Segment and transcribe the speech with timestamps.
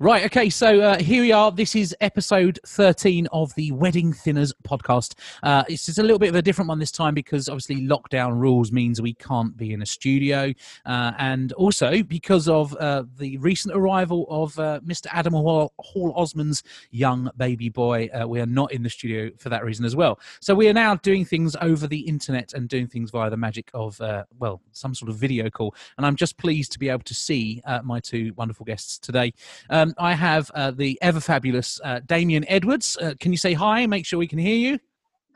[0.00, 1.50] Right, okay, so uh, here we are.
[1.50, 5.16] This is episode 13 of the Wedding Thinners podcast.
[5.42, 8.38] Uh, it's just a little bit of a different one this time because obviously lockdown
[8.38, 10.54] rules means we can't be in a studio.
[10.86, 15.08] Uh, and also because of uh, the recent arrival of uh, Mr.
[15.10, 16.62] Adam Hall, Hall Osman's
[16.92, 20.20] young baby boy, uh, we are not in the studio for that reason as well.
[20.40, 23.68] So we are now doing things over the internet and doing things via the magic
[23.74, 24.00] of,
[24.38, 25.74] well, some sort of video call.
[25.96, 29.32] And I'm just pleased to be able to see my two wonderful guests today.
[29.70, 32.96] Um, I have uh, the ever fabulous uh, Damien Edwards.
[33.00, 33.86] Uh, can you say hi?
[33.86, 34.78] Make sure we can hear you.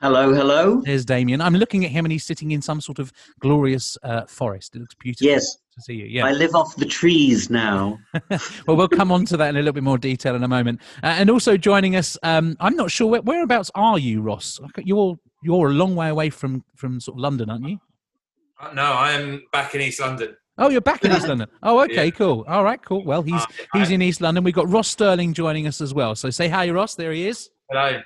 [0.02, 0.80] Hello, hello.
[0.84, 1.40] There's Damien.
[1.40, 4.74] I'm looking at him and he's sitting in some sort of glorious uh, forest.
[4.74, 5.28] It looks beautiful.
[5.28, 5.58] Yes.
[5.76, 6.06] To see you.
[6.06, 6.26] Yeah.
[6.26, 8.00] I live off the trees now.
[8.66, 10.80] well, we'll come on to that in a little bit more detail in a moment.
[11.04, 14.58] Uh, and also joining us, um, I'm not sure where, whereabouts are you, Ross?
[14.78, 17.78] You're you're a long way away from from sort of London, aren't you?
[18.60, 20.36] Uh, No, I'm back in East London.
[20.58, 21.48] Oh, you're back in East London.
[21.62, 22.10] Oh, okay, Yeah.
[22.10, 22.44] cool.
[22.46, 23.04] All right, cool.
[23.04, 24.44] Well, he's Uh, he's in East London.
[24.44, 26.14] We've got Ross Stirling joining us as well.
[26.14, 26.94] So say hi, Ross.
[26.94, 27.50] There he is.
[27.70, 28.00] Hello.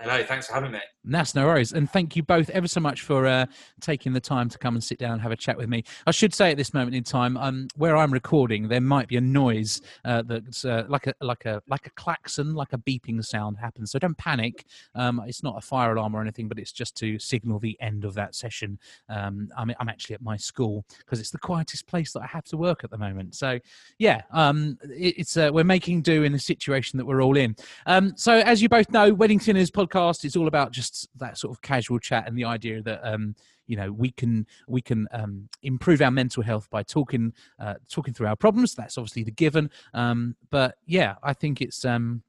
[0.00, 0.22] Hello.
[0.24, 0.78] Thanks for having me.
[1.08, 1.72] That's no worries.
[1.72, 3.46] And thank you both ever so much for uh,
[3.80, 5.84] taking the time to come and sit down and have a chat with me.
[6.06, 9.16] I should say at this moment in time, um, where I'm recording, there might be
[9.16, 13.24] a noise uh, that's uh, like a like a like a klaxon, like a beeping
[13.24, 13.90] sound happens.
[13.90, 14.66] So don't panic.
[14.94, 18.04] Um, it's not a fire alarm or anything, but it's just to signal the end
[18.04, 18.78] of that session.
[19.08, 22.44] Um, I'm, I'm actually at my school because it's the quietest place that I have
[22.44, 23.34] to work at the moment.
[23.34, 23.58] So
[23.98, 27.56] yeah, um, it, it's uh, we're making do in the situation that we're all in.
[27.86, 31.54] Um, so as you both know, Wedding Thinners podcast is all about just that sort
[31.54, 33.34] of casual chat and the idea that um,
[33.66, 38.14] you know we can we can um, improve our mental health by talking uh, talking
[38.14, 38.74] through our problems.
[38.74, 39.70] That's obviously the given.
[39.94, 41.84] Um, but yeah, I think it's.
[41.84, 42.22] Um,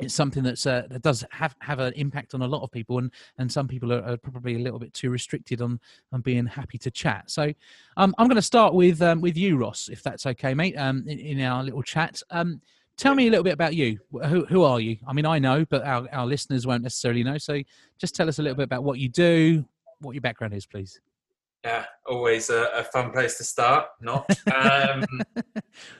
[0.00, 2.98] it's something that's uh, that does have have an impact on a lot of people,
[2.98, 5.78] and and some people are, are probably a little bit too restricted on
[6.12, 7.30] on being happy to chat.
[7.30, 7.52] So,
[7.96, 10.76] um, I'm going to start with um, with you, Ross, if that's okay, mate.
[10.76, 12.60] Um, in, in our little chat, um,
[12.96, 13.98] tell me a little bit about you.
[14.26, 14.98] Who who are you?
[15.06, 17.38] I mean, I know, but our our listeners won't necessarily know.
[17.38, 17.60] So,
[17.98, 19.64] just tell us a little bit about what you do,
[20.00, 21.00] what your background is, please.
[21.64, 23.86] Yeah, always a, a fun place to start.
[24.00, 24.28] Not.
[24.54, 25.04] Um,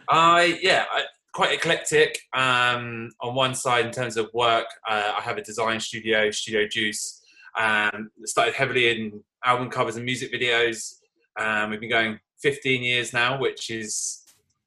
[0.09, 2.21] I yeah, I, quite eclectic.
[2.33, 6.67] Um, on one side, in terms of work, uh, I have a design studio, Studio
[6.67, 7.23] Juice.
[7.59, 10.95] Um, started heavily in album covers and music videos.
[11.39, 14.23] Um, we've been going 15 years now, which is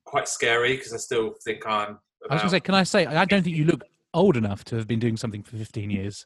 [0.05, 1.99] quite scary because I still think I'm.
[2.29, 3.83] I was going to say, can I say, I don't think you look
[4.13, 6.25] old enough to have been doing something for 15 years.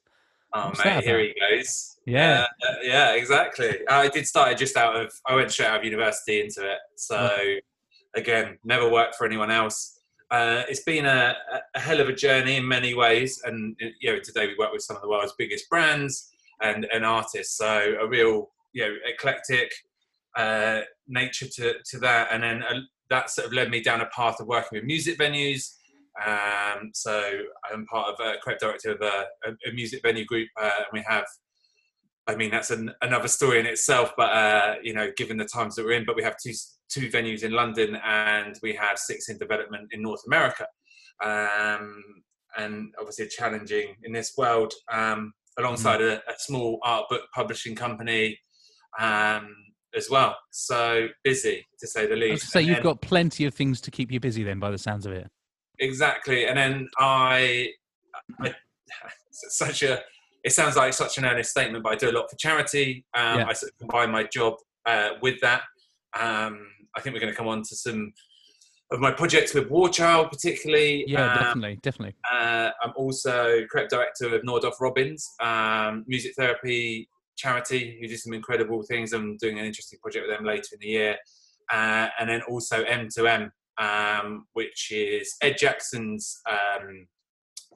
[0.54, 1.98] Oh What's mate, here he goes.
[2.06, 2.46] Yeah.
[2.68, 3.88] Uh, yeah, exactly.
[3.88, 5.14] I did start it just out of.
[5.26, 6.80] I went straight out of university into it.
[6.98, 7.30] So
[8.16, 9.98] again, never worked for anyone else.
[10.30, 11.36] Uh, it's been a,
[11.76, 14.82] a hell of a journey in many ways, and you know today we work with
[14.82, 16.32] some of the world's biggest brands
[16.62, 17.58] and, and artists.
[17.58, 19.72] So a real you know eclectic
[20.38, 22.80] uh, nature to, to that, and then uh,
[23.10, 25.76] that sort of led me down a path of working with music venues.
[26.26, 27.40] Um, so
[27.72, 29.26] I'm part of a creative director of a,
[29.68, 31.26] a, music venue group, uh, and we have.
[32.28, 35.76] I mean, that's an, another story in itself, but uh, you know, given the times
[35.76, 36.54] that we're in, but we have two
[36.90, 40.68] two venues in London, and we have six in development in North America,
[41.24, 42.04] um,
[42.58, 44.74] and obviously challenging in this world.
[44.92, 48.40] Um, alongside a, a small art book publishing company
[49.00, 49.54] um,
[49.96, 50.38] as well.
[50.52, 52.50] So busy, to say the least.
[52.50, 55.06] say, you've then- got plenty of things to keep you busy then, by the sounds
[55.06, 55.30] of it.
[55.82, 57.68] Exactly and then i,
[58.40, 58.48] I
[59.30, 60.00] it's such a
[60.44, 63.40] it sounds like such an earnest statement but i do a lot for charity um,
[63.40, 63.46] Yeah.
[63.48, 64.54] i sort of combine my job
[64.86, 65.62] uh, with that.
[66.20, 68.14] Um, i think we're going to come on to some
[68.92, 72.16] of my projects with war child particularly Yeah, Um, definitely, definitely.
[72.32, 77.98] uh, i'm also creative director of Nordoff robbins um, music therapy charity.
[78.00, 79.14] Who do some incredible things.
[79.14, 81.18] I'm doing an interesting project with them later in the year.
[81.74, 83.50] Uh, and then also m2m
[83.82, 87.08] um, which is Ed Jackson's um,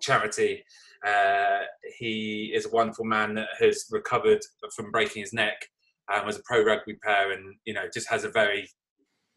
[0.01, 0.63] charity.
[1.05, 1.61] Uh,
[1.97, 4.39] he is a wonderful man that has recovered
[4.75, 5.65] from breaking his neck,
[6.13, 8.69] um, was a pro rugby player, and you know just has a very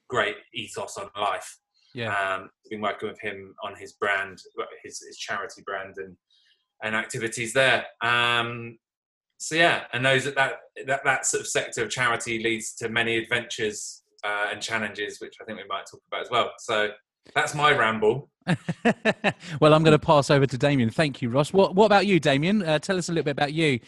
[0.09, 1.59] great ethos on life.
[1.95, 2.09] Yeah.
[2.09, 4.39] Um, I've been working with him on his brand,
[4.85, 6.17] his, his charity brand, and
[6.83, 7.87] and activities there.
[8.03, 8.79] Um,
[9.39, 10.53] so yeah, and those that
[10.87, 15.37] that that sort of sector of charity leads to many adventures uh, and challenges, which
[15.41, 16.53] I think we might talk about as well.
[16.59, 16.91] So
[17.35, 18.31] that's my ramble.
[19.61, 20.91] well, I'm going to pass over to Damien.
[20.91, 21.53] Thank you, Ross.
[21.53, 22.63] What What about you, Damien?
[22.63, 23.81] Uh, tell us a little bit about you.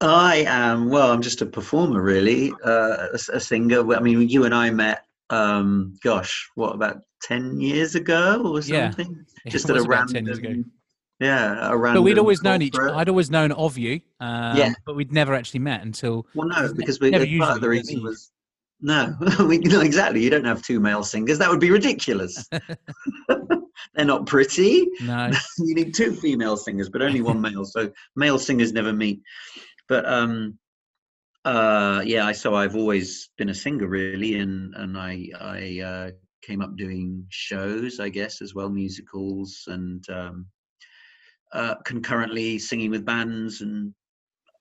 [0.00, 3.92] I am, well, I'm just a performer, really, uh, a, a singer.
[3.92, 9.24] I mean, you and I met, um, gosh, what, about 10 years ago or something?
[9.44, 10.14] It Just at a about random.
[10.14, 10.54] 10 years ago.
[11.18, 12.00] Yeah, a random.
[12.00, 12.74] But we'd always known each.
[12.74, 12.94] corporate.
[12.94, 14.00] I'd always known of you.
[14.20, 14.72] Um, Yeah.
[14.86, 16.26] But we'd never actually met until.
[16.32, 18.30] Well, no, Because ne- we, never part of the reason was.
[18.80, 19.16] No,
[19.46, 20.22] we, no, exactly.
[20.22, 21.38] You don't have two male singers.
[21.38, 22.48] That would be ridiculous.
[23.28, 24.88] they're not pretty.
[25.02, 25.30] No.
[25.58, 27.64] you need two female singers, but only one male.
[27.64, 29.20] So male singers never meet.
[29.88, 30.58] But um,
[31.44, 36.10] uh, yeah, I so I've always been a singer really, and and I I uh,
[36.42, 40.46] came up doing shows, I guess, as well, musicals, and um,
[41.52, 43.94] uh, concurrently singing with bands and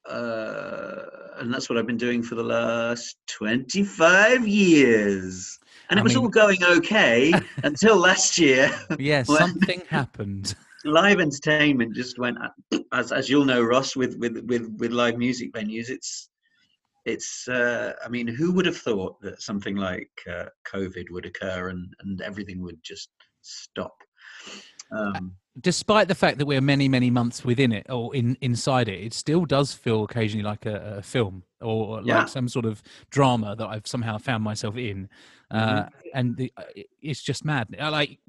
[0.10, 1.04] uh,
[1.40, 5.58] and that's what I've been doing for the last 25 years.
[5.90, 7.34] And I it was mean- all going okay
[7.64, 8.72] until last year.
[9.00, 10.56] Yeah, Well- something happened.
[10.86, 12.38] live entertainment just went,
[12.94, 15.90] as as you'll know, Ross, with with with with live music venues.
[15.90, 16.30] It's
[17.06, 17.48] it's.
[17.48, 21.88] Uh, I mean, who would have thought that something like uh, COVID would occur and
[22.02, 23.10] and everything would just
[23.42, 23.96] stop?
[24.92, 29.04] Um, Despite the fact that we're many, many months within it or in inside it,
[29.04, 32.26] it still does feel occasionally like a, a film or like Yeah.
[32.26, 35.10] some sort of drama that I've somehow found myself in.
[35.50, 36.64] Uh, and the, uh,
[37.02, 37.68] it's just mad.
[37.80, 38.20] Like,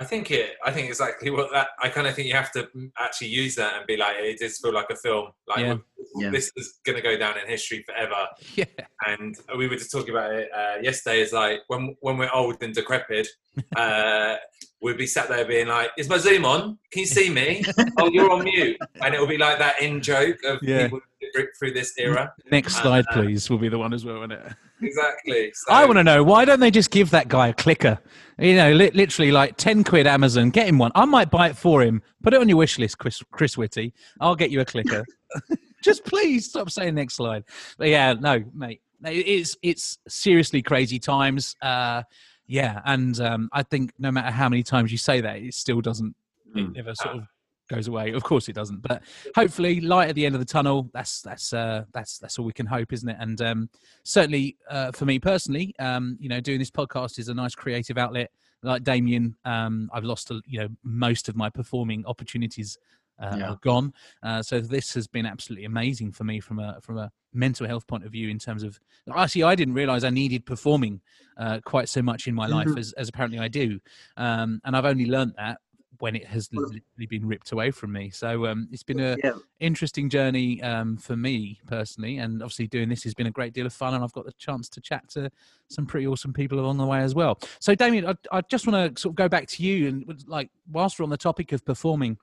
[0.00, 0.52] I think it.
[0.64, 1.68] I think exactly what that.
[1.82, 2.68] I kind of think you have to
[2.98, 5.30] actually use that and be like, it does feel like a film.
[5.48, 5.76] Like Yeah.
[6.16, 6.30] Yeah.
[6.30, 8.26] this is going to go down in history forever.
[8.54, 8.64] yeah,
[9.06, 11.20] And we were just talking about it uh, yesterday.
[11.20, 13.26] Is like when when we're old and decrepit,
[13.76, 14.36] uh,
[14.80, 16.78] we'd be sat there being like, "Is my Zoom on?
[16.92, 17.64] Can you see me?
[17.98, 20.84] oh, you're on mute." And it'll be like that in joke of Yeah.
[20.84, 22.32] people who break through this era.
[22.52, 24.42] next Uh, slide, uh, please, will be the one as well, won't it?
[24.80, 25.50] Exactly.
[25.54, 27.98] So, I want to know why don't they just give that guy a clicker?
[28.40, 30.92] You know, li- literally like ten quid Amazon, get him one.
[30.94, 32.02] I might buy it for him.
[32.22, 33.92] Put it on your wish list, Chris, Chris Whitty.
[34.20, 35.04] I'll get you a clicker.
[35.84, 37.44] just please stop saying next slide.
[37.78, 41.56] But yeah, no, mate, it's it's seriously crazy times.
[41.60, 42.02] Uh,
[42.46, 45.80] yeah, and um, I think no matter how many times you say that, it still
[45.80, 46.14] doesn't.
[46.54, 46.74] It Mm.
[46.76, 47.22] never sort of
[47.68, 48.12] goes away.
[48.12, 48.82] Of course, it doesn't.
[48.82, 49.02] But
[49.34, 50.90] hopefully, light at the end of the tunnel.
[50.92, 53.16] That's that's uh, that's that's all we can hope, isn't it?
[53.20, 53.70] And um,
[54.04, 57.98] certainly uh, for me personally, um, you know, doing this podcast is a nice creative
[57.98, 58.30] outlet.
[58.62, 62.76] Like Damien, um, I've lost, a, you know, most of my performing opportunities
[63.20, 63.50] uh, Yeah.
[63.50, 63.92] are gone.
[64.22, 67.86] Uh, so this has been absolutely amazing for me from a from a mental health
[67.86, 68.28] point of view.
[68.28, 68.80] In terms of
[69.14, 71.00] actually, I didn't realize I needed performing
[71.36, 72.78] uh, quite so much in my life Mhm.
[72.78, 73.78] as as apparently I do,
[74.16, 75.58] um, and I've only learnt that
[76.00, 78.10] when it has literally been ripped away from me.
[78.10, 82.88] So um, it's been a yeah, interesting journey um, for me personally, and obviously doing
[82.88, 85.08] this has been a great deal of fun, and I've got the chance to chat
[85.10, 85.30] to
[85.68, 87.38] some pretty awesome people along the way as well.
[87.60, 90.50] So, Damien, I, I just want to sort of go back to you, and like
[90.70, 92.18] whilst we're on the topic of performing.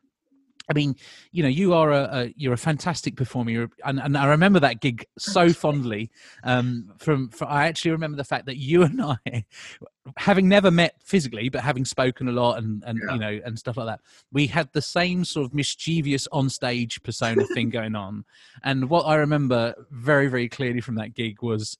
[0.69, 0.95] I mean,
[1.31, 4.59] you know, you are a, a you're a fantastic performer, you're, and, and I remember
[4.61, 6.09] that gig so fondly.
[6.43, 9.45] Um, from, from I actually remember the fact that you and I,
[10.17, 13.13] having never met physically, but having spoken a lot and and Yeah.
[13.13, 14.01] you know and stuff like that,
[14.31, 18.25] we had the same sort of mischievous on stage persona thing going on.
[18.63, 21.77] And what I remember very very clearly from that gig was.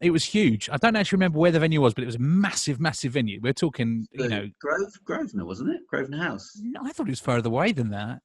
[0.00, 0.68] It was huge.
[0.70, 3.40] I don't actually remember where the venue was, but it was a massive, massive venue.
[3.42, 5.86] We're talking, you know, Grove Grosvenor, wasn't it?
[5.86, 6.58] Grosvenor House.
[6.62, 8.22] no, I thought it was further away than that.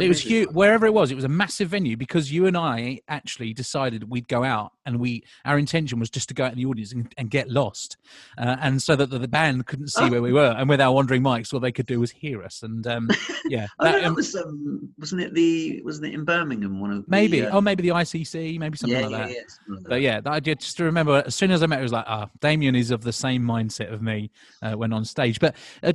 [0.00, 0.48] It was huge.
[0.50, 4.28] Wherever it was, it was a massive venue because you and I actually decided we'd
[4.28, 7.12] go out, and we our intention was just to go out in the audience and,
[7.16, 7.96] and get lost,
[8.38, 10.92] uh, and so that the, the band couldn't see where we were, and with our
[10.92, 12.62] wandering mics, all they could do was hear us.
[12.62, 13.08] And um,
[13.48, 16.80] yeah, Oh, no, that, that um, was um, wasn't it the wasn't it in Birmingham?
[16.80, 19.30] One of the, maybe, uh, oh, maybe the ICC, maybe something yeah, like yeah, that.
[19.30, 20.00] yeah, something like But that.
[20.00, 22.06] yeah, that, I just just to remember as soon as I met, it was like,
[22.08, 24.30] ah, Damien is of the same mindset of me
[24.62, 25.38] uh, when on stage.
[25.38, 25.92] But uh,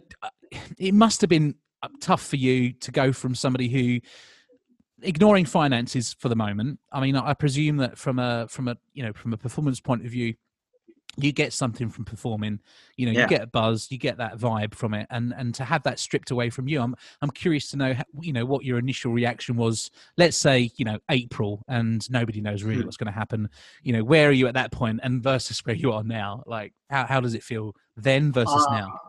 [0.78, 1.56] it must have been
[2.02, 4.00] tough for you to go from somebody who,
[5.04, 6.80] ignoring finances for the moment.
[6.92, 10.06] I mean, I presume that from a from a you know from a performance point
[10.06, 10.34] of view,
[11.20, 12.60] you get something from performing.
[12.96, 15.64] You know, you get a buzz, you get that vibe from it, and and to
[15.66, 18.80] have that stripped away from you, I'm I'm curious to know you know what your
[18.80, 19.92] initial reaction was.
[20.18, 22.86] Let's say you know April, and nobody knows really Hmm.
[22.86, 23.50] what's going to happen.
[23.84, 26.44] You know, where are you at that point, and versus where you are now?
[26.48, 29.00] Like, how how does it feel then versus Uh, now?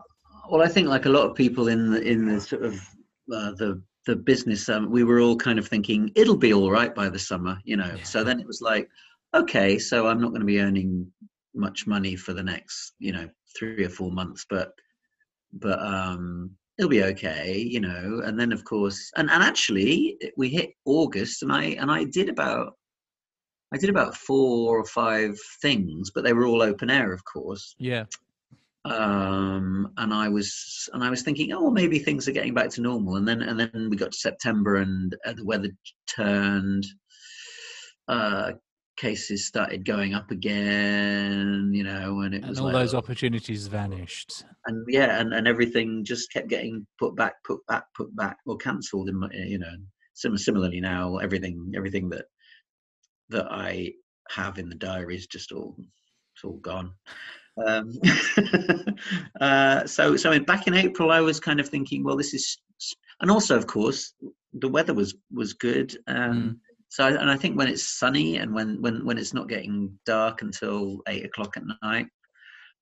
[0.49, 2.75] Well, I think like a lot of people in the in the sort of
[3.31, 6.93] uh, the the business, um, we were all kind of thinking it'll be all right
[6.93, 7.93] by the summer, you know.
[7.95, 8.03] Yeah.
[8.03, 8.89] So then it was like,
[9.35, 11.11] okay, so I'm not going to be earning
[11.53, 14.71] much money for the next, you know, three or four months, but
[15.53, 18.21] but um, it'll be okay, you know.
[18.25, 22.29] And then of course, and and actually, we hit August, and I and I did
[22.29, 22.73] about.
[23.71, 27.75] I did about four or five things, but they were all open air, of course
[27.77, 28.05] Yeah,
[28.89, 32.81] um and i was and i was thinking oh maybe things are getting back to
[32.81, 35.69] normal and then and then we got to september and uh, the weather
[36.07, 36.85] turned
[38.07, 38.51] uh
[38.97, 43.67] cases started going up again you know and it and was all like, those opportunities
[43.67, 44.43] vanished.
[44.65, 48.57] and yeah and, and everything just kept getting put back put back put back or
[48.57, 49.71] cancelled in my you know
[50.15, 52.25] sim- similarly now everything everything that
[53.29, 53.89] that i
[54.29, 55.77] have in the diary is just all
[56.35, 56.91] it's all gone
[57.65, 57.93] Um,
[59.41, 62.57] uh, so, so in, back in April, I was kind of thinking, well, this is,
[63.21, 64.13] and also, of course,
[64.53, 65.95] the weather was was good.
[66.07, 66.59] Um, Mm.
[66.91, 70.41] So, and I think when it's sunny and when when when it's not getting dark
[70.41, 72.07] until eight o'clock at night,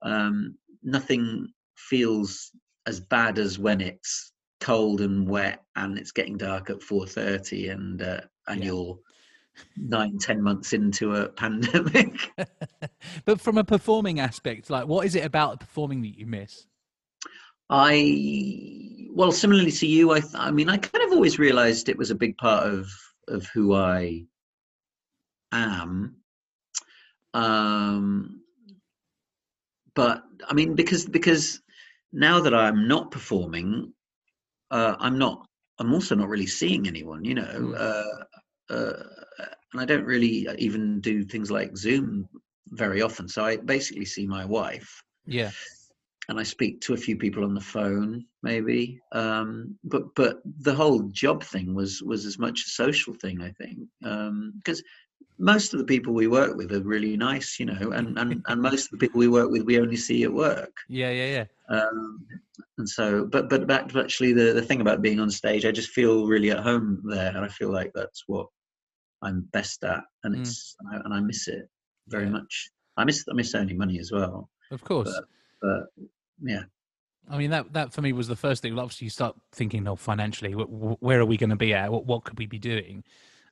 [0.01, 2.51] um, nothing feels
[2.85, 4.31] as bad as when it's
[4.61, 8.67] cold and wet and it's getting dark at four thirty and uh, and Yeah.
[8.67, 8.97] you're
[9.75, 12.31] nine ten months into a pandemic.
[13.25, 16.65] but from a performing aspect, like what is it about performing that you miss?
[17.69, 21.97] I well, similarly to you, I th- I mean, I kind of always realised it
[21.97, 22.89] was a big part of
[23.27, 24.25] of who I
[25.51, 26.15] am.
[27.33, 28.41] Um,
[29.95, 31.61] but I mean, because because
[32.13, 33.93] now that I'm not performing,
[34.71, 35.45] uh, I'm not.
[35.79, 37.43] I'm also not really seeing anyone, you know.
[37.43, 37.79] Mm.
[37.79, 39.03] Uh, uh,
[39.73, 42.27] and I don't really even do things like Zoom
[42.69, 43.27] very often.
[43.27, 45.51] So I basically see my wife Yeah.
[46.29, 48.99] and I speak to a few people on the phone, maybe.
[49.13, 53.51] Um, but but the whole job thing was was as much a social thing, I
[53.51, 53.79] think,
[54.61, 54.83] because
[55.39, 58.61] most of the people we work with are really nice, you know, and, and and
[58.61, 60.73] most of the people we work with we only see at work.
[60.89, 61.45] Yeah, yeah, yeah.
[61.69, 62.25] Um,
[62.77, 65.71] and so, but but back to actually the the thing about being on stage, I
[65.71, 68.47] just feel really at home there, and I feel like that's what
[69.21, 70.41] I'm best at, and Mm.
[70.41, 71.69] it's and I, and I miss it
[72.07, 72.31] very Yeah.
[72.31, 72.69] much.
[72.97, 75.13] I miss I miss earning money as well, Of course.
[75.61, 75.87] but
[76.41, 76.63] yeah.
[77.29, 78.77] I mean that that for me was the first thing.
[78.77, 81.91] Obviously, you start thinking, oh, financially, wh- wh- where are we going to be at?
[81.91, 83.03] What what could we be doing,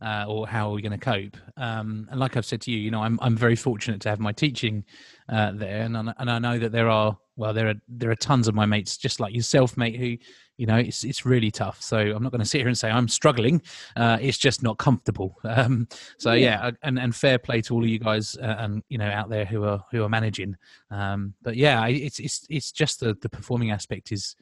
[0.02, 1.38] uh, or how are we going to cope?
[1.58, 4.20] Um, and like I've said to you, you know, I'm I'm very fortunate to have
[4.20, 4.84] my teaching
[5.30, 8.16] uh, there, and I- and I know that there are well, there are there are
[8.16, 10.18] tons of my mates just like yourself, mate, who
[10.58, 11.82] you know it's it's really tough.
[11.82, 13.62] So I'm not going to sit here and say I'm struggling.
[13.96, 15.36] Uh, it's just not comfortable.
[15.56, 15.88] Um,
[16.18, 19.10] so yeah, and and fair play to all of you guys, uh, and you know
[19.10, 20.56] out there who are who are managing.
[20.92, 24.36] Um, but yeah, it's it's it's just the the performing aspect is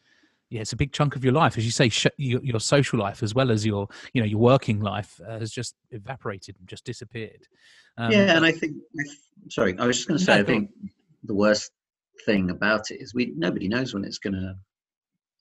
[0.54, 3.00] yeah, it's a big chunk of your life, as you say, sh- your, your social
[3.00, 6.68] life as well as your you know your working life uh, has just evaporated and
[6.68, 7.48] just disappeared.
[7.98, 8.76] Um, yeah, and I think.
[9.50, 10.36] Sorry, I was just going to say.
[10.36, 10.70] I think
[11.24, 11.72] the worst
[12.28, 14.56] thing about it is we nobody knows when it's going to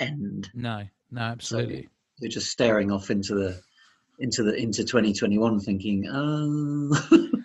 [0.01, 0.49] end.
[0.55, 1.91] no, no, absolutely.
[2.19, 3.61] You're just staring off into the
[4.19, 7.29] into the into 2021, thinking, oh.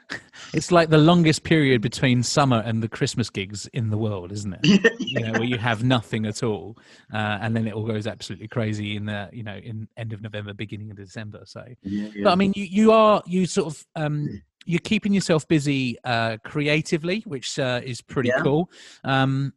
[0.58, 4.54] It's like the longest period between summer and the Christmas gigs in the world, isn't
[4.60, 4.96] it?
[5.00, 6.76] you know, where you have nothing at all,
[7.14, 10.22] uh, and then it all goes absolutely crazy in the you know in end of
[10.24, 11.44] November, beginning of December.
[11.46, 15.48] So, yeah, but I mean, you you are you sort of um, you're keeping yourself
[15.48, 18.42] busy uh, creatively, which uh, is pretty Yeah.
[18.42, 18.72] cool.
[19.04, 19.54] Um,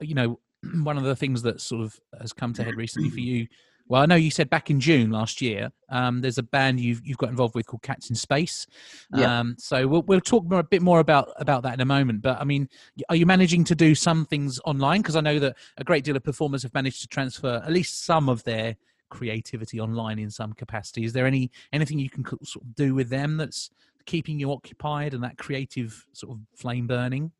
[0.00, 0.38] you know,
[0.82, 3.46] one of the things that sort of has come to head recently for you.
[3.88, 5.70] Well, I know you said back in June last year.
[5.88, 8.66] Um, there's a band you've you've got involved with called Cats in Space.
[9.14, 9.40] Yeah.
[9.40, 12.22] Um, so we'll we'll talk more, a bit more about about that in a moment.
[12.22, 12.68] But I mean,
[13.08, 15.02] are you managing to do some things online?
[15.02, 18.04] Because I know that a great deal of performers have managed to transfer at least
[18.04, 18.76] some of their
[19.10, 21.04] creativity online in some capacity.
[21.04, 23.70] Is there any anything you can sort of do with them that's
[24.06, 27.30] keeping you occupied and that creative sort of flame burning?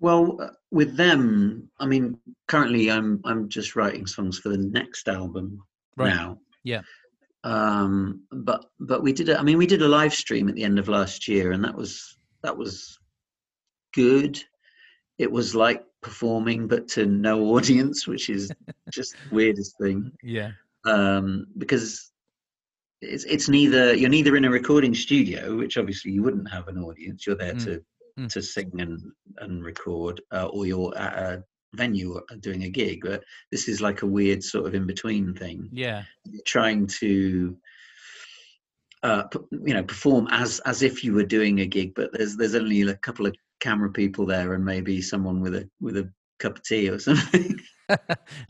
[0.00, 5.08] Well, uh, with them, I mean, currently I'm I'm just writing songs for the next
[5.08, 5.62] album
[6.04, 6.14] Right.
[6.14, 6.38] now.
[6.64, 6.82] Yeah.
[7.44, 10.64] Um, but but we did a, I mean, we did a live stream at the
[10.64, 12.98] end of last year, and that was that was
[13.94, 14.42] good.
[15.18, 18.50] It was like performing, but to no audience, which is
[18.92, 20.12] just the weirdest thing.
[20.22, 20.50] Yeah.
[20.84, 22.10] Um, because
[23.00, 26.78] it's it's neither you're neither in a recording studio, which obviously you wouldn't have an
[26.78, 27.26] audience.
[27.26, 27.64] You're there Mm.
[27.64, 27.84] to
[28.18, 28.28] Mm.
[28.32, 29.00] to sing and
[29.36, 31.44] and record, uh, or you're at a
[31.74, 33.00] venue doing a gig.
[33.02, 35.68] But this is like a weird sort of in between thing.
[35.72, 36.04] Yeah.
[36.24, 37.56] You're trying to
[39.02, 42.54] uh, you know perform as as if you were doing a gig, but there's there's
[42.54, 46.56] only a couple of camera people there and maybe someone with a with a cup
[46.56, 47.58] of tea or something.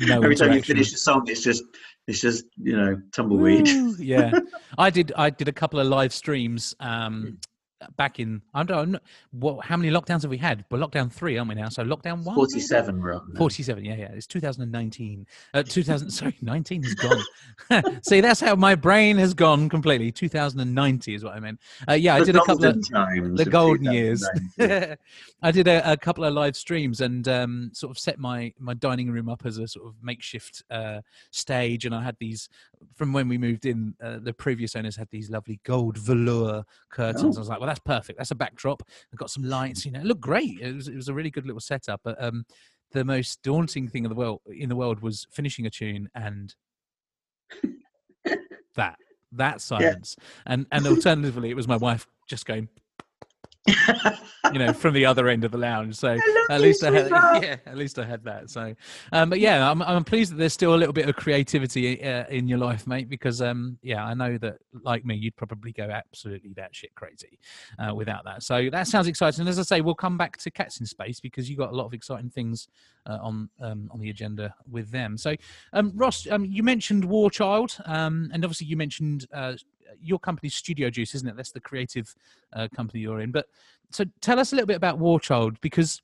[0.00, 1.62] no Every time you finish a song, it's just
[2.06, 3.66] it's just you know tumbleweed.
[3.66, 4.32] Woo, yeah,
[4.78, 5.12] I did.
[5.16, 7.38] I did a couple of live streams um,
[7.97, 8.42] back in.
[8.54, 8.99] I don't know
[9.32, 9.64] what.
[9.64, 10.64] How many lockdowns have we had?
[10.70, 11.68] We're lockdown three, aren't we now?
[11.68, 12.35] So lockdown one.
[12.35, 12.35] maybe?
[12.35, 13.35] 47 we're on.
[13.37, 17.23] 47 yeah yeah it's 2019 uh 2000 sorry 19 is gone
[18.02, 22.14] see that's how my brain has gone completely 2090 is what i meant uh, yeah
[22.14, 24.28] i did a couple of times the of golden years
[25.40, 28.75] I did a, a couple of live streams and um, sort of set my my
[28.75, 31.85] dining room up as a sort of makeshift uh, stage.
[31.85, 32.49] And I had these
[32.97, 33.94] from when we moved in.
[34.02, 37.37] Uh, the previous owners had these lovely gold velour curtains.
[37.37, 37.38] Oh.
[37.38, 38.18] I was like, well, that's perfect.
[38.18, 38.82] That's a backdrop.
[39.12, 39.84] I've got some lights.
[39.84, 40.58] You know, it looked great.
[40.60, 42.00] It was it was a really good little setup.
[42.02, 42.44] But um,
[42.92, 46.54] the most daunting thing in the world in the world was finishing a tune and
[48.76, 48.98] that
[49.32, 52.68] that silence and and alternatively it was my wife just going
[54.52, 55.96] you know, from the other end of the lounge.
[55.96, 56.18] So
[56.50, 57.10] at least I had,
[57.42, 58.50] yeah, at least I had that.
[58.50, 58.75] So,
[59.12, 62.26] um, but yeah, I'm, I'm pleased that there's still a little bit of creativity uh,
[62.28, 63.08] in your life, mate.
[63.08, 67.38] Because um, yeah, I know that like me, you'd probably go absolutely batshit crazy
[67.78, 68.42] uh, without that.
[68.42, 69.40] So that sounds exciting.
[69.40, 71.76] And as I say, we'll come back to Cats in Space because you got a
[71.76, 72.68] lot of exciting things
[73.06, 75.16] uh, on um, on the agenda with them.
[75.16, 75.34] So,
[75.72, 79.54] um, Ross, um, you mentioned War Child, um, and obviously you mentioned uh,
[80.00, 81.37] your company's Studio Juice, isn't it?
[81.37, 82.14] That's the creative
[82.52, 83.30] uh, company you're in.
[83.30, 83.47] But
[83.90, 86.02] so tell us a little bit about War Child because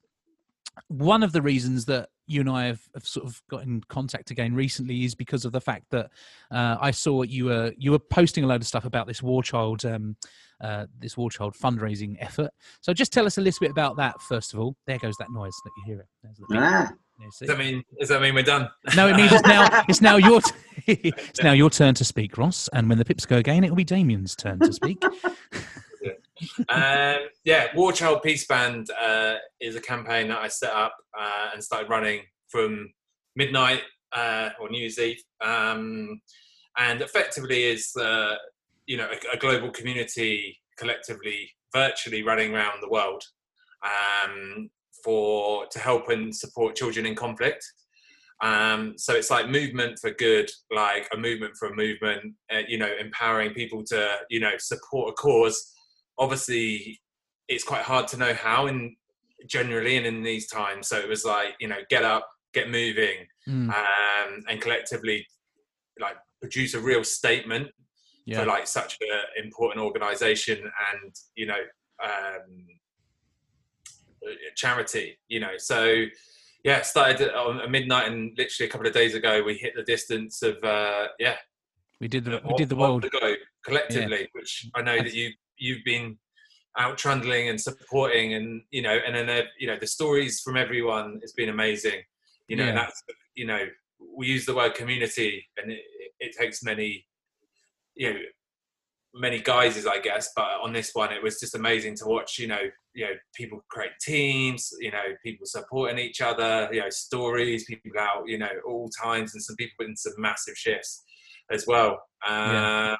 [0.88, 4.31] one of the reasons that you and I have, have, sort of got in contact
[4.31, 6.11] again recently is because of the fact that
[6.50, 9.43] uh, I saw you were you were posting a load of stuff about this War
[9.43, 10.17] Child um,
[10.61, 12.50] uh, this War Child fundraising effort.
[12.81, 14.75] So just tell us a little bit about that first of all.
[14.87, 15.53] There goes that noise.
[15.64, 16.07] Let you hear it.
[16.55, 16.93] Ah.
[17.21, 18.68] Does that mean does that mean we're done?
[18.97, 20.52] No, it means it's now it's now your t-
[20.87, 22.68] it's now your turn to speak, Ross.
[22.73, 25.02] And when the pips go again, it will be Damien's turn to speak.
[26.68, 31.50] um, yeah, War Child Peace Band uh, is a campaign that I set up uh,
[31.54, 32.92] and started running from
[33.37, 36.21] midnight uh, or New Year's Eve, um,
[36.76, 38.35] and effectively is uh,
[38.87, 43.23] you know a, a, global community collectively, virtually running around the world
[43.85, 44.71] um,
[45.04, 47.64] for to help and support children in conflict.
[48.42, 52.34] Um, so it's like movement for good, like a movement for a movement.
[52.52, 55.70] Uh, you know, empowering people to you know support a cause
[56.18, 57.00] obviously
[57.49, 58.96] it's quite hard to know how and
[59.46, 63.26] generally and in these times so it was like you know get up get moving
[63.49, 63.68] mm.
[63.68, 65.26] um, and collectively
[66.00, 67.68] like produce a real statement
[68.26, 68.40] yeah.
[68.40, 71.61] for like such an important organization and you know
[72.02, 72.66] um,
[74.57, 76.04] charity you know so
[76.64, 80.43] yeah started on midnight and literally a couple of days ago we hit the distance
[80.43, 81.37] of uh yeah
[82.00, 84.26] we did the we did the world ago collectively yeah.
[84.33, 86.16] which i know that you you've been
[86.76, 90.57] out trundling and supporting and you know and then uh, you know the stories from
[90.57, 92.02] everyone has been amazing
[92.49, 92.73] you know yeah.
[92.73, 93.02] that's
[93.35, 93.64] you know
[94.16, 95.81] we use the word community and it,
[96.19, 97.07] it takes many
[97.95, 98.19] you know
[99.14, 102.48] many guises i guess but on this one it was just amazing to watch you
[102.48, 102.61] know
[102.94, 107.92] you know people create teams you know people supporting each other you know stories people
[107.98, 111.05] out you know all times and some people in some massive shifts
[111.50, 112.00] as well.
[112.27, 112.96] Um yeah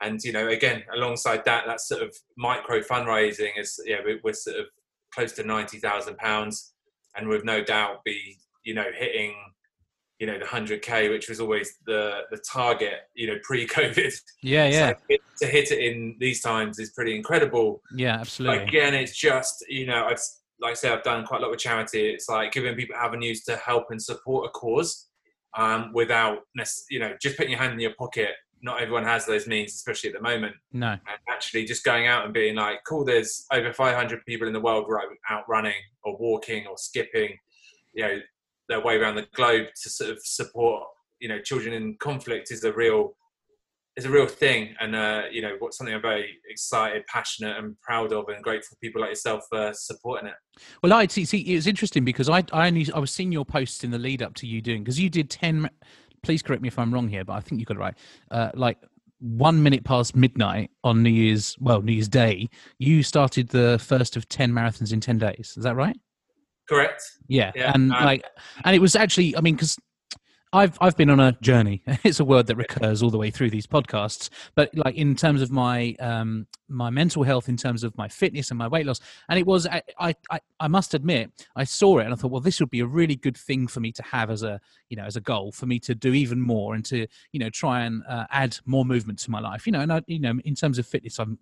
[0.00, 4.32] and you know again alongside that that sort of micro fundraising is yeah we're, we're
[4.32, 4.66] sort of
[5.14, 6.74] close to 90,000 pounds
[7.16, 9.34] and with no doubt be you know hitting
[10.18, 14.14] you know the 100k which was always the the target you know pre-covid.
[14.42, 14.94] Yeah yeah.
[15.08, 17.82] so to hit it in these times is pretty incredible.
[17.94, 18.64] Yeah absolutely.
[18.64, 20.20] Again it's just you know i've
[20.60, 22.10] like i say i've done quite a lot with charity.
[22.10, 25.08] It's like giving people avenues to help and support a cause
[25.56, 26.38] um, without
[26.90, 28.30] you know just putting your hand in your pocket.
[28.60, 30.56] Not everyone has those means, especially at the moment.
[30.72, 30.88] No.
[30.88, 34.60] And actually, just going out and being like, cool, there's over 500 people in the
[34.60, 37.36] world right out running or walking or skipping,
[37.92, 38.18] you know,
[38.68, 40.84] their way around the globe to sort of support,
[41.20, 43.14] you know, children in conflict is a real
[43.96, 47.80] is a real thing, and uh, you know, what's something I'm very excited, passionate, and
[47.80, 50.34] proud of, and grateful people like yourself for supporting it.
[50.84, 51.24] Well, I see.
[51.24, 53.98] See, it was interesting because I I only I was seeing your posts in the
[53.98, 55.68] lead up to you doing because you did ten
[56.22, 57.94] please correct me if I'm wrong here, but I think you got it right.
[58.30, 58.78] Uh, like
[59.20, 64.16] one minute past midnight on New Year's, well, New Year's Day, you started the first
[64.16, 65.54] of 10 marathons in 10 days.
[65.56, 65.96] Is that right?
[66.68, 67.02] Correct.
[67.28, 67.52] Yeah.
[67.54, 68.24] yeah and um, like,
[68.64, 69.78] and it was actually, I mean, because
[70.52, 71.82] I've I've been on a journey.
[72.04, 74.30] It's a word that recurs all the way through these podcasts.
[74.54, 78.50] But like in terms of my um, my mental health, in terms of my fitness
[78.50, 80.14] and my weight loss, and it was I, I
[80.60, 83.16] I must admit I saw it and I thought, well, this would be a really
[83.16, 85.78] good thing for me to have as a you know as a goal for me
[85.80, 89.30] to do even more and to you know try and uh, add more movement to
[89.30, 89.66] my life.
[89.66, 91.38] You know, and I, you know in terms of fitness, I'm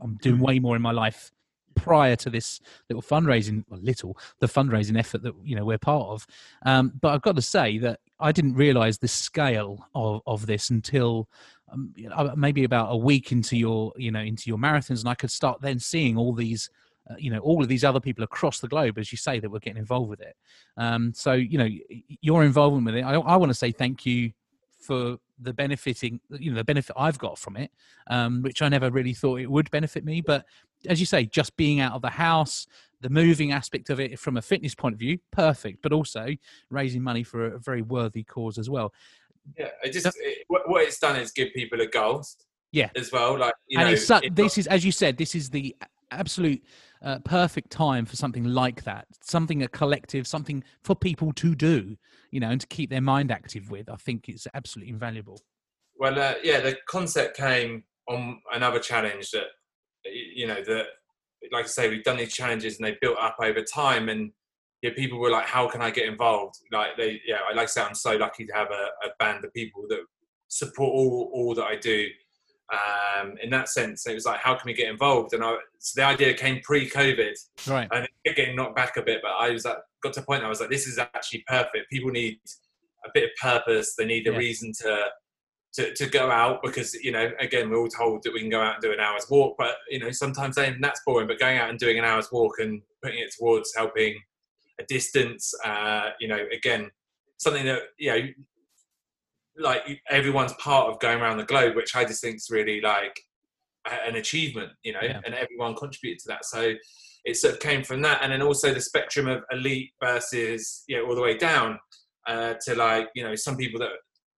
[0.00, 1.32] I'm doing way more in my life
[1.74, 6.08] prior to this little fundraising, well, little the fundraising effort that you know we're part
[6.08, 6.26] of.
[6.64, 10.70] Um, but I've got to say that I didn't realise the scale of of this
[10.70, 11.28] until
[11.72, 15.14] um, uh, maybe about a week into your you know into your marathons, and I
[15.14, 16.70] could start then seeing all these.
[17.10, 19.50] Uh, you know all of these other people across the globe as you say that
[19.50, 20.34] were getting involved with it
[20.78, 21.68] um, so you know
[22.22, 24.32] your involvement with it i, I want to say thank you
[24.78, 27.70] for the benefiting you know the benefit i've got from it
[28.08, 30.44] um, which i never really thought it would benefit me but
[30.88, 32.66] as you say, just being out of the house,
[33.00, 36.28] the moving aspect of it from a fitness point of view, perfect, but also
[36.70, 38.92] raising money for a very worthy cause as well.
[39.58, 42.24] Yeah, it just it, what it's done is give people a goal.
[42.72, 43.38] Yeah, as well.
[43.38, 45.76] Like, and know, it's, this not, is, as you said, this is the
[46.10, 46.62] absolute
[47.04, 51.96] uh, perfect time for something like that, something a collective, something for people to do,
[52.30, 53.88] you know, and to keep their mind active with.
[53.90, 55.38] I think it's absolutely invaluable.
[55.98, 59.46] Well, uh, yeah, the concept came on another challenge that
[60.04, 60.86] you know that
[61.52, 64.08] like I say, we've done these challenges and they built up over time.
[64.08, 64.32] And
[64.82, 67.82] yeah, people were like, "How can I get involved?" Like they, yeah, like I say,
[67.82, 70.00] I'm so lucky to have a, a band of people that
[70.48, 72.06] support all all that I do.
[72.72, 75.34] Um, in that sense, it was like, how can we get involved?
[75.34, 77.34] And I, so the idea came pre-COVID,
[77.68, 77.88] Right.
[77.92, 79.20] and it getting knocked back a bit.
[79.22, 81.90] But I was at, got to a point I was like, this is actually perfect.
[81.90, 82.38] People need
[83.04, 83.94] a bit of purpose.
[83.96, 84.38] They need a Yeah.
[84.38, 85.06] reason to,
[85.74, 88.62] to to go out because you know, again, we're all told that we can go
[88.62, 91.26] out and do an hour's walk, but you know, sometimes then that's boring.
[91.28, 94.16] But going out and doing an hour's walk and putting it towards helping
[94.80, 96.90] a distance, uh, you know, again,
[97.38, 98.20] something that you know,
[99.58, 103.18] like everyone's part of going around the globe, which I just think is really like
[104.08, 105.20] an achievement, you know, Yeah.
[105.24, 106.44] and everyone contributed to that.
[106.44, 106.74] So
[107.24, 110.96] it sort of came from that, and then also the spectrum of elite versus you
[110.96, 111.78] know all the way down
[112.26, 113.90] uh, to like you know some people that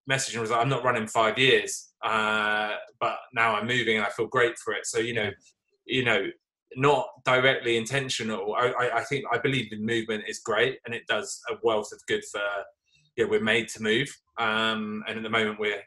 [0.10, 4.06] messaged and was like, I'm not running five years, uh, but now I'm moving and
[4.06, 4.86] I feel great for it.
[4.86, 5.32] So you know,
[5.86, 6.28] you know,
[6.76, 8.54] not directly intentional.
[8.56, 11.92] I, I, I think I believe the movement is great and it does a wealth
[11.92, 12.42] of good for.
[13.18, 15.82] Yeah, we're made to move, um, and at the moment we're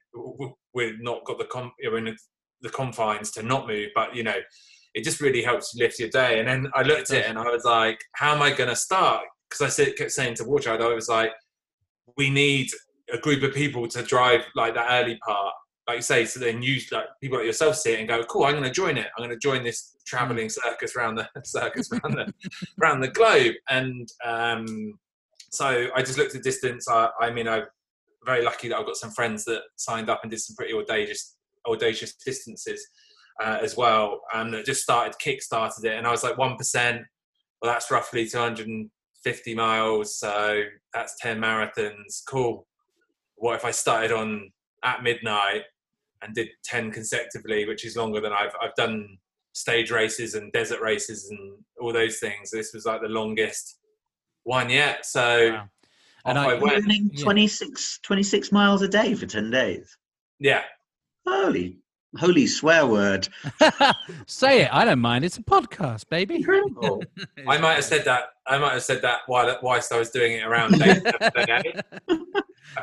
[0.75, 2.17] we're not got the com- know, in
[2.61, 4.37] the confines to not move, but you know,
[4.95, 6.39] it just really helps lift your day.
[6.39, 8.77] And then I looked at it and I was like, how am I going to
[8.77, 9.25] start?
[9.49, 11.33] Because I said, kept saying to Warchild, I was like,
[12.17, 12.71] we need
[13.13, 15.55] a group of people to drive like that early part,
[15.87, 16.25] like you say.
[16.25, 18.71] So then you like people like yourself see it and go, cool, I'm going to
[18.71, 19.07] join it.
[19.17, 22.33] I'm going to join this traveling circus around the circus around the
[22.83, 23.55] around the globe.
[23.71, 24.99] And um,
[25.51, 26.89] so I just looked at distance.
[26.89, 27.65] I, I mean, I'm
[28.25, 31.37] very lucky that I've got some friends that signed up and did some pretty audacious
[31.67, 32.87] audacious distances
[33.43, 35.97] uh, as well, and just started kick-started it.
[35.97, 37.03] And I was like, one percent.
[37.61, 40.63] Well, that's roughly 250 miles, so
[40.95, 42.23] that's 10 marathons.
[42.29, 42.67] Cool.
[43.35, 44.53] What if I started on
[44.85, 45.63] at midnight
[46.23, 49.19] and did 10 consecutively, which is longer than I've I've done
[49.53, 52.51] stage races and desert races and all those things.
[52.51, 53.79] This was like the longest
[54.49, 55.05] one yet.
[55.05, 55.61] So Wow.
[55.61, 55.69] off
[56.25, 56.83] And I, I- You're went.
[56.85, 57.23] running Yeah.
[57.25, 59.97] 26, 26 miles a day for 10 days.
[60.41, 60.63] Yeah.
[61.27, 61.77] Holy,
[62.17, 63.29] holy swear word.
[64.27, 64.71] Say it.
[64.73, 65.25] I don't mind.
[65.25, 66.37] It's a podcast, baby.
[66.37, 67.03] Incredible.
[67.47, 68.31] I might have said that.
[68.47, 71.13] I might have said that while whilst I was doing it around day seven,
[71.47, 72.17] day eight.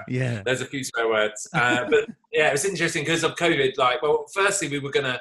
[0.08, 0.43] yeah.
[0.45, 3.78] There's a few swear words, uh, but yeah, it was interesting because of COVID.
[3.78, 5.19] Like, well, firstly, we were gonna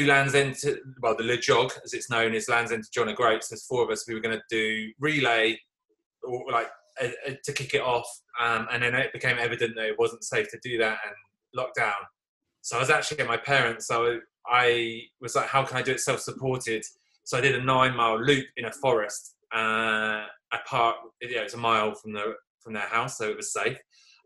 [0.00, 2.90] do Land's End to well, the Le Jog, as it's known, is Land's End to
[2.90, 3.48] John O'Groats.
[3.48, 4.06] There's four of us.
[4.06, 5.58] We were gonna do relay,
[6.22, 6.68] or like
[7.44, 8.08] to kick it off,
[8.40, 11.14] um, and then it became evident that it wasn't safe to do that and
[11.58, 11.92] lockdown.
[12.62, 13.86] So I was actually at my parents.
[13.86, 14.18] So
[14.50, 16.84] I was like, how can I do it self-supported?
[17.24, 19.36] So I did a nine-mile loop in a forest.
[19.54, 21.00] Uh, I parked.
[21.22, 23.78] Yeah, it was a mile from the from their house, so it was safe.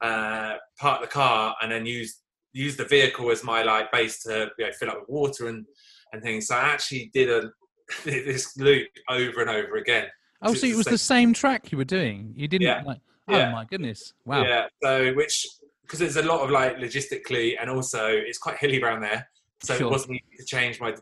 [0.02, 2.22] Uh, parked the car and then used
[2.52, 5.64] used the vehicle as my like base to you know, fill up with water and
[6.12, 6.48] and things.
[6.48, 7.50] So I actually did a
[8.04, 10.06] this loop over and over again.
[10.42, 12.32] Oh, so it was the same track you were doing.
[12.36, 12.82] You didn't Yeah.
[12.84, 13.00] like.
[13.28, 13.52] Oh Yeah.
[13.52, 14.12] my goodness!
[14.24, 14.42] Wow.
[14.42, 14.66] Yeah.
[14.82, 15.46] So which
[15.82, 19.28] because there's a lot of like logistically and also it's quite hilly around there,
[19.62, 19.86] so Sure.
[19.86, 20.94] it wasn't easy to change my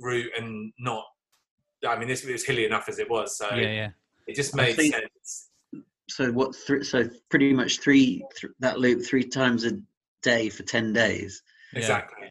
[0.00, 1.04] route and not.
[1.86, 3.72] I mean, this was hilly enough as it was, so Yeah.
[3.72, 3.90] Yeah.
[4.26, 5.50] it just made think- sense.
[6.08, 6.56] so what?
[6.66, 9.72] Th- so pretty much three th- that loop three times a
[10.26, 11.42] day for 10 days.
[11.72, 11.78] Yeah.
[11.80, 12.28] Exactly.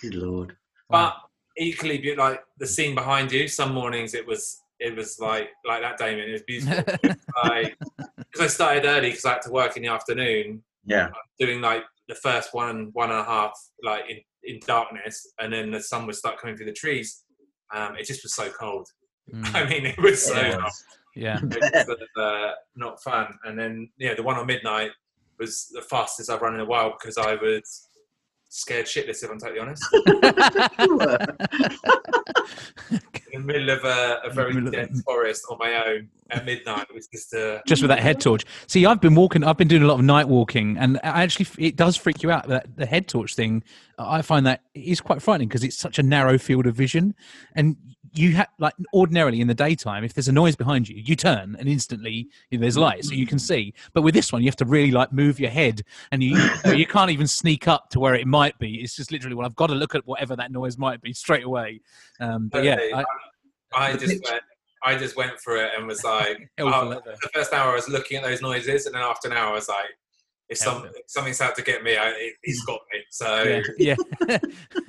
[0.00, 0.56] Good lord.
[0.88, 1.14] But
[1.58, 5.82] equally, be- like the scene behind you, some mornings it was it was like like
[5.82, 6.28] that, Damien.
[6.28, 6.84] It was beautiful.
[7.44, 7.76] like
[8.16, 11.08] because I started early because I had to work in the afternoon, Yeah.
[11.38, 13.52] doing like the first one one and a half
[13.82, 17.22] like in, in darkness, and then the sun would start coming through the trees.
[17.74, 18.86] Um, it just was so cold.
[19.32, 20.58] Mm, I mean, it was so Yeah.
[20.58, 20.72] hot.
[21.14, 21.38] yeah.
[21.42, 23.28] It was uh, not fun.
[23.44, 24.90] And then yeah, the one on midnight
[25.42, 27.88] was the fastest I've run in a while because I was
[28.48, 29.22] scared shitless.
[29.24, 29.84] If I'm totally honest,
[33.32, 36.44] in the middle of a, a very Middle of- dense forest on my own at
[36.44, 36.86] midnight.
[36.88, 38.44] It was just uh, just with that head torch.
[38.66, 39.42] See, I've been walking.
[39.44, 42.30] I've been doing a lot of night walking, and I actually, it does freak you
[42.30, 42.48] out.
[42.48, 43.62] That the head torch thing,
[43.98, 47.14] I find that is quite frightening because it's such a narrow field of vision,
[47.54, 47.76] and
[48.14, 51.56] you have like ordinarily in the daytime, if there's a noise behind you, you turn
[51.58, 53.72] and instantly you know, there's light, so you can see.
[53.94, 56.38] But with this one, you have to really like move your head, and you
[56.74, 58.76] you can't even sneak up to where it might be.
[58.82, 61.44] It's just literally, well, I've got to look at whatever that noise might be straight
[61.44, 61.80] away.
[62.20, 63.04] Um, but yeah, I,
[63.74, 64.42] I just picture- went.
[64.84, 67.14] I just went for it and was like, Hell for leather.
[67.22, 69.54] the first hour I was looking at those noises, and then after an hour I
[69.54, 69.86] was like,
[70.52, 70.94] if some, for it.
[71.06, 73.00] something's out to get me, I, it, he's got me.
[73.10, 73.96] So yeah,
[74.28, 74.38] yeah.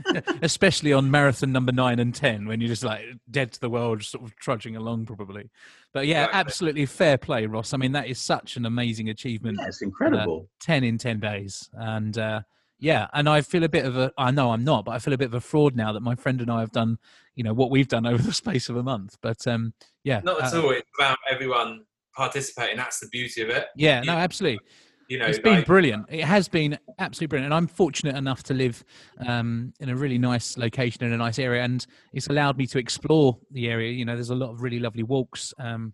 [0.41, 4.03] especially on marathon number nine and ten when you're just like dead to the world
[4.03, 5.49] sort of trudging along probably
[5.93, 6.39] but yeah Exactly.
[6.39, 10.49] absolutely fair play ross i mean that is such an amazing achievement Yeah, it's incredible.
[10.61, 12.41] 10 in 10 days and uh
[12.79, 14.11] Yeah, and I feel a bit of a.
[14.17, 16.15] I know I'm not, but I feel a bit of a fraud now that my
[16.15, 16.97] friend and I have done,
[17.35, 19.15] you know, what we've done over the space of a month.
[19.21, 19.73] But um,
[20.03, 20.71] yeah, Not at uh, all.
[20.71, 22.75] It's about everyone participating.
[22.77, 23.67] That's the beauty of it.
[23.77, 24.59] Yeah, You- no, absolutely.
[25.09, 26.05] You know, it's been like, brilliant.
[26.09, 28.83] It has been absolutely brilliant, and I'm fortunate enough to live
[29.27, 32.79] um, in a really nice location in a nice area, and it's allowed me to
[32.79, 33.91] explore the area.
[33.91, 35.93] You know, there's a lot of really lovely walks um,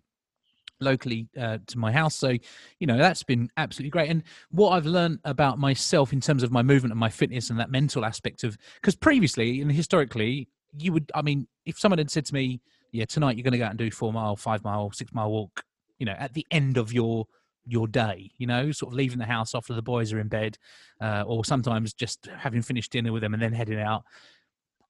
[0.80, 2.36] locally uh, to my house, so
[2.78, 4.10] you know that's been absolutely great.
[4.10, 7.58] And what I've learned about myself in terms of my movement and my fitness and
[7.58, 12.10] that mental aspect of because previously and historically, you would, I mean, if someone had
[12.10, 12.60] said to me,
[12.92, 15.30] "Yeah, tonight you're going to go out and do four mile, five mile, six mile
[15.30, 15.64] walk,"
[15.98, 17.26] you know, at the end of your
[17.70, 20.58] your day, you know, sort of leaving the house after the boys are in bed,
[21.00, 24.04] uh, or sometimes just having finished dinner with them and then heading out.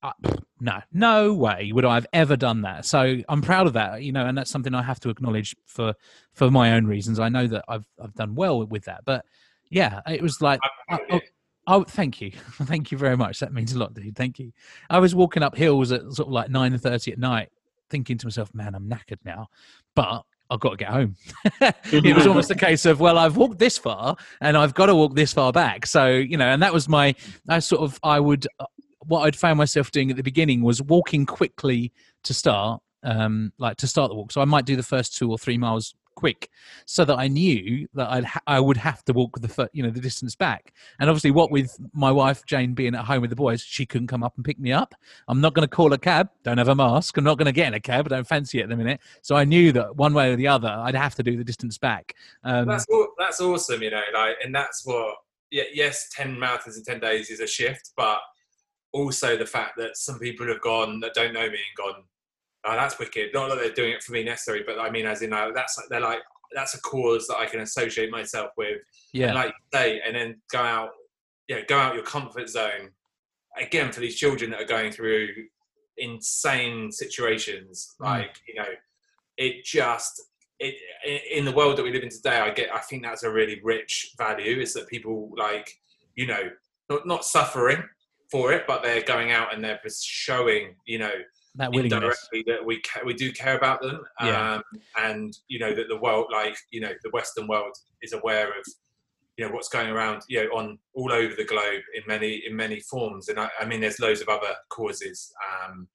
[0.03, 0.13] Uh,
[0.61, 2.87] no, no way would I have ever done that.
[2.87, 5.95] So I'm proud of that, you know, and that's something I have to acknowledge for
[6.33, 7.21] for my own reasons.
[7.21, 9.27] I know that I've I've done well with that, but
[9.69, 10.59] yeah, it was like,
[10.91, 11.21] oh,
[11.67, 12.31] oh, thank you,
[12.63, 13.41] thank you very much.
[13.41, 14.17] That means a lot, dude.
[14.17, 14.53] Thank you.
[14.89, 17.51] I was walking up hills at sort of like nine thirty at night,
[17.91, 19.49] thinking to myself, man, I'm knackered now,
[19.95, 21.17] but I've got to get home.
[21.61, 24.95] it was almost a case of, well, I've walked this far and I've got to
[24.95, 25.87] walk this far back.
[25.87, 27.15] So, you know, and that was my,
[27.49, 28.47] I sort of, I would,
[29.07, 31.93] what I'd found myself doing at the beginning was walking quickly
[32.25, 34.33] to start, um, like to start the walk.
[34.33, 36.51] So I might do the first two or three miles quick
[36.87, 39.83] so that I knew that I'd ha- I would have to walk the fir- you
[39.83, 40.73] know the distance back.
[40.99, 44.09] And obviously, what with my wife Jane being at home with the boys, she couldn't
[44.09, 44.95] come up and pick me up.
[45.29, 46.29] I'm not going to call a cab.
[46.45, 47.17] Don't have a mask.
[47.17, 48.07] I'm not going to get in a cab.
[48.07, 49.01] I don't fancy it at the minute.
[49.23, 51.79] So I knew that one way or the other, I'd have to do the distance
[51.79, 52.15] back.
[52.45, 52.87] Um, that's
[53.19, 55.17] that's awesome, you know, like, and that's what.
[55.53, 58.21] Yeah, yes, ten marathons in ten days is a shift, but
[58.93, 62.05] also the fact that some people have gone that don't know me and gone,
[62.65, 63.31] oh, that's wicked.
[63.35, 65.77] Not that they're doing it for me necessarily, but I mean, as in, like, that's
[65.79, 66.21] like they're like
[66.55, 68.79] that's a cause that I can associate myself with.
[69.13, 70.91] yeah, And like say, and then go out,
[71.49, 72.91] you know, go out your comfort zone.
[73.59, 75.29] Again, for these children that are going through
[75.97, 78.07] insane situations, Mm.
[78.07, 78.69] like you know,
[79.37, 80.23] it just
[80.59, 80.75] it
[81.31, 82.39] in the world that we live in today.
[82.39, 85.79] I get, I think that's a really rich value is that people like
[86.17, 86.51] you know
[86.89, 87.83] not not suffering
[88.31, 91.13] for it, but they're going out and they're showing you know
[91.57, 92.29] that willingness.
[92.47, 94.55] that we ca- we do care about them Yeah.
[94.57, 94.63] um,
[94.99, 98.65] and you know that the world like you know the western world is aware of
[99.37, 102.55] you know what's going around you know on all over the globe in many in
[102.55, 105.33] many forms and i, I mean there's loads of other causes
[105.65, 105.89] um,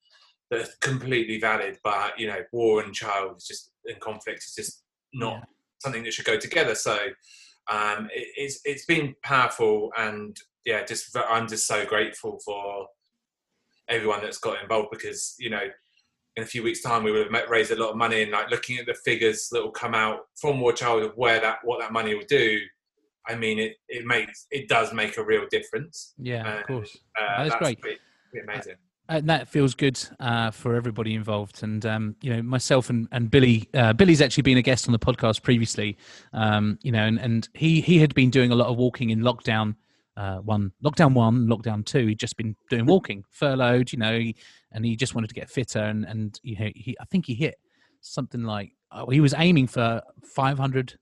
[0.51, 4.53] that are completely valid but you know war and child is just and conflict is
[4.55, 5.43] just not Yeah.
[5.79, 6.97] something that should go together so
[7.71, 12.87] um, it, it's it's been powerful and yeah just i'm just so grateful for
[13.89, 15.61] everyone that's got involved because you know
[16.37, 18.31] in a few weeks time we would have met, raised a lot of money and
[18.31, 21.57] like looking at the figures that will come out from war child of where that
[21.63, 22.59] what that money will do
[23.27, 26.97] i mean it it makes it does make a real difference Yeah, Uh, of course.
[27.19, 27.79] uh, That's great.
[27.81, 27.99] pretty,
[28.31, 28.75] pretty amazing
[29.07, 31.61] and that feels good uh, for everybody involved.
[31.61, 34.93] And um, you know, myself and and Billy, uh, Billy's actually been a guest on
[34.93, 35.95] the podcast previously.
[36.33, 39.19] Um, you know, and and he he had been doing a lot of walking in
[39.19, 39.75] lockdown.
[40.17, 42.07] Uh, one lockdown one, lockdown two.
[42.07, 44.31] He'd just been doing walking, furloughed, you know,
[44.71, 45.79] and he just wanted to get fitter.
[45.79, 47.55] And and you know, he I think he hit
[48.01, 50.97] something like oh, he was aiming for five hundred.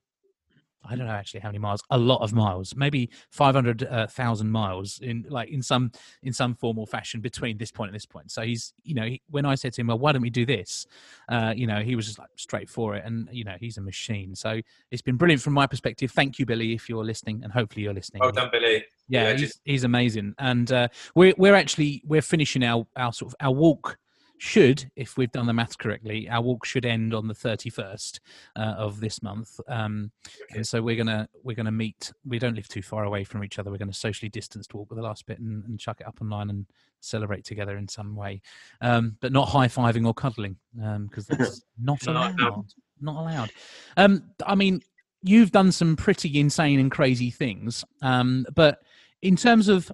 [0.86, 1.82] I don't know actually how many miles.
[1.89, 4.08] A lot of miles, maybe five hundred uh,
[4.43, 5.91] miles in like in some
[6.24, 8.32] in some form or fashion between this point and this point.
[8.32, 10.46] So he's, you know, he, when I said to him, "Well, why don't we do
[10.46, 10.86] this?"
[11.30, 13.82] Uh, you know, he was just like straight for it, and you know, he's a
[13.82, 14.36] machine.
[14.36, 16.12] So it's been brilliant from my perspective.
[16.12, 18.19] Thank you, Billy, if you're listening, and hopefully you're listening.
[18.22, 22.22] well done billy yeah, yeah, he's, just- he's amazing, and uh, we're we're actually we're
[22.22, 23.98] finishing our our sort of our walk.
[24.45, 28.19] Should, if we've done the maths correctly, our walk should end on the thirty first
[28.58, 29.58] uh, of this month.
[29.69, 30.12] Um,
[30.51, 32.12] and so we're gonna we're gonna meet.
[32.25, 33.71] We don't live too far away from each other.
[33.71, 36.49] We're gonna socially distanced walk with the last bit and, and chuck it up online
[36.49, 36.65] and
[36.99, 38.41] celebrate together in some way,
[38.82, 42.65] um, but not high fiving or cuddling because that's not allowed.
[42.99, 43.49] Not allowed.
[43.95, 44.82] Um, I mean,
[45.21, 48.79] you've done some pretty insane and crazy things, um, but
[49.21, 49.89] in terms of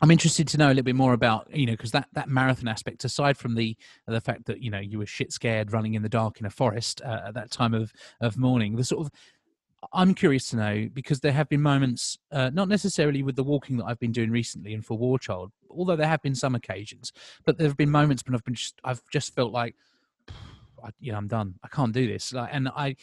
[0.00, 2.68] I'm interested to know a little bit more about you know because that that marathon
[2.68, 6.02] aspect, aside from the the fact that you know you were shit scared running in
[6.02, 9.12] the dark in a forest uh, at that time of of morning, the sort of
[9.92, 13.76] I'm curious to know because there have been moments, uh, not necessarily with the walking
[13.76, 17.12] that I've been doing recently and for War Child, although there have been some occasions,
[17.44, 19.76] but there have been moments when I've been just, I've just felt like,
[20.84, 21.54] I, you know, I'm done.
[21.62, 22.32] I can't do this.
[22.32, 22.96] Like, and I,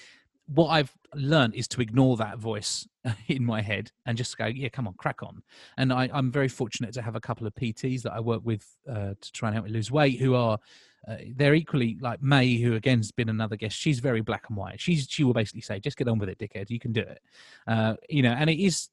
[0.47, 2.87] what I've learned is to ignore that voice
[3.27, 5.41] in my head and just go, yeah, come on, crack on.
[5.77, 8.65] And I, I'm very fortunate to have a couple of PTs that I work with
[8.89, 10.59] uh, to try and help me lose weight who are.
[11.07, 13.77] Uh, they're equally like May, who again has been another guest.
[13.77, 14.79] She's very black and white.
[14.81, 16.71] She's she will basically say, "Just get on with it, dickhead.
[16.71, 17.21] You can do it."
[17.67, 18.89] Uh, you know, and it is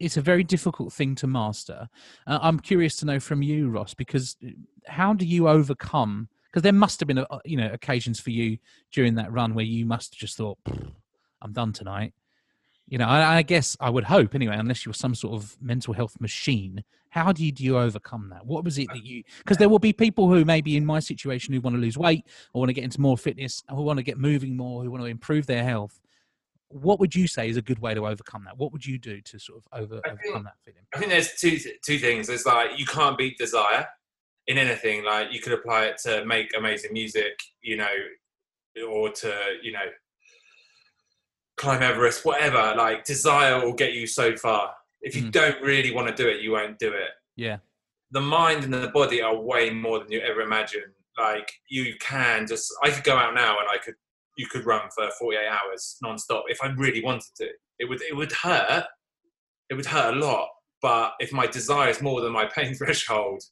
[0.00, 1.88] it's a very difficult thing to master.
[2.26, 4.50] Uh, I'm curious to know from you, Ross, because uh,
[4.86, 6.28] how do you overcome?
[6.54, 8.58] Because there must have been, a, uh, you know, occasions for you
[8.92, 10.56] during that run where you must have just thought,
[11.42, 12.14] "I'm done tonight."
[12.86, 15.56] You know, I, I, guess I would hope anyway, unless you were some sort of
[15.60, 16.84] mental health machine.
[17.08, 18.46] How do you, overcome that?
[18.46, 19.24] What was it that you?
[19.38, 22.24] Because there will be people who maybe in my situation who want to lose weight
[22.52, 25.02] or want to get into more fitness, who want to get moving more, who want
[25.02, 26.00] to improve their health
[26.68, 28.58] what would you say is a good way to overcome that?
[28.58, 30.80] What would you do to sort of over, think, overcome that feeling?
[30.92, 32.26] I think there's two two things.
[32.26, 33.86] There's like you can't beat desire
[34.46, 35.04] in anything.
[35.04, 37.86] Like you could apply it to make amazing music, you know,
[38.88, 39.86] or to you know
[41.56, 42.74] climb Everest, whatever.
[42.76, 44.74] Like desire will get you so far.
[45.02, 45.32] If you mm.
[45.32, 47.10] don't really want to do it, you won't do it.
[47.36, 47.58] Yeah.
[48.10, 50.84] The mind and the body are way more than you ever imagine.
[51.18, 53.94] Like you can just, I could go out now and I could
[54.36, 57.48] you could run for 48 hours non-stop if I really wanted to.
[57.78, 58.84] It would it would hurt.
[59.70, 60.48] It would hurt a lot.
[60.82, 63.42] But if my desire is more than my pain threshold,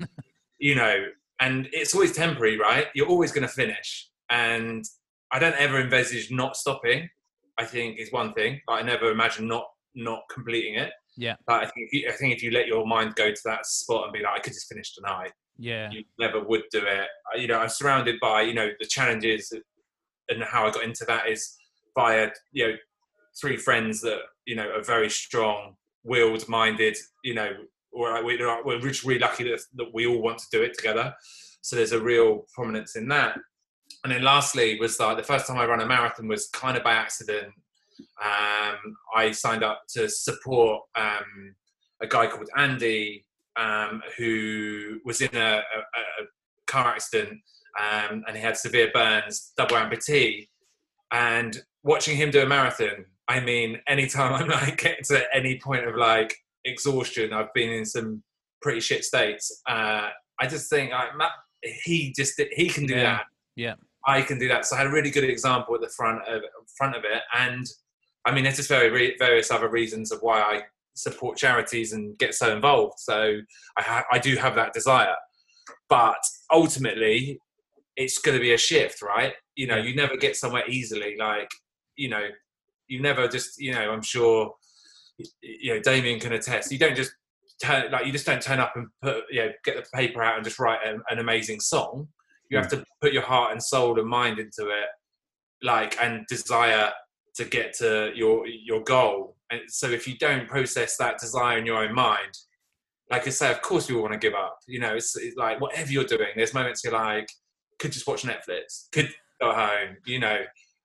[0.63, 1.07] you know,
[1.41, 2.87] and it's always temporary, right?
[2.95, 4.09] You're always going to finish.
[4.31, 4.85] And
[5.33, 7.11] I don't ever envisage not stopping.
[7.59, 8.61] I think is one thing.
[8.67, 10.93] But I never imagine not not completing it.
[11.17, 11.35] Yeah.
[11.47, 13.67] But I think if you, I think if you let your mind go to that
[13.67, 15.33] spot and be like, I could just finish tonight.
[15.59, 15.91] Yeah.
[15.91, 17.09] You never would do it.
[17.37, 19.53] You know, I'm surrounded by you know the challenges
[20.29, 21.57] and how I got into that is
[21.99, 22.75] via you know
[23.41, 27.51] three friends that you know are very strong willed minded you know
[27.93, 28.23] we're,
[28.65, 31.15] we're just really lucky that, that we all want to do it together.
[31.61, 33.39] So there's a real prominence in that.
[34.05, 36.83] And then lastly was like the first time i ran a marathon was kind of
[36.83, 37.53] by accident.
[38.21, 41.55] Um, i signed up to support um,
[42.01, 43.25] a guy called andy
[43.57, 46.27] um, who was in a, a, a
[46.67, 47.39] car accident
[47.79, 50.49] um, and he had severe burns, double amputee.
[51.13, 55.87] And watching him do a marathon, I mean, anytime I'm like getting to any point
[55.87, 58.23] of like exhaustion, I've been in some
[58.61, 59.63] pretty shit states.
[59.69, 60.09] Uh,
[60.41, 61.33] I just think like, Matt,
[61.85, 63.03] he just he can do yeah.
[63.03, 63.25] that.
[63.55, 63.75] Yeah,
[64.07, 64.65] I can do that.
[64.67, 66.43] So I had a really good example at the front of
[66.77, 67.67] front of it, and
[68.25, 70.63] I mean, there's just very various other reasons of why I
[70.95, 72.99] support charities and get so involved.
[72.99, 73.39] So
[73.77, 75.15] I, ha- I do have that desire,
[75.89, 76.23] but
[76.53, 77.39] ultimately,
[77.97, 79.33] it's going to be a shift, right?
[79.55, 81.17] You know, you never get somewhere easily.
[81.19, 81.49] Like,
[81.97, 82.27] you know,
[82.89, 84.53] you never just, you know, I'm sure,
[85.41, 86.73] you know, Damien can attest.
[86.73, 87.13] You don't just
[87.63, 90.37] turn, like, you just don't turn up and put, you know, get the paper out
[90.37, 92.09] and just write an, an amazing song.
[92.51, 92.71] You have mm.
[92.71, 94.89] to put your heart and soul and mind into it,
[95.63, 96.91] like, and desire
[97.37, 99.37] to get to your your goal.
[99.51, 102.37] And so, if you don't process that desire in your own mind,
[103.11, 104.59] like I say, of course we want to give up.
[104.67, 106.29] You know, it's, it's like whatever you're doing.
[106.35, 107.29] There's moments you're like,
[107.79, 109.97] could just watch Netflix, could go home.
[110.07, 110.39] You know,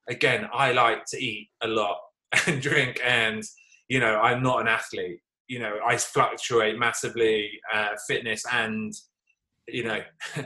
[0.09, 1.97] again, I like to eat a lot
[2.47, 3.43] and drink, and
[3.87, 5.19] you know, I'm not an athlete.
[5.47, 8.93] You know, I fluctuate massively, uh, fitness and
[9.67, 10.01] you know,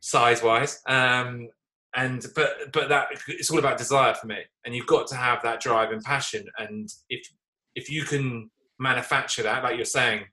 [0.00, 0.80] size wise.
[0.86, 1.48] Um,
[1.94, 5.42] and but but that it's all about desire for me, and you've got to have
[5.42, 6.44] that drive and passion.
[6.58, 7.26] And if
[7.74, 10.24] if you can manufacture that, like you're saying,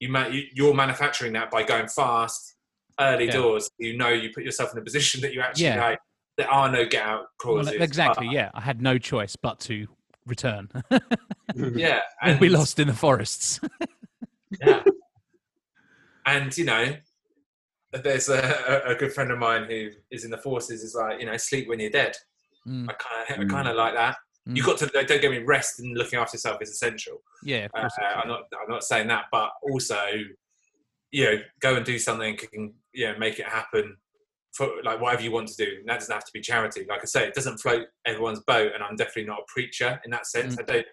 [0.00, 2.56] you, ma- you are manufacturing that by going fast
[3.00, 3.32] early yeah.
[3.32, 5.80] doors, you know you put yourself in a position that you actually yeah.
[5.80, 5.98] like.
[6.36, 7.74] There are no get out clauses.
[7.74, 8.28] Well, exactly.
[8.28, 9.86] yeah, I had no choice but to
[10.26, 10.68] return.
[11.54, 13.60] yeah, and we lost in the forests.
[14.60, 14.82] yeah,
[16.26, 16.94] and you know,
[17.92, 20.82] there's a, a, good friend of mine who is in the forces.
[20.82, 22.16] Is like, you know, sleep when you're dead.
[22.66, 22.88] Mm.
[22.88, 24.16] I kind of, I kind of like that.
[24.48, 24.56] Mm.
[24.56, 25.38] You got to don't get me.
[25.38, 27.22] Rest and looking after yourself is essential.
[27.42, 28.42] Yeah, uh, I'm not.
[28.52, 29.98] I'm not saying that, but also
[31.14, 33.96] you know, go and do something and you know make it happen
[34.54, 35.70] for like whatever you want to do.
[35.80, 36.86] And that doesn't have to be charity.
[36.88, 40.10] Like I say, it doesn't float everyone's boat, and I'm definitely not a preacher in
[40.12, 40.56] that sense.
[40.56, 40.60] Mm.
[40.60, 40.86] I don't,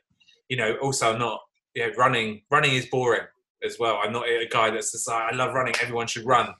[0.50, 0.76] you know.
[0.82, 1.39] Also, I'm not.
[1.74, 3.28] You know, running running is boring
[3.63, 4.02] as well.
[4.04, 5.74] I'm not a guy that's just like I love running.
[5.82, 6.54] Everyone should run.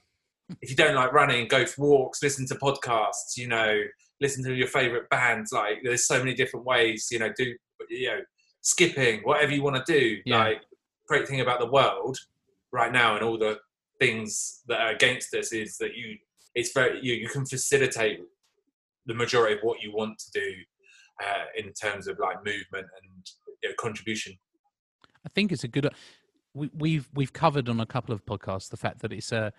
[0.60, 3.36] If you don't like running, go for walks, listen to podcasts.
[3.36, 3.82] You know,
[4.22, 5.52] listen to your favorite bands.
[5.52, 7.08] Like there's so many different ways.
[7.10, 7.52] You know, do
[7.90, 8.20] you know
[8.62, 10.18] skipping, whatever you want to do.
[10.24, 10.38] Yeah.
[10.38, 10.62] Like
[11.06, 12.16] great thing about the world
[12.72, 13.58] right now and all the
[14.00, 16.16] things that are against us is that you
[16.54, 18.20] it's very you you can facilitate
[19.06, 20.52] the majority of what you want to do
[21.22, 23.30] uh, in terms of like movement and
[23.62, 24.38] you know, contribution.
[25.26, 25.88] I think it's a good.
[26.54, 29.50] We, we've we've covered on a couple of podcasts the fact that it's a uh,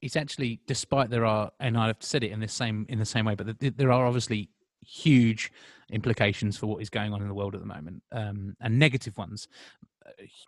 [0.00, 3.24] it's actually despite there are and I've said it in the same in the same
[3.24, 4.50] way, but there are obviously
[4.84, 5.52] huge
[5.90, 9.16] implications for what is going on in the world at the moment um, and negative
[9.16, 9.46] ones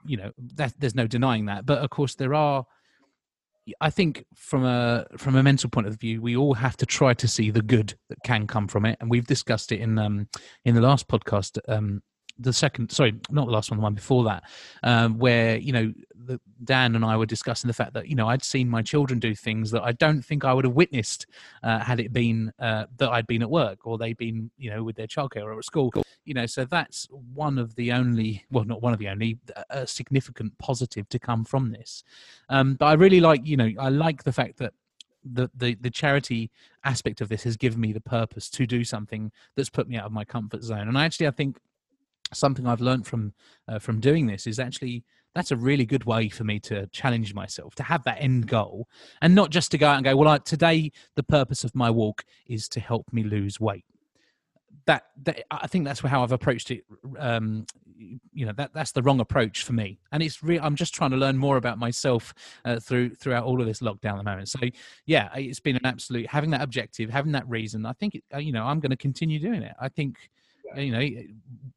[0.05, 2.66] you know that, there's no denying that but of course there are
[3.81, 7.15] i think from a from a mental point of view we all have to try
[7.15, 8.97] to see the good that can come from it.
[9.01, 10.29] And we've discussed it in um
[10.65, 12.03] in the last podcast um
[12.39, 14.43] the second sorry not the last one the one before that
[14.82, 15.93] um, where you know
[16.26, 19.20] the, dan and i were discussing the fact that you know i'd seen my children
[19.20, 21.26] do things that i don't think i would have witnessed
[21.62, 24.82] uh, had it been uh, that i'd been at work or they'd been you know
[24.82, 25.93] with their childcare or at school.
[26.24, 29.39] You know so that's one of the only well not one of the only
[29.70, 32.03] a significant positive to come from this.
[32.49, 34.72] Um, but i really like you know i like the fact that
[35.24, 36.51] the, the the charity
[36.85, 40.05] aspect of this has given me the purpose to do something that's put me out
[40.05, 40.89] of my comfort zone.
[40.89, 41.59] And i actually i think
[42.33, 43.33] something I've learned from
[43.68, 45.05] uh, from doing this is actually
[45.35, 48.89] that's a really good way for me to challenge myself to have that end goal
[49.20, 51.91] and not just to go out and go well I, today the purpose of my
[51.91, 53.85] walk is to help me lose weight.
[54.87, 56.85] That, that i think that's how i've approached it
[57.18, 57.64] um,
[57.97, 59.99] you know that that's the wrong approach for me.
[60.12, 63.61] And it's real i'm just trying to learn more about myself uh, through throughout all
[63.61, 64.49] of this lockdown at the moment.
[64.49, 64.59] So
[65.07, 68.39] yeah it's been an absolute having that objective having that reason i think it, uh,
[68.39, 69.75] you know i'm going to continue doing it.
[69.81, 70.16] I think
[70.77, 71.22] you know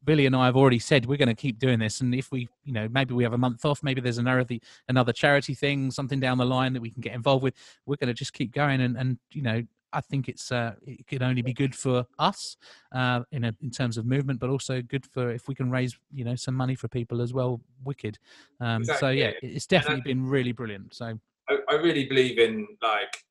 [0.04, 2.48] billy and i have already said we're going to keep doing this and if we
[2.64, 4.46] you know maybe we have a month off maybe there's another
[4.88, 7.54] another charity thing something down the line that we can get involved with
[7.86, 11.06] we're going to just keep going and and you know I think it's uh, it
[11.06, 12.56] could only be good for us
[12.92, 15.98] uh, in a, in terms of movement, but also good for if we can raise
[16.12, 17.60] you know some money for people as well.
[17.84, 18.18] Wicked.
[18.60, 19.00] Um, exactly.
[19.00, 20.94] So yeah, it's definitely been really brilliant.
[20.94, 21.18] So
[21.48, 23.24] I, I really believe in like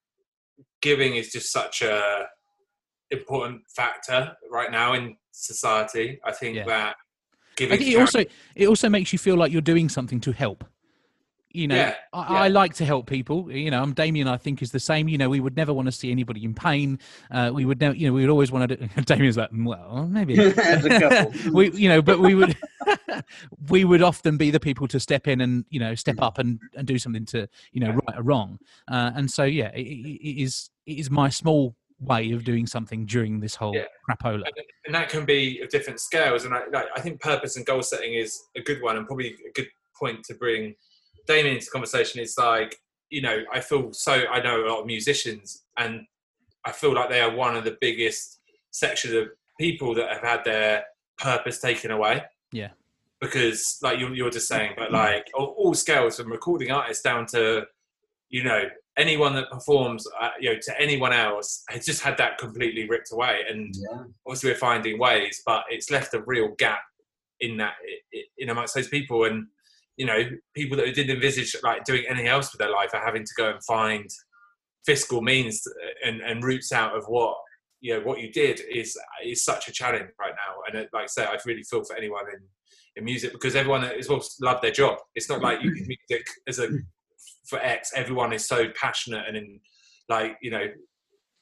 [0.82, 2.28] giving is just such a
[3.12, 6.20] important factor right now in society.
[6.24, 6.66] I think yeah.
[6.66, 6.96] that
[7.56, 8.24] giving I think it also
[8.56, 10.64] it also makes you feel like you're doing something to help.
[11.50, 12.40] You know, yeah, I, yeah.
[12.42, 13.50] I, like to help people.
[13.52, 14.28] You know, I'm Damien.
[14.28, 15.08] I think is the same.
[15.08, 17.00] You know, we would never want to see anybody in pain.
[17.32, 17.96] Uh, we would never.
[17.96, 18.76] You know, we would always want to.
[18.76, 20.36] Do, Damien's like, well, maybe.
[21.52, 22.56] we, you know, but we would.
[23.70, 26.60] we would often be the people to step in and you know step up and,
[26.76, 28.60] and do something to you know right or wrong.
[28.88, 33.06] Uh, and so yeah, it, it is it is my small way of doing something
[33.06, 33.86] during this whole yeah.
[34.08, 34.44] crapola.
[34.46, 36.46] And, and, that can be of different scales.
[36.46, 39.36] And I, like, I think purpose and goal setting is a good one and probably
[39.48, 39.68] a good
[39.98, 40.76] point to bring
[41.28, 42.22] Damien into conversation.
[42.22, 42.80] Is like,
[43.10, 46.02] you know, I feel so, I know a lot of musicians and
[46.66, 48.40] I feel like they are one of the biggest
[48.72, 49.30] sections of
[49.60, 50.84] people that have had their
[51.18, 52.24] purpose taken away.
[52.52, 52.70] Yeah.
[53.20, 57.26] Because, like you're, you're just saying, but like all, all scales from recording artists down
[57.28, 57.66] to,
[58.30, 58.66] you know,
[58.98, 63.12] anyone that performs, uh, you know, to anyone else has just had that completely ripped
[63.12, 63.42] away.
[63.50, 64.04] And yeah.
[64.26, 66.82] obviously, we're finding ways, but it's left a real gap
[67.40, 67.74] in that
[68.38, 69.26] in amongst those people.
[69.26, 69.48] And
[69.98, 73.24] you know, people that didn't envisage like doing anything else with their life are having
[73.24, 74.10] to go and find
[74.86, 75.68] fiscal means
[76.06, 77.36] and, and routes out of what
[77.82, 80.62] you know what you did is is such a challenge right now.
[80.68, 82.40] And it, like I say, I really feel for anyone in
[82.96, 84.98] in music because everyone as well love their job.
[85.16, 86.70] It's not like you can music as a
[87.48, 89.60] for X, everyone is so passionate and in,
[90.10, 90.76] like you know, it,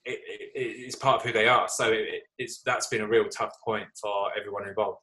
[0.06, 1.68] it, it's part of who they are.
[1.68, 5.00] So it, it's that's been a real tough point for everyone involved.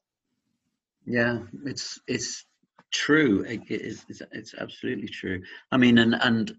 [1.04, 2.44] Yeah, it's it's
[2.92, 3.44] true.
[3.46, 5.42] it's, it's, it's absolutely true.
[5.72, 6.52] I mean, and and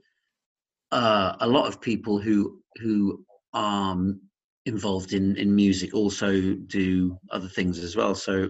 [0.92, 3.98] uh, a lot of people who who are
[4.66, 8.16] involved in in music also do other things as well.
[8.16, 8.50] So,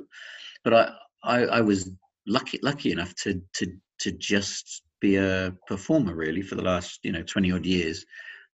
[0.64, 0.92] but I
[1.24, 1.92] I, I was
[2.26, 3.68] lucky lucky enough to to
[4.00, 8.06] to just be a performer really for the last you know 20 odd years.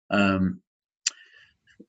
[0.09, 0.61] Um,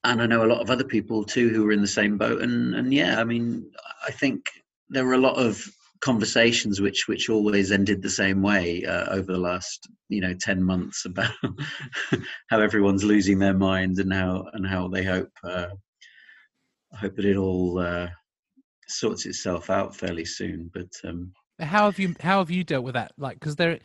[0.04, 2.42] and i know a lot of other people too who are in the same boat.
[2.42, 3.70] And and yeah i mean
[4.06, 4.50] i think
[4.90, 5.64] there were a lot of
[6.00, 10.62] conversations which which always ended the same way uh, over the last you know 10
[10.62, 11.32] months about
[12.50, 15.68] how everyone's losing their minds and how and how they hope uh,
[16.92, 18.08] hope that it all uh,
[18.88, 20.70] sorts itself out fairly soon.
[20.72, 23.12] But um how have you how have you dealt with that?
[23.16, 23.78] Like because there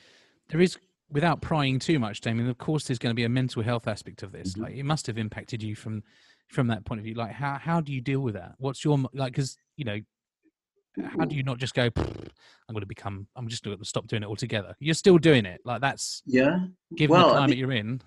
[0.53, 0.77] there is
[1.09, 4.23] without prying too much damien of course there's going to be a mental health aspect
[4.23, 4.53] of this.
[4.53, 4.63] Mm-hmm.
[4.63, 6.03] like it must have impacted you from
[6.47, 7.15] from that point of view.
[7.15, 8.53] Like how how do you deal with that?
[8.59, 9.99] What's your like because you know
[11.03, 14.07] how do you not just go i'm going to become i'm just going to stop
[14.07, 14.75] doing it altogether.
[14.79, 15.59] You're still doing it.
[15.65, 16.59] Like that's yeah.
[16.95, 18.01] given well, the climate I mean, you're in.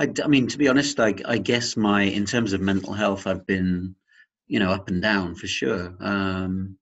[0.00, 3.26] I, I mean to be honest I, I guess my in terms of mental health
[3.26, 3.94] i've been
[4.46, 5.94] you know up and down for sure.
[6.00, 6.78] Um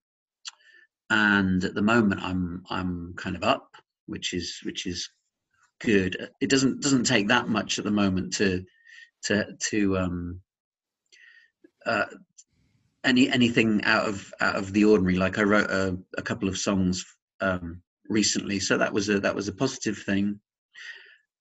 [1.09, 3.69] and at the moment i'm i'm kind of up
[4.09, 5.09] which is which is
[5.79, 6.29] good.
[6.41, 8.63] It doesn't doesn't take that much at the moment to
[9.23, 10.41] to to um,
[11.85, 12.05] uh,
[13.03, 15.17] any anything out of out of the ordinary.
[15.17, 17.05] Like I wrote a, a couple of songs
[17.41, 20.39] um, recently, so that was a that was a positive thing.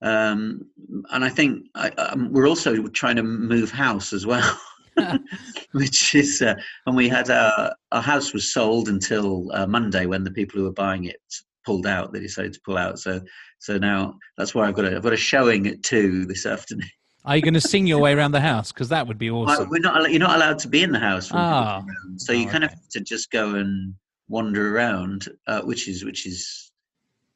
[0.01, 0.61] Um,
[1.11, 4.59] and I think I, um, we're also trying to move house as well.
[5.73, 6.55] which is uh,
[6.87, 10.64] and we had our, our house was sold until uh, monday when the people who
[10.64, 11.23] were buying it
[11.69, 12.12] pulled out.
[12.12, 12.99] They decided to pull out.
[12.99, 13.21] So
[13.59, 16.89] so now that's why I've got a I've got a showing at two this afternoon.
[17.25, 18.73] Are you going to sing your way around the house?
[18.73, 19.69] Because that would be Well, awesome.
[19.69, 20.11] we're not.
[20.11, 21.29] You're not allowed to be in the house.
[21.33, 21.83] Ah.
[22.16, 23.95] So you Oh, kind of have to just go and
[24.29, 26.73] wander around, uh, which is which is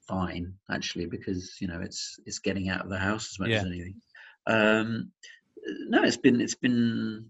[0.09, 3.65] fine actually because you know it's it's getting out of the house as much as
[3.67, 3.97] anything.
[4.47, 5.11] Um,
[5.95, 7.27] no, it's been it's been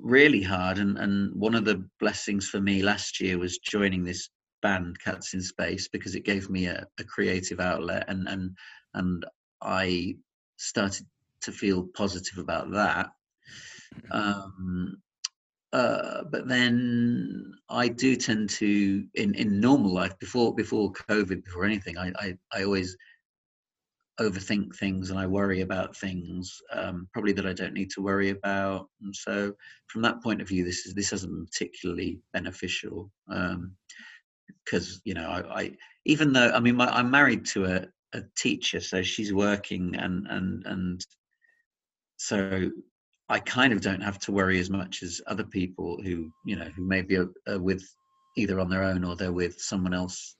[0.00, 4.28] really hard, and and one of the blessings for me last year was joining this
[4.64, 8.56] band Cats in Space because it gave me a, a creative outlet, and and
[8.94, 9.26] and
[9.60, 10.16] I
[10.56, 11.06] started
[11.42, 13.10] to feel positive about that.
[14.10, 14.96] Um,
[15.74, 21.64] uh, but then I do tend to, in, in normal life, before before COVID, before
[21.64, 22.96] anything, I, I, I always
[24.20, 28.30] overthink things and I worry about things, um, probably that I don't need to worry
[28.30, 28.88] about.
[29.02, 29.52] And so,
[29.88, 33.10] from that point of view, this is this hasn't been particularly beneficial
[34.64, 35.72] because you know I, I
[36.04, 40.26] even though I mean my, I'm married to a, a teacher, so she's working and
[40.28, 41.06] and and
[42.16, 42.70] so
[43.28, 46.68] I kind of don't have to worry as much as other people who you know
[46.76, 47.84] who maybe are, are with
[48.36, 50.36] either on their own or they're with someone else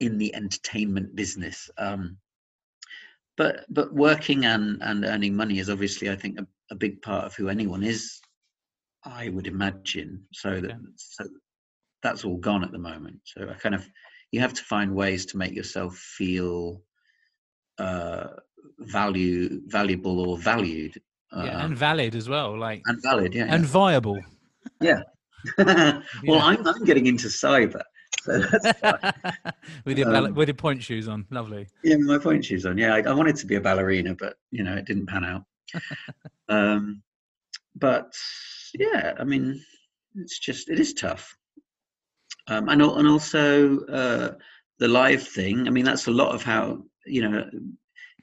[0.00, 1.70] in the entertainment business.
[1.78, 2.18] Um,
[3.36, 7.24] but but working and and earning money is obviously I think a, a big part
[7.24, 8.20] of who anyone is.
[9.04, 10.76] I would imagine so that Yeah.
[10.96, 11.28] so
[12.06, 13.18] that's all gone at the moment.
[13.24, 13.82] So I kind of
[14.32, 16.82] you have to find ways to make yourself feel
[17.78, 18.28] uh,
[18.78, 20.94] value valuable or valued
[21.36, 23.34] uh, yeah, and valid as well, like and valid.
[23.34, 23.52] Yeah.
[23.54, 24.18] and viable.
[24.80, 25.02] yeah.
[25.58, 26.44] well, Yeah.
[26.50, 27.82] I'm I'm getting into cyber,
[28.22, 28.80] so that's
[29.84, 31.66] with your ball- Um, with your pointe shoes on, lovely.
[31.84, 32.78] yeah, my pointe shoes on.
[32.78, 35.42] Yeah, I, I wanted to be a ballerina, but you know, it didn't pan out.
[36.48, 37.02] um,
[37.74, 38.12] but
[38.74, 39.60] yeah, I mean,
[40.14, 41.36] it's just it is tough.
[42.48, 44.34] Um, and and also uh,
[44.78, 45.66] the live thing.
[45.66, 47.44] I mean, that's a lot of how you know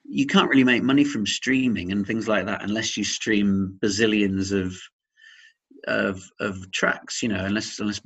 [0.06, 4.52] you can't really make money from streaming and things like that unless you stream bazillions
[4.52, 4.76] of
[5.88, 8.02] of of tracks you know unless unless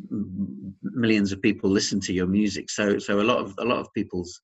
[0.82, 3.94] millions of people listen to your music so so a lot of a lot of
[3.94, 4.42] people's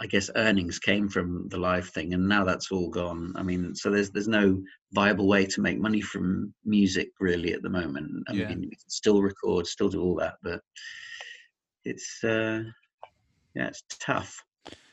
[0.00, 3.74] i guess earnings came from the live thing and now that's all gone i mean
[3.74, 4.60] so there's there's no
[4.92, 8.48] viable way to make money from music really at the moment i Yeah.
[8.48, 10.60] mean you can still record still do all that but
[11.84, 12.62] it's uh
[13.54, 14.42] yeah it's tough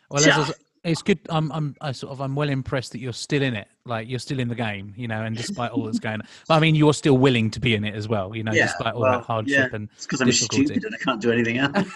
[0.10, 0.50] Well, Tough.
[0.50, 1.20] was- it's good.
[1.30, 3.68] I'm, I'm, I sort of, I'm well impressed that you're still in it.
[3.88, 6.60] Like you're still in the game, you know, and despite all that's going on, I
[6.60, 9.02] mean, you're still willing to be in it as well, you know, Yeah, despite all
[9.02, 10.66] well, that hardship and it's because i'm difficulty.
[10.66, 11.88] stupid and i can't do anything else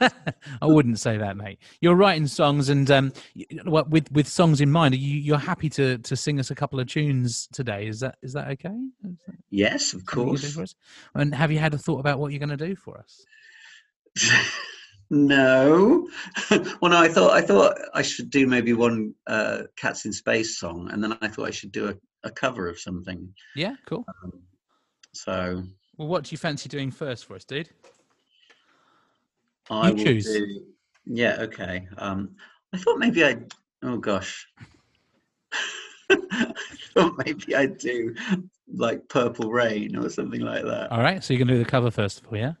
[0.60, 1.58] I wouldn't say that, mate.
[1.80, 3.12] You're writing songs, and um,
[3.64, 6.86] with with songs in mind, you you're happy to to sing us a couple of
[6.88, 7.86] tunes today?
[7.86, 8.68] Is that is that okay?
[9.04, 10.74] Is that yes of something you can do course?
[11.14, 13.24] And have you had a thought about what you're going to do for us?
[15.10, 16.06] no
[16.80, 20.58] well no i thought i thought i should do maybe one uh cats in space
[20.58, 21.94] song and then i thought i should do a,
[22.24, 24.04] a cover of something Yeah, cool.
[24.22, 24.32] um,
[25.14, 25.62] so
[25.96, 27.70] Well, what do you fancy doing first for us, dude?
[29.70, 30.24] i You will choose.
[30.26, 30.60] do
[31.06, 32.36] yeah okay um
[32.74, 33.50] i thought maybe i'd
[33.82, 34.46] oh gosh
[36.10, 36.16] i
[36.94, 38.14] thought maybe i'd do
[38.72, 41.90] like purple rain or something like that All right, so you're to do the cover
[41.90, 42.52] first of all, yeah?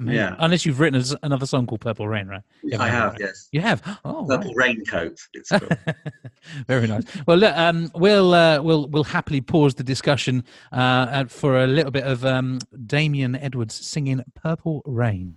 [0.00, 0.16] Amazing.
[0.16, 0.36] Yeah.
[0.38, 2.42] Unless you've written another song called Purple Rain, right?
[2.62, 3.20] Yeah, i have right.
[3.20, 3.82] yes You have.
[4.04, 4.40] Oh, right.
[4.40, 5.76] purple raincoat it's called.
[6.66, 7.04] Very nice.
[7.26, 11.90] Well, look, um, we'll uh, we'll we'll happily pause the discussion uh, for a little
[11.90, 15.36] bit of um, Damien Edwards singing "Purple Rain."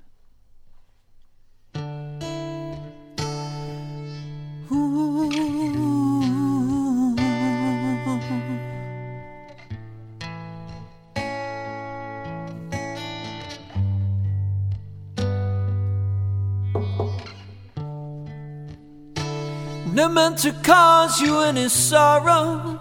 [20.04, 22.78] Never meant to cause you any sorrow.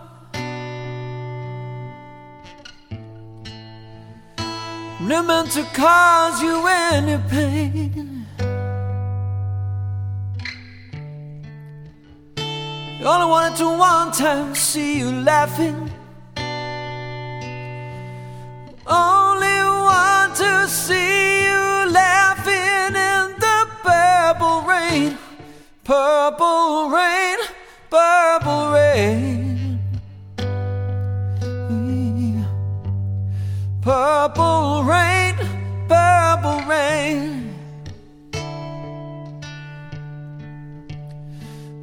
[5.00, 8.26] Never meant to cause you any pain.
[13.04, 15.92] Only wanted to one time see you laughing.
[18.84, 21.41] Only want to see
[25.92, 27.36] Purple rain,
[27.90, 29.78] purple rain.
[33.82, 35.36] Purple rain,
[35.88, 37.54] purple rain.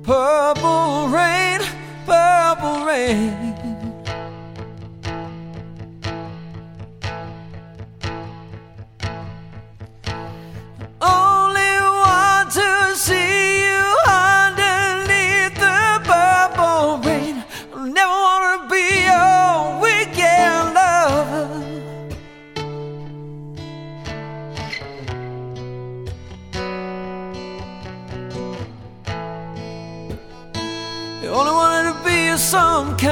[0.01, 1.61] Purple rain,
[2.07, 3.38] purple rain.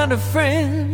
[0.07, 0.86] Kind of friend.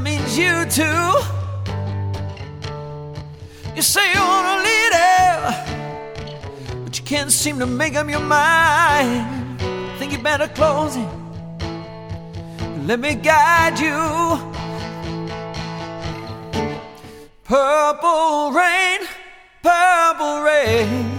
[0.00, 1.10] That means you too.
[3.76, 5.02] You say you want a leader
[6.84, 9.60] but you can't seem to make up your mind.
[9.98, 11.06] Think you better close it.
[12.86, 14.38] Let me guide you.
[17.44, 19.00] Purple rain,
[19.62, 21.10] purple rain.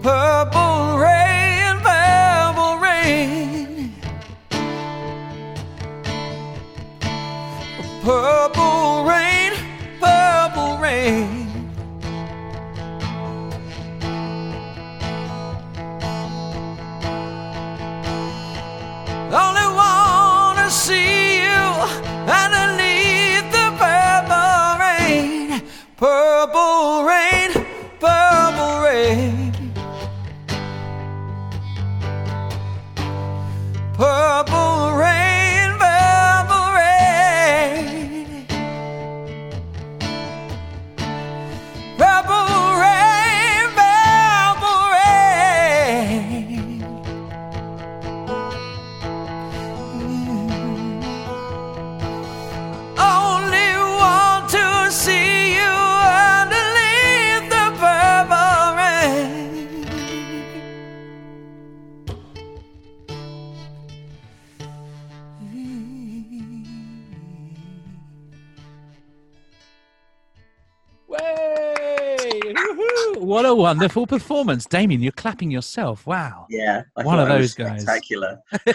[0.00, 0.67] Purple
[19.30, 19.57] Only
[73.78, 74.66] wonderful performance.
[74.66, 76.04] Damien, you're clapping yourself.
[76.06, 76.46] Wow.
[76.50, 77.82] Yeah, I One of those guys.
[77.82, 78.40] Spectacular.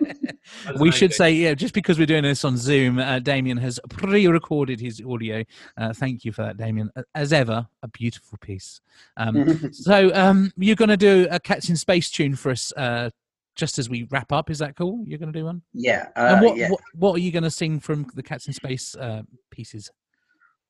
[0.80, 4.26] we should say, yeah, just because we're doing this on Zoom, uh, Damien has pre
[4.26, 5.44] recorded his audio.
[5.76, 6.90] Uh, thank you for that, Damien.
[7.14, 8.80] As ever, a beautiful piece.
[9.18, 13.10] Um, so, um, you're going to do a Cats in Space tune for us uh,
[13.56, 14.48] just as we wrap up.
[14.48, 15.04] Is that cool?
[15.06, 15.60] You're going to do one?
[15.74, 16.70] Yeah, uh, and what, yeah.
[16.70, 19.90] what, what are you going to sing from the Cats in Space uh, pieces?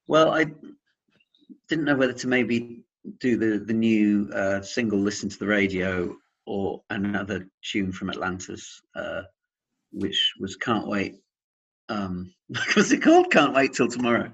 [0.09, 0.47] Well, I
[1.69, 2.85] didn't know whether to maybe
[3.21, 8.81] do the the new uh, single "Listen to the Radio" or another tune from Atlantis,
[8.97, 9.23] uh,
[9.93, 11.17] which was "Can't Wait."
[11.89, 12.33] Um,
[12.75, 13.31] what's it called?
[13.31, 14.31] Can't wait till tomorrow.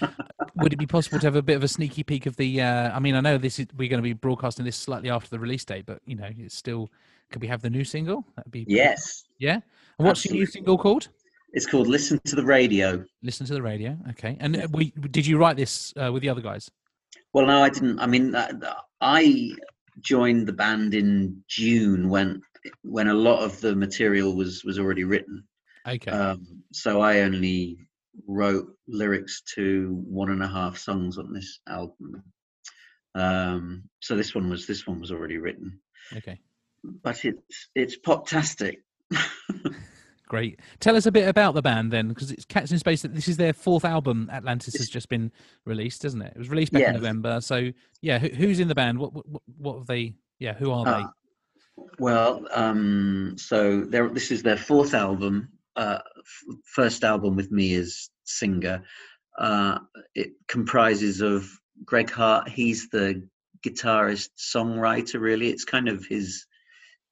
[0.56, 2.60] Would it be possible to have a bit of a sneaky peek of the?
[2.60, 5.30] Uh, I mean, I know this is we're going to be broadcasting this slightly after
[5.30, 6.90] the release date, but you know, it's still.
[7.30, 8.24] Could we have the new single?
[8.36, 9.58] That'd be yes, Yeah.
[9.98, 11.08] And what's your new single called?
[11.52, 13.96] it's called "Listen to the Radio." Listen to the radio.
[14.10, 14.36] Okay.
[14.40, 16.70] And we did you write this uh, with the other guys?
[17.34, 17.98] Well, no, I didn't.
[17.98, 19.50] I mean, uh, I
[20.00, 22.40] joined the band in June when
[22.82, 25.44] when a lot of the material was was already written.
[25.86, 26.10] Okay.
[26.10, 27.78] Um, so I only
[28.28, 32.22] wrote lyrics to one and a half songs on this album.
[33.16, 35.80] Um, so this one was this one was already written,
[36.16, 36.38] okay.
[37.02, 38.76] but it's it's poptastic.
[40.26, 40.60] Great.
[40.80, 43.02] Tell us a bit about the band then, because it's Cats in Space.
[43.02, 44.30] This is their fourth album.
[44.32, 45.30] Atlantis has just been
[45.66, 46.32] released, isn't it?
[46.34, 47.40] It was released back in November.
[47.40, 47.70] So
[48.00, 48.98] yeah, who, who's in the band?
[48.98, 50.14] What what what have they?
[50.38, 50.90] Yeah, who are they?
[50.90, 51.12] Ah,
[51.98, 55.50] well, um, so this is their fourth album.
[55.76, 58.82] Uh, f- first album with me as singer.
[59.38, 59.78] Uh,
[60.14, 61.50] it comprises of
[61.84, 62.48] Greg Hart.
[62.48, 63.28] He's the
[63.62, 65.20] guitarist songwriter.
[65.20, 66.46] Really, it's kind of his.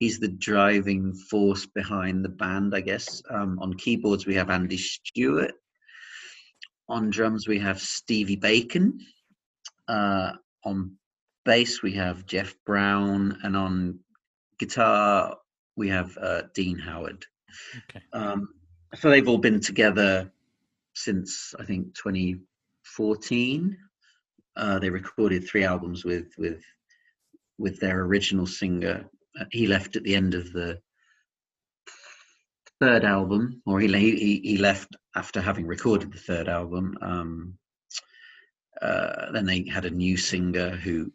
[0.03, 3.23] He's the driving force behind the band, I guess.
[3.31, 5.53] Um, on keyboards we have Andy Stewart.
[6.89, 8.99] On drums we have Steevie Bacon.
[9.87, 10.33] Uh,
[10.65, 10.97] on
[11.45, 14.01] bass we have Jeff Brown, and on
[14.59, 15.37] guitar
[15.77, 17.25] we have uh, Dean Howard.
[17.89, 18.05] Okay.
[18.13, 18.49] Um,
[18.97, 20.33] so they've all been together
[20.97, 23.79] since I think 2014.
[24.57, 26.61] Uh, they recorded three albums with with
[27.57, 29.09] with their original singer.
[29.39, 30.79] Uh, he left at the end of the
[32.81, 36.97] third album, or he he, he left after having recorded the third album.
[37.01, 37.55] Um,
[38.81, 41.13] uh, then they had a new singer who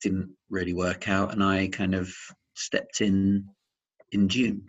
[0.00, 2.14] didn't really work out, and I kind of
[2.54, 3.46] stepped in
[4.12, 4.62] in June.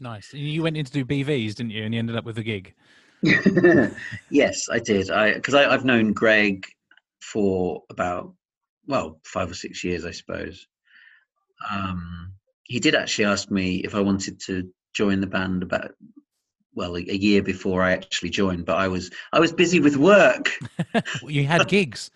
[0.00, 0.32] Nice.
[0.32, 1.84] You went in to do BVs, didn't you?
[1.84, 2.74] And you ended up with a gig.
[4.30, 5.10] yes, I did.
[5.10, 6.66] I because I've known Greg
[7.20, 8.34] for about
[8.86, 10.66] well five or six years, I suppose.
[11.70, 12.32] Um,
[12.64, 15.92] he did actually ask me if I wanted to join the band about
[16.74, 19.96] well a, a year before I actually joined, but I was I was busy with
[19.96, 20.50] work.
[21.22, 22.10] you had gigs.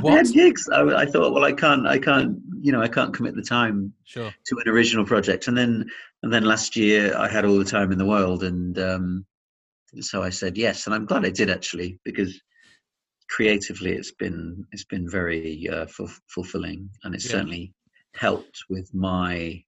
[0.00, 0.12] What?
[0.14, 0.68] I had gigs.
[0.68, 3.94] I, I, thought, well, I can't, I can't, you know, I can't commit the time
[4.04, 4.34] sure.
[4.46, 5.48] to an original project.
[5.48, 5.88] And then,
[6.22, 9.26] and then last year, I had all the time in the world, and um,
[10.00, 12.38] so I said yes, and I'm glad I did actually because
[13.28, 15.86] creatively, it's been it's been very uh,
[16.28, 17.32] fulfilling, and it's yeah.
[17.32, 17.72] certainly
[18.16, 19.62] helped with my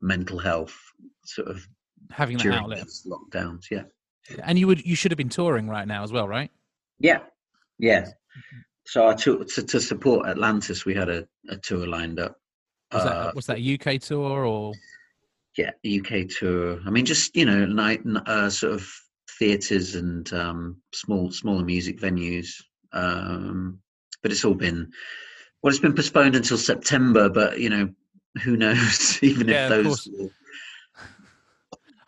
[0.00, 0.76] mental health
[1.24, 1.66] sort of
[2.10, 3.82] having that outlet lockdowns yeah
[4.42, 6.50] and you would you should have been touring right now as well right
[6.98, 7.20] yeah
[7.78, 8.06] yeah
[8.84, 10.84] so I took to, to support Atlantis.
[10.84, 12.36] We had a, a tour lined up.
[12.92, 14.72] Was, uh, that, was that a UK tour or?
[15.56, 16.80] Yeah, UK tour.
[16.86, 18.90] I mean, just you know, night uh, sort of
[19.38, 22.48] theatres and um, small smaller music venues.
[22.92, 23.78] Um,
[24.22, 24.90] but it's all been
[25.62, 27.28] well, it's been postponed until September.
[27.28, 27.90] But you know,
[28.42, 29.18] who knows?
[29.22, 30.08] Even yeah, if those.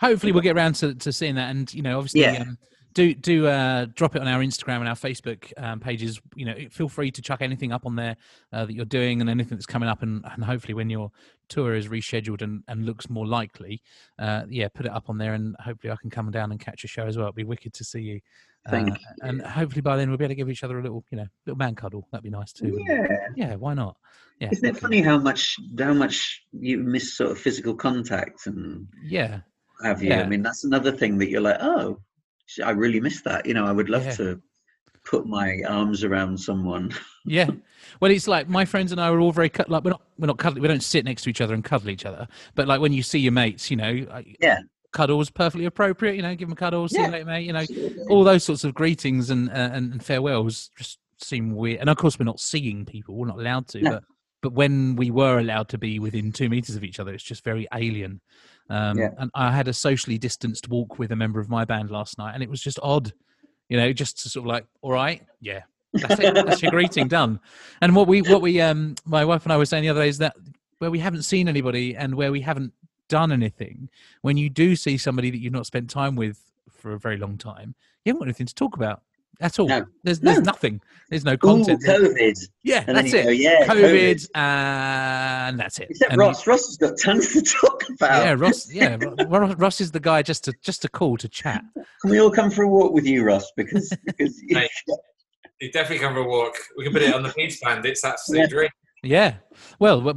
[0.01, 2.23] Hopefully, we'll get around to, to seeing that, and you know, obviously.
[2.23, 2.43] Yeah.
[2.43, 2.59] Um,
[2.95, 6.21] do do uh, drop it on our Instagram and our Facebook um, pages.
[6.35, 8.17] You know, feel free to chuck anything up on there
[8.53, 11.11] uh, that you're doing and anything that's coming up, and, and hopefully when your
[11.49, 13.83] tour is rescheduled and, and looks more likely,
[14.19, 16.85] uh, yeah, put it up on there, and hopefully I can come down and catch
[16.85, 17.27] a show as well.
[17.27, 18.21] It'd be wicked to see you.
[18.71, 19.29] Thank uh, you.
[19.29, 21.27] And hopefully by then we'll be able to give each other a little, you know,
[21.45, 22.09] little man cuddle.
[22.11, 22.83] That'd be nice too.
[22.89, 23.07] Yeah.
[23.37, 23.55] Yeah.
[23.57, 23.97] Why not?
[24.41, 24.49] Yeah.
[24.53, 29.41] Isn't it funny how much how much you miss sort of physical contact and yeah
[29.83, 30.11] have you?
[30.11, 30.23] Yeah.
[30.23, 31.99] I mean, that's another thing that you're like, oh,
[32.65, 33.47] I really miss that.
[33.47, 34.13] You know, I would love yeah.
[34.13, 34.43] to
[35.05, 36.93] put my arms around someone.
[37.27, 37.51] yeah.
[38.01, 39.69] Well, it's like my friends and I were all very cut.
[39.69, 40.61] Like we're not we're not cuddly.
[40.61, 42.27] We don't sit next to each other and cuddle each other.
[42.55, 44.61] But like when you see your mates, you know, yeah,
[44.93, 46.17] cuddles perfectly appropriate.
[46.17, 47.47] You know, give them a cuddle, see you later, mate.
[47.47, 48.05] You know, Absolutely.
[48.09, 51.81] all those sorts of greetings and uh, and farewells just seem weird.
[51.81, 53.15] And of course, we're not seeing people.
[53.15, 53.81] We're not allowed to.
[53.81, 53.91] No.
[53.91, 54.05] But
[54.45, 57.43] but when we were allowed to be within two meters of each other, it's just
[57.45, 58.21] very alien.
[58.71, 59.11] Um, yeah.
[59.19, 62.35] And I had a socially distanced walk with a member of my band last night,
[62.35, 63.13] and it was just odd,
[63.69, 65.63] you know, just to sort of like, all right, yeah,
[65.93, 67.41] that's it, that's your greeting done.
[67.81, 70.09] And what we, what we, um, my wife and I were saying the other day
[70.09, 70.35] is that
[70.79, 72.73] where we haven't seen anybody and where we haven't
[73.09, 73.89] done anything,
[74.23, 76.41] when you do see somebody that you've not spent time with
[76.71, 79.03] for a very long time, you haven't got anything to talk about
[79.41, 79.69] at all.
[79.69, 79.85] No.
[80.03, 80.45] There's there's no.
[80.45, 80.81] nothing.
[81.11, 81.83] There's no content.
[81.85, 82.39] Ooh, COVID.
[82.63, 83.25] Yeah, and that's it.
[83.25, 85.89] Go, yeah, COVID, COVID, and that's it.
[85.91, 86.47] Except and Ross.
[86.47, 88.25] Ross has got tons to talk about.
[88.25, 88.69] Yeah, Ross.
[88.75, 88.97] Yeah,
[89.29, 91.63] Ross is the guy just to just to call to chat.
[91.75, 93.51] Can we all come for a walk with you, Ross?
[93.57, 94.71] Because because Mate,
[95.61, 96.55] you definitely come for a walk.
[96.77, 97.85] We can put it on the Peace Band.
[97.87, 98.49] It's absolutely yeah.
[98.49, 98.71] dream.
[99.03, 99.35] Yeah.
[99.79, 100.09] Well,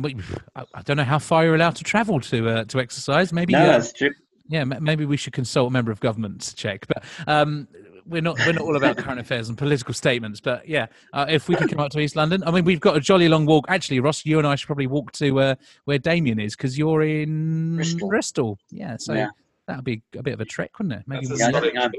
[0.55, 3.33] I don't know how far you're allowed to travel to uh, to exercise.
[3.33, 3.53] Maybe.
[3.53, 4.11] No, uh, that's true.
[4.49, 6.87] Yeah, maybe we should consult a member of government to check.
[6.87, 7.67] But um,
[8.07, 11.47] we're not we're not all about current affairs and political statements, but yeah, uh, if
[11.47, 13.65] we could come up to East London, I mean, we've got a jolly long walk.
[13.67, 15.55] Actually, Ross, you and I should probably walk to uh,
[15.85, 18.09] where Damien is because you're in Bristol.
[18.09, 18.59] Bristol.
[18.69, 19.29] Yeah, so yeah.
[19.67, 21.03] that would be a bit of a trek, wouldn't it?
[21.07, 21.27] Maybe.
[21.35, 21.91] Yeah, I, don't think I'm,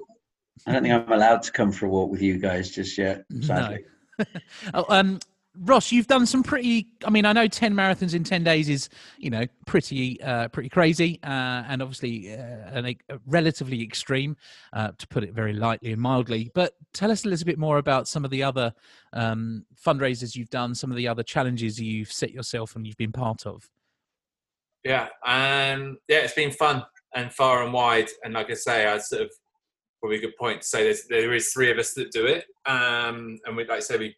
[0.66, 3.24] I don't think I'm allowed to come for a walk with you guys just yet.
[3.40, 3.84] Sadly.
[4.18, 4.24] No.
[4.74, 5.20] oh, um,
[5.61, 6.88] Ross, you've done some pretty.
[7.04, 8.88] I mean, I know ten marathons in ten days is,
[9.18, 14.36] you know, pretty, uh, pretty crazy, uh, and obviously uh, an, a relatively extreme,
[14.72, 16.50] uh, to put it very lightly and mildly.
[16.54, 18.72] But tell us a little bit more about some of the other
[19.12, 23.12] um, fundraisers you've done, some of the other challenges you've set yourself and you've been
[23.12, 23.68] part of.
[24.84, 26.84] Yeah, um, yeah, it's been fun
[27.14, 29.32] and far and wide, and like I say, I sort of
[30.00, 32.44] probably a good point to say there's, there is three of us that do it,
[32.66, 34.16] um, and we like I say we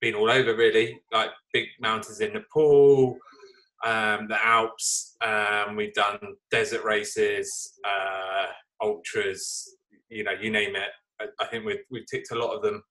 [0.00, 3.16] been all over really, like big mountains in Nepal,
[3.84, 5.16] um, the Alps.
[5.22, 6.18] Um, we've done
[6.50, 8.46] desert races, uh,
[8.80, 9.76] ultras,
[10.08, 10.90] you know, you name it.
[11.20, 12.82] I, I, think we've we've ticked a lot of them.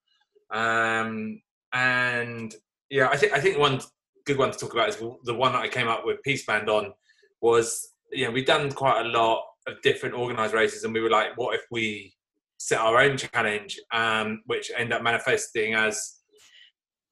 [0.50, 1.40] Um,
[1.72, 2.54] and
[2.90, 3.80] yeah, I think I think one
[4.24, 6.68] good one to talk about is the one that I came up with Peace Band
[6.68, 6.92] on
[7.40, 11.10] was you know we've done quite a lot of different organized races, and we were
[11.10, 12.12] like, what if we
[12.58, 16.20] set our own challenge, um, which end up manifesting as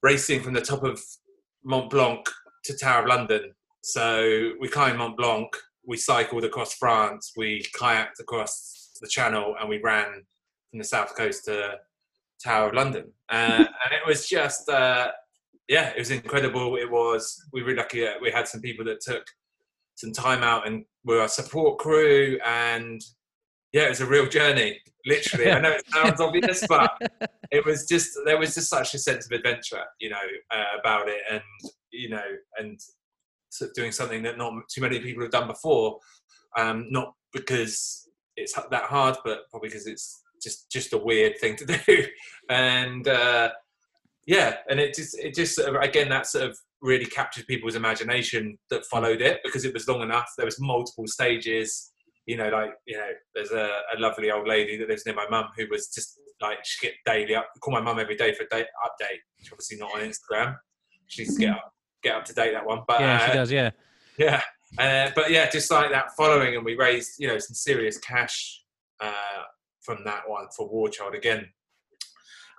[0.05, 1.01] racing from the top of
[1.63, 2.23] Mont Blanc
[2.65, 3.51] to Tower of London.
[3.81, 5.47] So we climbed Mont Blanc,
[5.83, 10.05] we cycled across France, we kayaked across the Channel, and we ran
[10.69, 11.79] from the south coast to
[12.43, 15.09] Tower of London, uh, and it was just uh,
[15.67, 16.75] yeah, it was incredible.
[16.75, 19.25] It was we were lucky that we had some people that took
[19.95, 23.01] some time out and were our support crew, and
[23.73, 24.79] yeah, it was a real journey.
[25.07, 26.91] Literally, I know it sounds obvious, but
[27.51, 30.17] it was just there was just such a sense of adventure, you know,
[30.51, 31.41] uh, about it, and
[31.91, 32.23] you know,
[32.57, 32.79] and
[33.49, 35.97] sort of doing something that not too many people have done before.
[36.57, 41.55] Um, not because it's that hard, but probably because it's just just a weird thing
[41.57, 42.05] to do.
[42.49, 43.49] and uh,
[44.25, 47.75] yeah, and it just it just sort of, again that sort of really captured people's
[47.75, 50.29] imagination that followed it because it was long enough.
[50.37, 51.91] There was multiple stages.
[52.25, 55.27] You know, like you know, there's a, a lovely old lady that lives near my
[55.29, 57.49] mum who was just like she'd get daily up.
[57.61, 59.19] Call my mum every day for a day update.
[59.39, 60.57] She's obviously not on Instagram.
[61.07, 61.73] She needs to get up
[62.05, 62.81] get up to date that one.
[62.87, 63.51] But yeah, uh, she does.
[63.51, 63.71] Yeah.
[64.17, 64.41] yeah,
[64.77, 68.63] uh, but yeah, just like that following, and we raised you know some serious cash
[68.99, 69.43] uh,
[69.81, 71.47] from that one for War Child again.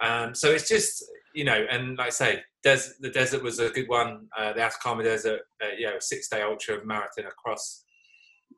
[0.02, 1.04] Um, so it's just
[1.34, 4.28] you know, and like I say, des- the desert was a good one.
[4.36, 7.84] Uh, the Atacama Desert, uh, you know, six day ultra of marathon across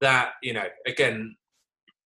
[0.00, 0.32] that.
[0.42, 1.36] You know, again,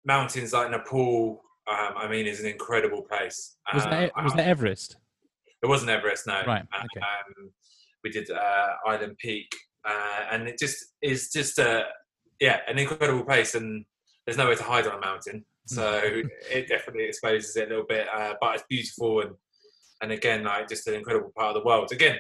[0.06, 1.42] mountains like Nepal.
[1.70, 3.58] Um, I mean, is an incredible place.
[3.74, 4.98] Was that Um, was that Everest?
[5.62, 6.44] It wasn't Everest, no.
[6.46, 7.02] Right, okay.
[7.02, 7.52] Um,
[8.04, 9.52] we did uh, Island Peak,
[9.84, 11.86] uh, and it just is just a
[12.40, 13.86] yeah an incredible place, and
[14.26, 16.00] there's nowhere to hide on a mountain, so
[16.50, 18.08] it definitely exposes it a little bit.
[18.14, 19.32] Uh, but it's beautiful, and
[20.02, 21.92] and again, like just an incredible part of the world.
[21.92, 22.18] Again,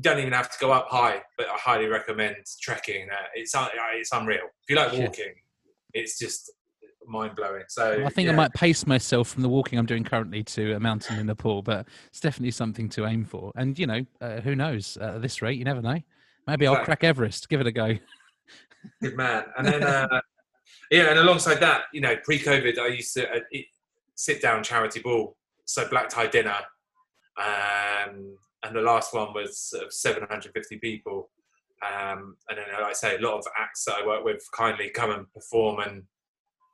[0.00, 3.08] don't even have to go up high, but I highly recommend trekking.
[3.10, 4.44] Uh, it's un- it's unreal.
[4.62, 5.34] If you like walking,
[5.92, 6.50] it's just
[7.06, 7.64] mind blowing.
[7.68, 10.80] So I think I might pace myself from the walking I'm doing currently to a
[10.80, 13.52] mountain in Nepal, but it's definitely something to aim for.
[13.56, 14.98] And you know, uh, who knows?
[15.00, 16.00] Uh, at this rate, you never know.
[16.46, 17.48] Maybe I'll crack Everest.
[17.48, 17.94] Give it a go.
[19.00, 19.44] Good man.
[19.56, 20.20] And then, uh,
[20.90, 23.40] yeah, and alongside that, you know, pre-COVID, I used to uh,
[24.14, 26.56] sit down charity ball, so black tie dinner,
[27.38, 31.30] um, and the last one was sort of 750 people.
[31.82, 34.88] Um, and then, like I say, a lot of acts that I work with kindly
[34.88, 36.02] come and perform, and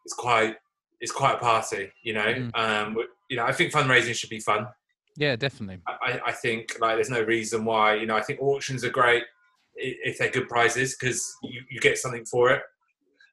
[0.05, 0.57] it's quite
[1.01, 2.27] it's quite a party, you know.
[2.27, 2.51] Mm.
[2.55, 2.97] Um,
[3.29, 4.69] you know, I think fundraising should be fun.
[5.17, 5.81] Yeah, definitely.
[5.89, 9.25] I, I think like there's no reason why you know I think auctions are great
[9.75, 12.63] if they're good prizes because you, you get something for it.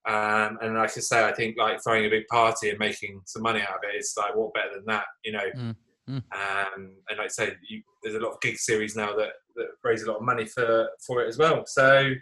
[0.07, 3.41] Um, and like I say, I think like throwing a big party and making some
[3.41, 5.43] money out of it is like what better than that, you know.
[5.55, 5.75] Mm,
[6.09, 6.15] mm.
[6.15, 9.67] Um, and like I say, you, there's a lot of gig series now that, that
[9.83, 11.63] raise a lot of money for for it as well.
[11.65, 12.13] So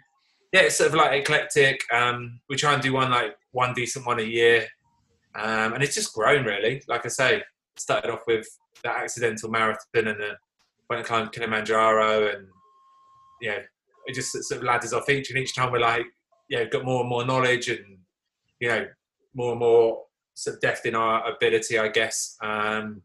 [0.52, 1.82] yeah, it's sort of like eclectic.
[1.92, 4.66] Um, we try and do one like one decent one a year,
[5.34, 6.82] um, and it's just grown really.
[6.88, 7.42] Like I say,
[7.76, 8.46] started off with
[8.82, 10.36] the accidental marathon and the
[10.88, 12.46] went and climbed Kilimanjaro, and
[13.50, 13.58] know,
[14.06, 15.30] it just sort of ladders off each.
[15.30, 16.06] And each time we're like,
[16.58, 17.98] know, got more and more knowledge, and
[18.60, 18.86] you know,
[19.34, 20.02] more and more
[20.34, 22.36] sort of depth in our ability, I guess.
[22.42, 23.02] Um,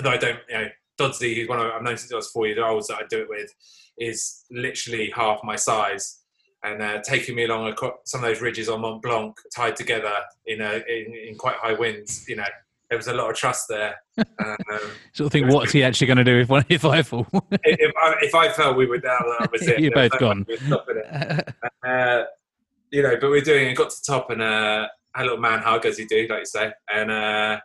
[0.00, 2.46] although I don't, you know, Dodsley, who's one of I've known since I was four
[2.46, 3.50] years old that I do it with,
[3.98, 6.18] is literally half my size.
[6.62, 7.74] And uh, taking me along
[8.04, 10.12] some of those ridges on Mont Blanc, tied together
[10.46, 12.44] in a in, in quite high winds, you know,
[12.90, 13.96] there was a lot of trust there.
[14.38, 14.80] Um,
[15.14, 17.26] Sort of think, what's he actually going to do if one if I fall?
[17.64, 19.80] if, I, if I fell, we were that, that was it.
[19.80, 20.46] You're There both gone.
[20.48, 21.54] way of stopping it.
[21.86, 22.24] Uh,
[22.90, 23.74] you know, but we're doing it.
[23.76, 26.40] Got to the top and uh, had a little man hug as you do, like
[26.40, 27.60] you say, and uh,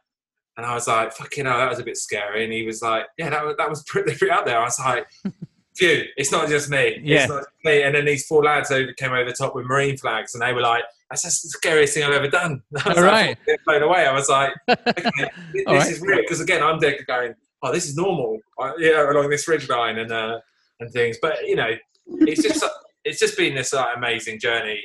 [0.58, 3.06] and I was like, "Fucking hell, that was a bit scary." And he was like,
[3.18, 5.08] "Yeah, that was that was pretty, pretty out there." I was like,
[5.76, 7.00] "Phew, it's not just me.
[7.04, 7.22] Yeah.
[7.22, 9.66] It's not just me." And then these four lads over came over the top with
[9.66, 12.90] marine flags, and they were like, "That's just the scariest thing I've ever done." I
[12.90, 13.38] was All like, right.
[13.40, 14.06] "Fucking blown away.
[14.06, 15.92] I was like, "Okay, this All right.
[15.92, 19.48] is real." Because again, I'm there going, "Oh, this is normal." Uh, yeah, along this
[19.48, 20.40] ridge line and uh,
[20.80, 21.18] and things.
[21.22, 21.72] But you know,
[22.08, 22.64] it's just
[23.04, 24.82] it's just been this like, amazing journey.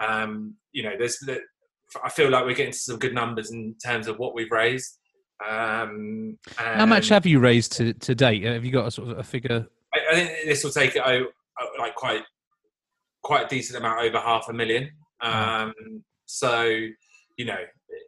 [0.00, 1.22] Um, you know, there's
[2.02, 4.98] I feel like we're getting to some good numbers in terms of what we've raised.
[5.48, 8.44] Um, How much have you raised to, to date?
[8.44, 9.66] Have you got a sort of a figure?
[9.94, 11.24] I, I think this will take it oh,
[11.78, 12.22] like quite
[13.22, 14.90] quite a decent amount over half a million.
[15.20, 15.72] Um,
[16.26, 16.64] so
[17.36, 17.56] you know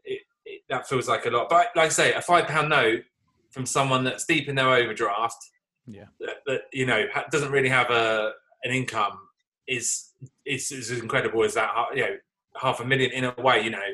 [0.04, 1.48] it, it, that feels like a lot.
[1.48, 3.02] But like I say, a five pound note
[3.50, 5.42] from someone that's deep in their overdraft,
[5.86, 6.06] Yeah.
[6.20, 8.32] that, that you know doesn't really have a
[8.64, 9.18] an income
[9.66, 10.10] is
[10.44, 11.70] is, is as incredible as that.
[11.94, 12.16] You know,
[12.60, 13.62] half a million in a way.
[13.62, 13.88] You know,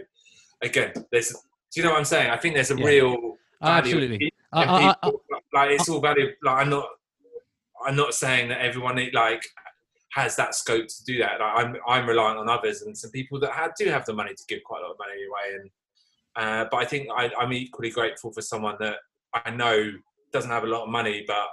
[0.62, 1.34] again, there's.
[1.73, 2.31] Do you know what I'm saying?
[2.31, 2.87] I think there's a Yeah.
[2.87, 4.33] real ah, value absolutely.
[4.53, 5.11] I- I- I-
[5.53, 6.35] like it's all value.
[6.43, 6.89] Like I'm not,
[7.85, 9.47] I'm not saying that everyone like
[10.12, 11.41] has that scope to do that.
[11.41, 14.35] Like I'm, I'm reliant on others and some people that have, do have the money
[14.35, 15.61] to give quite a lot of money away.
[15.61, 15.71] And
[16.37, 18.97] uh, but I think I, I'm equally grateful for someone that
[19.35, 19.93] I know
[20.33, 21.47] doesn't have a lot of money, but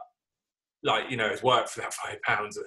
[0.84, 2.58] like you know has worked for that five pounds.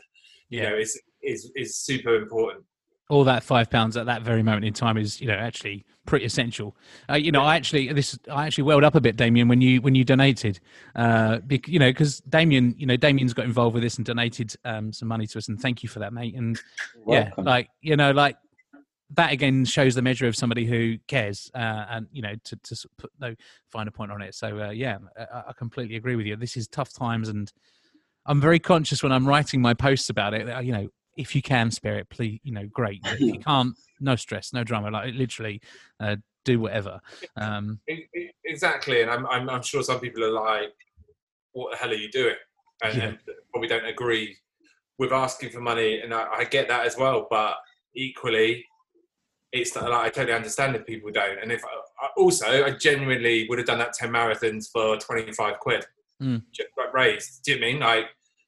[0.49, 0.71] You Yeah.
[0.71, 2.65] know, is is is super important.
[3.11, 6.25] All that five pounds at that very moment in time is you know actually pretty
[6.25, 6.77] essential.
[7.09, 9.83] Uh, you know, I actually this I actually welled up a bit, Damien, when you
[9.83, 10.61] when you donated,
[10.97, 14.55] uh, bec- you know, because Damien, you know, Damien's got involved with this and donated
[14.65, 16.35] um, some money to us, and thank you for that, mate.
[16.35, 16.61] And
[17.07, 18.37] yeah, like you know, like
[19.15, 22.89] that again shows the measure of somebody who cares, uh, and you know, to to
[22.97, 23.35] put no
[23.71, 24.35] finer point on it.
[24.35, 26.37] So uh, yeah, I, I completely agree with you.
[26.37, 27.53] This is tough times, and
[28.27, 30.47] I'm very conscious when I'm writing my posts about it.
[30.47, 33.01] that, You know, if you can spare it, please, you know, great.
[33.05, 34.91] If you can't, no stress, no drama.
[34.91, 35.61] Like literally,
[35.99, 37.01] uh, do whatever.
[37.37, 37.81] Um,
[38.45, 40.73] Exactly, and I'm, I'm, I'm sure some people are like,
[41.53, 42.35] "What the hell are you doing?"
[42.83, 43.05] And, Yeah.
[43.09, 43.19] and
[43.53, 44.37] probably don't agree
[44.99, 47.27] with asking for money, and I, I get that as well.
[47.31, 47.55] But
[47.95, 48.65] equally,
[49.53, 51.39] it's like I totally understand if people don't.
[51.41, 55.59] And if I, also, I genuinely would have done that ten marathons for twenty five
[55.61, 55.85] quid
[56.23, 56.43] Mm.
[56.93, 57.43] raised.
[57.45, 58.05] Do you mean like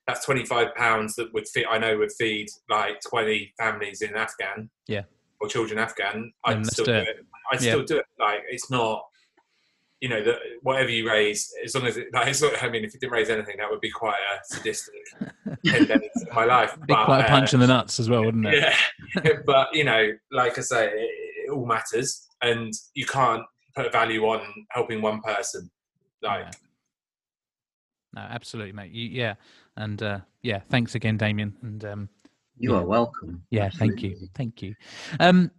[0.06, 4.14] that's twenty five pounds that would fit I know would feed like twenty families in
[4.14, 4.70] Afghan.
[4.86, 5.02] Yeah.
[5.40, 6.32] Or children in Afghan.
[6.44, 7.08] I'd still do it.
[7.08, 7.26] it.
[7.52, 7.72] I'd Yeah.
[7.72, 8.06] still do it.
[8.18, 9.04] Like it's not
[10.02, 12.84] you know, that whatever you raise, as long as it, like, it's not, I mean,
[12.84, 14.94] if you didn't raise anything, that would be quite a sadistic
[15.64, 16.76] 10 days of my life.
[16.88, 18.74] But, quite a uh, punch in the nuts as well, wouldn't it?
[19.24, 19.30] yeah.
[19.46, 21.10] but, you know, like I say, it,
[21.46, 23.44] it all matters and you can't
[23.76, 24.40] put a value on
[24.70, 25.70] helping one person.
[26.20, 26.52] Like,
[28.12, 28.90] No, absolutely, mate.
[28.90, 29.34] You, yeah,
[29.76, 31.56] and uh, yeah, thanks again, Damien.
[31.62, 32.08] And um,
[32.58, 32.78] You Yeah.
[32.78, 33.42] are welcome.
[33.50, 34.74] yeah, thank you, thank you.
[35.20, 35.50] Um,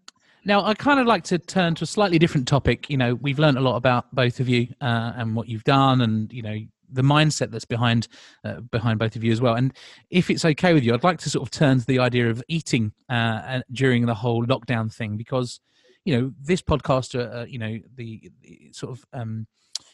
[0.45, 2.89] now, I kind of like to turn to a slightly different topic.
[2.89, 6.01] You know, we've learned a lot about both of you uh, and what you've done,
[6.01, 6.57] and you know
[6.91, 8.07] the mindset that's behind
[8.43, 9.55] uh, behind both of you as well.
[9.55, 9.73] And
[10.09, 12.43] if it's okay with you, I'd like to sort of turn to the idea of
[12.49, 15.59] eating uh, during the whole lockdown thing, because
[16.05, 19.47] you know this podcast, uh, uh, you know, the, the sort of um,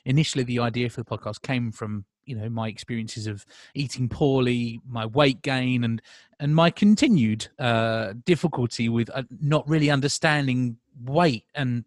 [0.05, 4.79] initially the idea for the podcast came from you know my experiences of eating poorly,
[4.87, 6.01] my weight gain, and
[6.39, 11.83] and my continued uh, difficulty with uh, not really understanding weight and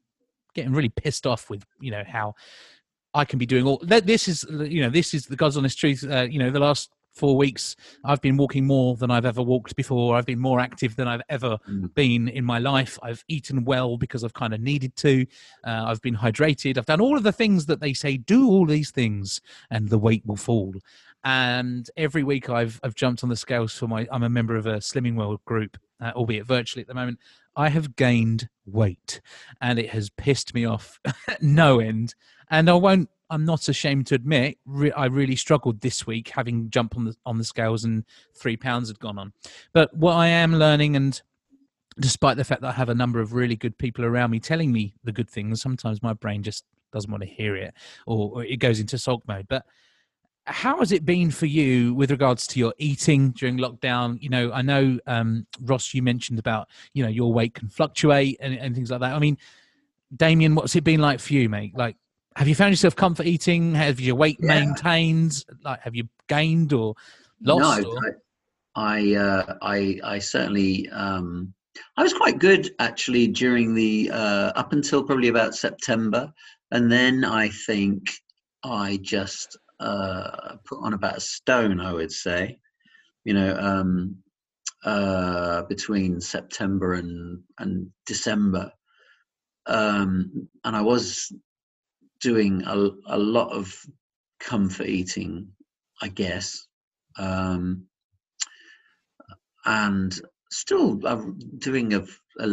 [0.55, 2.35] getting really pissed off with you know how
[3.15, 4.07] I can be doing all that.
[4.07, 6.05] This is you know this is the God's honest truth.
[6.09, 9.77] Uh, you know the last four weeks I've been walking more than I've ever walked
[9.77, 10.17] before.
[10.17, 11.95] I've been more active than I've ever Mm.
[11.95, 12.99] been in my life.
[13.03, 15.27] I've eaten well because I've kind of needed to.
[15.65, 16.79] Uh, I've been hydrated.
[16.79, 19.41] I've done all of the things that they say do all these things
[19.71, 20.75] and the weight will fall.
[21.25, 24.09] And every week I've I've jumped on the scales for my.
[24.11, 27.19] I'm a member of a Slimming World group, uh, albeit virtually at the moment.
[27.55, 29.21] I have gained weight,
[29.61, 30.99] and it has pissed me off
[31.41, 32.15] no end.
[32.51, 33.09] And I won't.
[33.33, 37.17] I'm not ashamed to admit re- I really struggled this week, having jumped on the
[37.25, 38.05] on the scales and
[38.35, 39.33] three pounds had gone on.
[39.73, 41.21] But what I am learning, and
[41.99, 44.71] despite the fact that I have a number of really good people around me telling
[44.71, 47.73] me the good things, sometimes my brain just doesn't want to hear it,
[48.07, 49.47] or, or it goes into sulk mode.
[49.49, 49.65] But
[50.45, 54.21] how has it been for you with regards to your eating during lockdown?
[54.21, 58.37] You know, I know um, Ross, you mentioned about you know your weight can fluctuate
[58.41, 59.15] and, and things like that.
[59.15, 59.39] I mean,
[60.15, 61.77] Damien, what's it been like for you, mate?
[61.77, 61.97] Like,
[62.37, 63.75] have you found yourself comfort eating?
[63.75, 64.49] Have your weight Yeah.
[64.49, 65.45] maintained?
[65.65, 66.95] Like, have you gained or
[67.43, 67.83] lost?
[67.83, 67.99] No, or?
[68.05, 68.15] I,
[68.75, 71.53] I, uh, I, I certainly, um,
[71.97, 76.33] I was quite good actually during the uh, up until probably about September,
[76.71, 78.11] and then I think
[78.63, 81.81] I just uh, put on about a stone.
[81.81, 82.59] I would say,
[83.25, 84.17] you know, um,
[84.85, 88.73] uh, between September and and December,
[89.67, 91.33] um, and I was
[92.23, 93.75] doing a, a lot of
[94.41, 95.49] comfort eating,
[96.01, 96.67] I guess.
[97.19, 97.87] Um,
[99.65, 100.19] and
[100.51, 101.01] still
[101.59, 102.05] doing a,
[102.39, 102.49] a,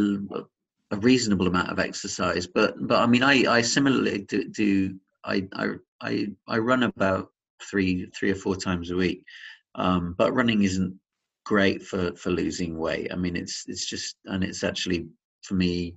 [0.91, 2.47] a reasonable amount of exercise.
[2.47, 5.67] But but i mean i i similarly do, do I, I
[6.01, 7.31] i i run about
[7.69, 9.23] three three or four times a week.
[9.75, 10.97] Um but running isn't
[11.45, 13.11] great for for losing weight.
[13.11, 15.07] I mean it's it's just and it's actually
[15.43, 15.95] for me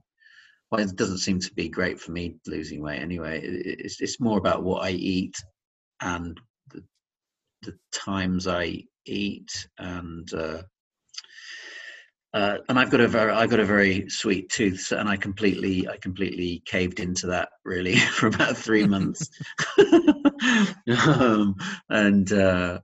[0.72, 3.40] well it doesn't seem to be great for me losing weight anyway.
[3.44, 5.36] It's it's more about what i eat
[6.00, 6.82] and the
[7.62, 10.62] the times i eat and uh
[12.34, 15.86] uh, and I've got a very, I've got a very sweet tooth, and I completely,
[15.86, 19.28] I completely caved into that really for about three months,
[21.06, 21.54] um,
[21.90, 22.80] and uh,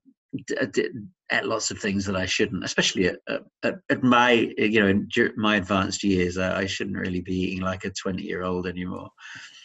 [0.46, 0.88] d- d-
[1.32, 3.16] ate lots of things that I shouldn't, especially at,
[3.62, 7.62] at, at my, you know, in my advanced years, I, I shouldn't really be eating
[7.62, 9.08] like a twenty-year-old anymore.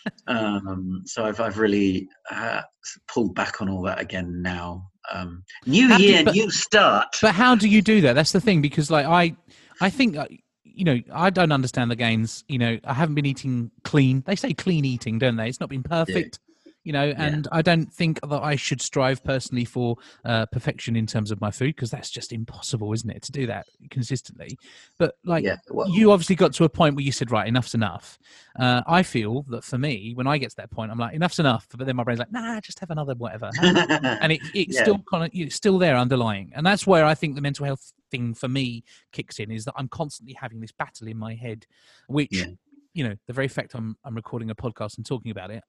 [0.28, 2.62] um, so I've, I've really uh,
[3.08, 4.90] pulled back on all that again now.
[5.12, 7.08] Um, new How year, but- new start.
[7.22, 8.14] But how do you do that?
[8.14, 9.36] That's the thing because like I
[9.82, 10.28] I think uh,
[10.64, 12.44] you know I don't understand the gains.
[12.48, 14.24] You know I haven't been eating clean.
[14.26, 15.50] They say clean eating, don't they?
[15.50, 16.40] It's not been perfect.
[16.84, 21.06] You know and i don't think that i should strive personally for uh, perfection in
[21.08, 24.58] terms of my food because that's just impossible isn't it to do that consistently
[24.98, 25.56] but like yeah.
[25.70, 28.20] Well, you obviously got to a point where you said right enough's enough
[28.60, 31.40] uh, i feel that for me when i get to that point i'm like enough's
[31.40, 34.84] enough but then my brain's like nah just have another whatever and it, it's Yeah.
[34.84, 37.94] still kind of it's still there underlying and that's where i think the mental health
[38.12, 41.66] thing for me kicks in is that i'm constantly having this battle in my head
[42.08, 42.46] which Yeah.
[42.94, 45.64] you know the very fact i'm i'm recording a podcast and talking about it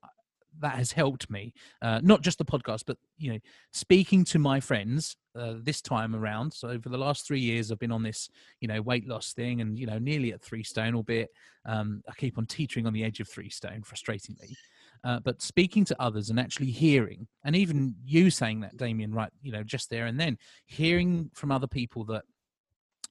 [0.60, 1.52] that has helped me
[1.82, 3.38] uh, not just the podcast but you know
[3.72, 6.52] speaking to my friends uh, this time around.
[6.52, 8.28] So for the last three years i've been on this
[8.60, 11.30] you know weight loss thing and you know nearly at three stone albeit
[11.66, 14.54] um, i keep on teetering on the edge of three stone frustratingly.
[15.02, 19.30] Uh, but speaking to others and actually hearing and even you saying that damien right
[19.42, 22.24] you know just there and then hearing from other people that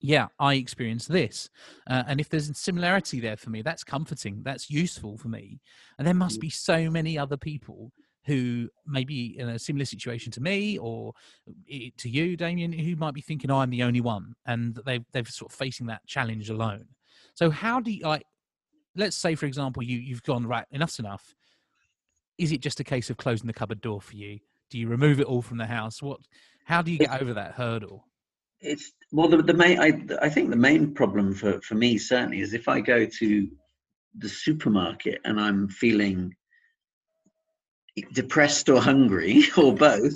[0.03, 1.49] yeah i experienced this.
[1.89, 5.59] Uh, and if there's a similarity there for me that's comforting that's useful for me.
[5.97, 7.91] And there must be so many other people
[8.25, 11.13] who may be in a similar situation to me or
[11.97, 15.25] to you damien who might be thinking oh i'm the only one and they've, they're
[15.25, 16.85] sort of facing that challenge alone.
[17.33, 18.25] So how do you like
[18.95, 21.33] let's say for example you you've gone right enough's enough.
[22.37, 24.39] Is it just a case of closing the cupboard door for you?
[24.69, 26.01] Do you remove it all from the house?
[26.01, 26.19] What
[26.65, 28.05] how do you get over that hurdle
[28.63, 32.41] it's well the, the main I, I think the main problem for, for me certainly
[32.41, 33.47] is if I go to
[34.17, 36.35] the supermarket and I'm feeling
[38.13, 40.15] depressed or hungry or both,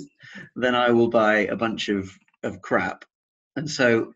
[0.56, 2.10] then I will buy a bunch of,
[2.42, 3.04] of crap.
[3.56, 4.12] And so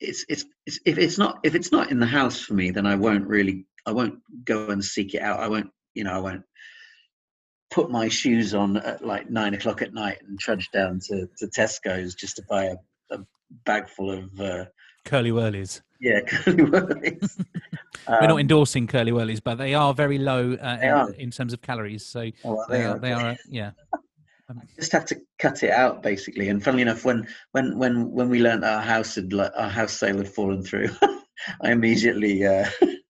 [0.00, 2.86] it's, it's it's if it's not if it's not in the house for me, then
[2.86, 5.40] I won't really I won't go and seek it out.
[5.40, 6.42] I won't you know I won't
[7.70, 11.46] put my shoes on at like nine o'clock at night and trudge down to, to
[11.46, 12.76] Tesco's just to buy a, a
[13.64, 14.64] bag full of uh,
[15.04, 17.44] Curly Wurlies yeah Curly Wurlies.
[18.08, 21.10] We're not Um, endorsing Curly Wurlies, but they are very low uh, in, are.
[21.12, 22.04] in terms of calories.
[22.04, 23.70] So oh, well, they yeah, are, they are, uh, yeah.
[24.76, 26.48] just have to cut it out basically.
[26.48, 30.18] And funnily enough, when when when when we learned our house had our house sale
[30.18, 30.88] had fallen through,
[31.62, 32.68] I immediately uh,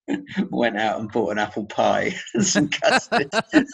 [0.51, 3.31] went out and bought an apple pie and some custard.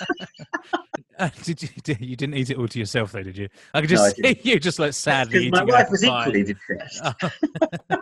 [1.19, 1.69] Uh, did you?
[1.83, 3.49] Did, you didn't eat it all to yourself, though, did you?
[3.75, 6.21] I could No, just see you just like sadly my wife was pie.
[6.29, 7.03] equally depressed.
[7.03, 7.99] Oh,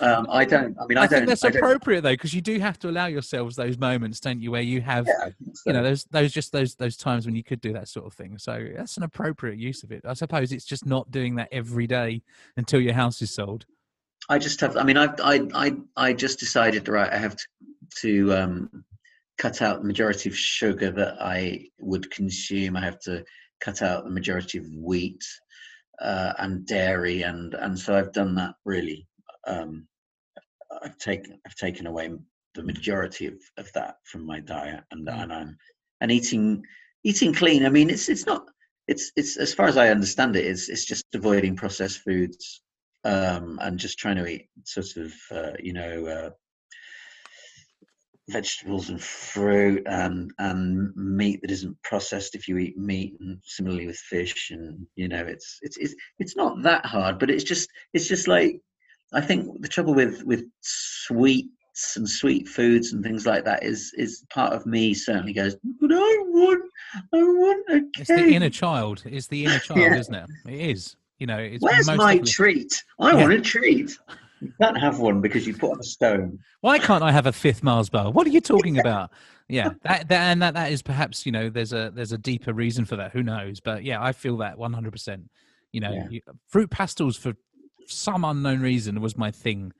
[0.00, 0.76] Um, I don't.
[0.78, 1.20] I mean, I, I, don't.
[1.20, 4.18] think that's I don't- appropriate though, because you do have to allow yourselves those moments,
[4.20, 5.62] don't you, where you have, Yeah, so.
[5.66, 8.12] you know, those those just those those times when you could do that sort of
[8.12, 8.36] thing.
[8.36, 10.02] So that's an appropriate use of it.
[10.04, 12.22] I suppose it's just not doing that every day
[12.56, 13.64] until your house is sold.
[14.28, 14.76] I just have.
[14.76, 16.88] I mean, I I I I just decided.
[16.88, 17.46] Right, I have to
[18.00, 18.84] to um,
[19.38, 22.76] cut out the majority of sugar that I would consume.
[22.76, 23.24] I have to
[23.60, 25.22] cut out the majority of wheat
[26.00, 28.54] uh, and dairy, and and so I've done that.
[28.64, 29.06] Really,
[29.46, 29.86] um,
[30.82, 32.10] I've taken I've taken away
[32.54, 35.22] the majority of, of that from my diet, and Mm.
[35.22, 35.58] and I'm
[36.00, 36.64] and eating
[37.04, 37.66] eating clean.
[37.66, 38.46] I mean, it's it's not.
[38.88, 42.62] It's it's as far as I understand it, it's it's just avoiding processed foods
[43.04, 46.30] um, and just trying to eat sort of uh, you know uh,
[48.30, 53.86] vegetables and fruit and and meat that isn't processed if you eat meat and similarly
[53.86, 57.68] with fish and you know it's it's it's, it's not that hard but it's just
[57.92, 58.58] it's just like
[59.12, 63.92] i think the trouble with with sweets and sweet foods and things like that is
[63.98, 66.62] is part of me certainly goes but i want
[67.12, 67.90] i want a cake.
[67.98, 69.02] It's the inner child.
[69.04, 69.96] It's the inner child, Yeah.
[69.96, 70.30] isn't it?
[70.48, 70.96] It is.
[71.18, 73.22] You know, it's where's my treat i Yeah.
[73.22, 73.96] want a treat
[74.40, 77.32] you can't have one because you put on a stone Why can't I have a
[77.32, 78.10] fifth Mars bar?
[78.10, 79.10] What are you talking about?
[79.48, 82.52] Yeah, that, that and that that is perhaps you know there's a there's a deeper
[82.52, 83.12] reason for that.
[83.12, 83.60] Who knows?
[83.60, 84.90] But yeah, I feel that 100.
[84.90, 85.30] percent
[85.72, 86.06] You know, Yeah.
[86.10, 87.34] you, fruit pastels for
[87.86, 89.72] some unknown reason was my thing,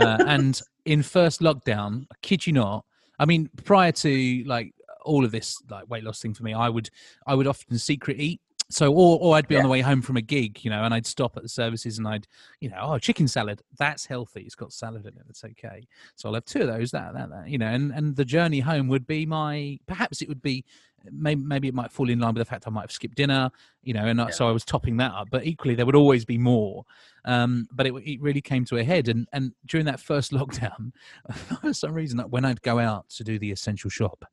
[0.00, 2.84] uh, and in first lockdown, I kid you not.
[3.18, 4.74] I mean, prior to like
[5.04, 6.90] all of this like weight loss thing for me, I would
[7.26, 8.40] I would often secret eat.
[8.70, 10.94] So, or or I'd be on the way home from a gig, you know, and
[10.94, 12.26] I'd stop at the services and I'd,
[12.60, 14.40] you know, oh, chicken salad, that's healthy.
[14.40, 15.22] It's got salad in it.
[15.26, 15.86] That's okay.
[16.16, 18.60] So I'll have two of those, that, that, that, you know, and, and the journey
[18.60, 20.64] home would be my, perhaps it would be,
[21.12, 23.50] maybe, maybe it might fall in line with the fact I might have skipped dinner,
[23.82, 24.30] you know, and Yeah.
[24.30, 26.86] so I was topping that up, but equally there would always be more.
[27.26, 29.08] Um, but it, it really came to a head.
[29.08, 30.92] And, and during that first lockdown,
[31.60, 34.24] for some reason, when I'd go out to do the essential shop,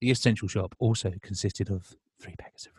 [0.00, 2.72] the essential shop also consisted of three packets of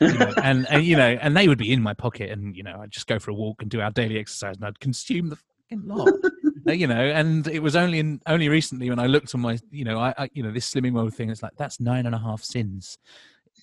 [0.00, 2.62] you know, and, and you know, and they would be in my pocket, and you
[2.62, 5.28] know, I'd just go for a walk and do our daily exercise, and I'd consume
[5.28, 6.12] the fucking lot,
[6.66, 7.00] you know.
[7.00, 10.14] And it was only in only recently when I looked on my, you know, I,
[10.18, 11.30] I you know, this slimming world thing.
[11.30, 12.98] It's like that's nine and a half sins,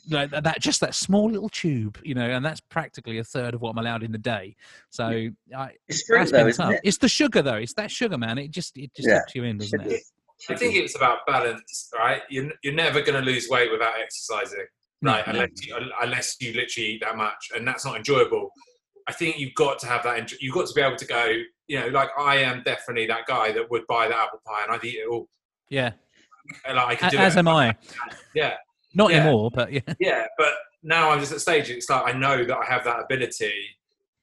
[0.10, 3.54] like that, that just that small little tube, you know, and that's practically a third
[3.54, 4.56] of what I'm allowed in the day.
[4.90, 6.82] So I, It's fruit that's though, isn't it?
[6.84, 7.56] It's the sugar though.
[7.56, 8.38] It's that sugar, man.
[8.38, 9.20] It just it just Yeah.
[9.20, 10.04] hooks you in, doesn't it?
[10.40, 10.56] Sugar.
[10.56, 12.22] I think it's about balance, right?
[12.30, 14.66] You're, you're never going to lose weight without exercising,
[15.04, 15.24] right?
[15.28, 18.50] Unless you, unless you literally eat that much, and that's not enjoyable.
[19.08, 20.32] I think you've got to have that.
[20.42, 21.34] You've got to be able to go.
[21.68, 24.72] You know, like I am definitely that guy that would buy that apple pie and
[24.72, 25.28] I'd eat it all.
[25.70, 25.92] Yeah,
[26.68, 27.40] Like I could do as it.
[27.40, 27.76] am I.
[28.36, 28.56] Yeah,
[28.94, 29.22] Not Yeah.
[29.24, 29.80] anymore, but yeah.
[30.00, 30.26] yeah.
[30.38, 30.50] But
[30.84, 31.70] now I'm just at a stage.
[31.70, 33.54] It's like I know that I have that ability,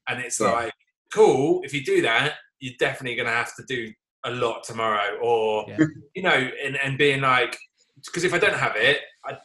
[0.07, 0.51] and it's Yeah.
[0.51, 0.73] like
[1.13, 1.61] cool.
[1.63, 3.91] If you do that, you're definitely going to have to do
[4.23, 5.77] a lot tomorrow, or Yeah.
[6.15, 7.57] you know, and, and being like,
[8.05, 9.37] because if I don't have it, I,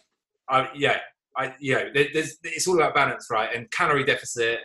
[0.49, 0.99] I yeah,
[1.37, 3.55] I you know, there's it's all about balance, right?
[3.55, 4.61] And calorie deficit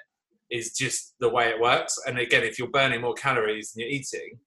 [0.49, 1.98] is just the way it works.
[2.06, 4.39] And again, if you're burning more calories than you're eating,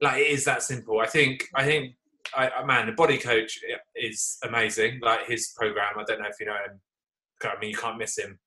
[0.00, 1.00] like it is that simple.
[1.00, 1.94] I think I think
[2.36, 3.58] I, I- man, the body coach
[3.94, 5.00] is amazing.
[5.02, 6.80] Like his program, I don't know if you know him.
[7.42, 8.38] I mean, you can't miss him.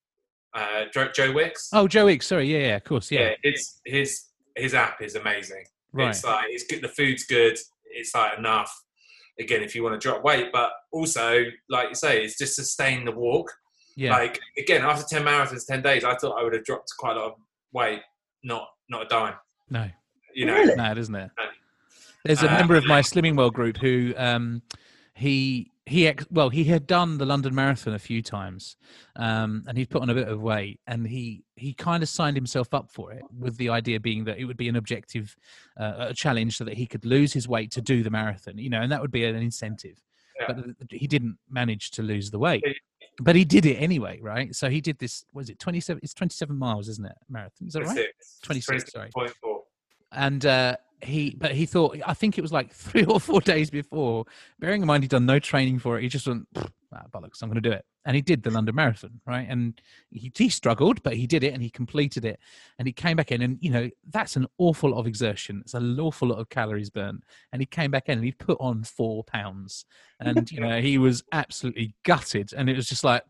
[0.53, 1.69] Uh, Joe, Joe Wicks.
[1.73, 2.25] Oh, Joe Wicks.
[2.27, 2.51] Sorry.
[2.51, 3.11] Yeah, yeah, of course.
[3.11, 3.19] Yeah.
[3.21, 4.23] yeah, his his
[4.55, 5.63] his app is amazing.
[5.93, 6.09] Right.
[6.09, 6.81] It's like it's good.
[6.81, 7.57] The food's good.
[7.85, 8.75] It's like enough.
[9.39, 13.05] Again, if you want to drop weight, but also like you say, it's just sustain
[13.05, 13.51] the walk.
[13.95, 14.11] Yeah.
[14.11, 17.19] Like again, after ten marathons, ten days, I thought I would have dropped quite a
[17.19, 17.33] lot of
[17.73, 18.01] weight.
[18.43, 19.33] Not not a dime.
[19.69, 19.89] no.
[20.35, 20.53] You know.
[20.53, 20.75] Really?
[20.75, 21.31] mad, isn't it?
[21.37, 21.45] No.
[22.23, 24.61] There's a Uh, member of my Slimming World group who um,
[25.15, 28.77] he he ex- well he had done the London Marathon a few times,
[29.15, 32.37] um, and he'd put on a bit of weight, and he he kind of signed
[32.37, 35.35] himself up for it with the idea being that it would be an objective,
[35.79, 38.69] uh, a challenge, so that he could lose his weight to do the marathon, you
[38.69, 40.01] know, and that would be an incentive.
[40.39, 40.53] Yeah.
[40.53, 42.63] But he didn't manage to lose the weight.
[43.19, 44.55] But he did it anyway, right?
[44.55, 45.25] So he did this.
[45.33, 45.99] Was it twenty seven?
[46.01, 47.17] It's twenty seven miles, isn't it?
[47.29, 47.67] Marathon.
[47.67, 48.05] Is that right?
[48.43, 49.09] 26, sorry.
[49.13, 49.63] Point four.
[50.13, 53.69] and uh, he but he thought i think it was like three or four days
[53.69, 54.25] before
[54.59, 57.49] bearing in mind he'd done no training for it he just went ah, bollocks i'm
[57.49, 57.85] going to do it.
[58.05, 59.45] And he did the london marathon right?
[59.47, 62.39] And he, he struggled but he did it and he completed it
[62.79, 65.59] and he came back in and you know that's an awful lot of exertion.
[65.61, 68.57] It's an awful lot of calories burned and he came back in and he put
[68.59, 69.85] on four pounds.
[70.19, 73.23] And you know he was absolutely gutted and it was just like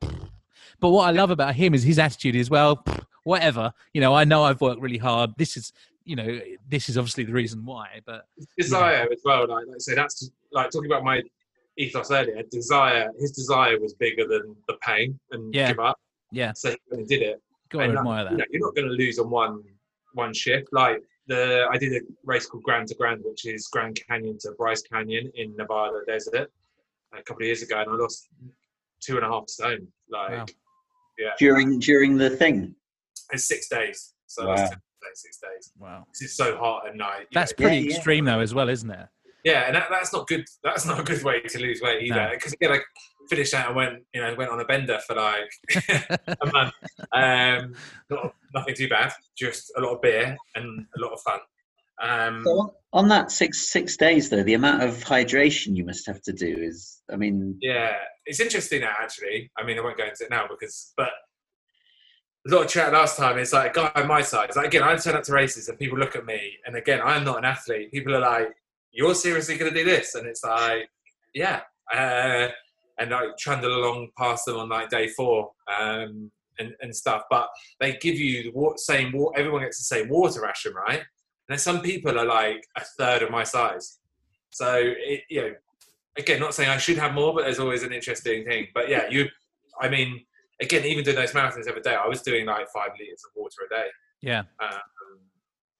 [0.79, 2.85] but what i love about him is his attitude is well
[3.23, 3.73] whatever.
[3.93, 5.31] You know i know i've worked really hard.
[5.37, 5.73] This is
[6.09, 8.21] you know this is obviously the reason why but
[8.57, 9.41] desire as well.
[9.47, 11.21] Like, like I say, that's just, like talking about my
[11.77, 12.41] ethos earlier.
[12.51, 15.69] Desire, his desire was bigger than the pain and Yeah.
[15.69, 15.97] give up.
[16.31, 17.37] yeah So he went did it.
[17.69, 19.63] gotta And, like, admire you that know, you're not going to lose on one
[20.23, 20.67] one shift.
[20.71, 24.49] Like the I did a race called Grand to Grand, which is Grand Canyon to
[24.57, 26.47] Bryce Canyon in Nevada desert
[27.13, 28.27] a couple of years ago, and I lost
[29.05, 29.87] two and a half stone.
[30.09, 30.45] Like Wow.
[31.37, 32.57] during during the thing.
[33.31, 34.15] it's six days.
[34.25, 34.69] So Wow.
[35.09, 35.71] That's six days.
[35.79, 37.27] wow This is so hot at night.
[37.33, 37.63] that's know.
[37.65, 37.95] pretty Yeah, yeah.
[37.95, 39.07] extreme though as well isn't it
[39.43, 40.45] Yeah, and that, that's not good.
[40.63, 42.15] That's not a good way to lose weight either.
[42.27, 42.29] No.
[42.31, 42.79] Because again, I
[43.29, 45.49] finished that and went, you know, went on a bender for like
[46.41, 46.73] a month.
[47.13, 47.73] Um,
[48.09, 51.39] not, nothing too bad, just a lot of beer and a lot of fun.
[52.01, 56.05] Um, So on- on that six six days though, the amount of hydration you must
[56.07, 57.93] have to do is, I mean, yeah,
[58.25, 59.51] it's interesting that actually.
[59.57, 61.11] I mean, I won't go into it now because, but
[62.47, 63.37] a lot of chat last time.
[63.37, 64.55] It's like a guy my size.
[64.55, 67.23] Like again, I turn up to races and people look at me, and again, I'm
[67.23, 67.91] not an athlete.
[67.91, 68.49] People are like,
[68.91, 70.89] "You're seriously going to do this?" And it's like,
[71.33, 71.61] "Yeah."
[71.93, 72.49] Uh,
[72.99, 76.29] and I trundle along past them on like day four um,
[76.59, 77.23] and, and stuff.
[77.29, 77.49] But
[77.79, 79.11] they give you the same.
[79.11, 79.39] water.
[79.39, 80.99] Everyone gets the same water ration, right?
[80.99, 83.99] And then some people are like a third of my size.
[84.51, 85.53] So it, you know,
[86.17, 88.67] again, not saying I should have more, but there's always an interesting thing.
[88.73, 89.27] But yeah, you,
[89.79, 90.25] I mean,
[90.61, 93.57] again, even doing those marathons every day, I was doing like five liters of water
[93.65, 93.87] a day,
[94.21, 94.79] yeah um,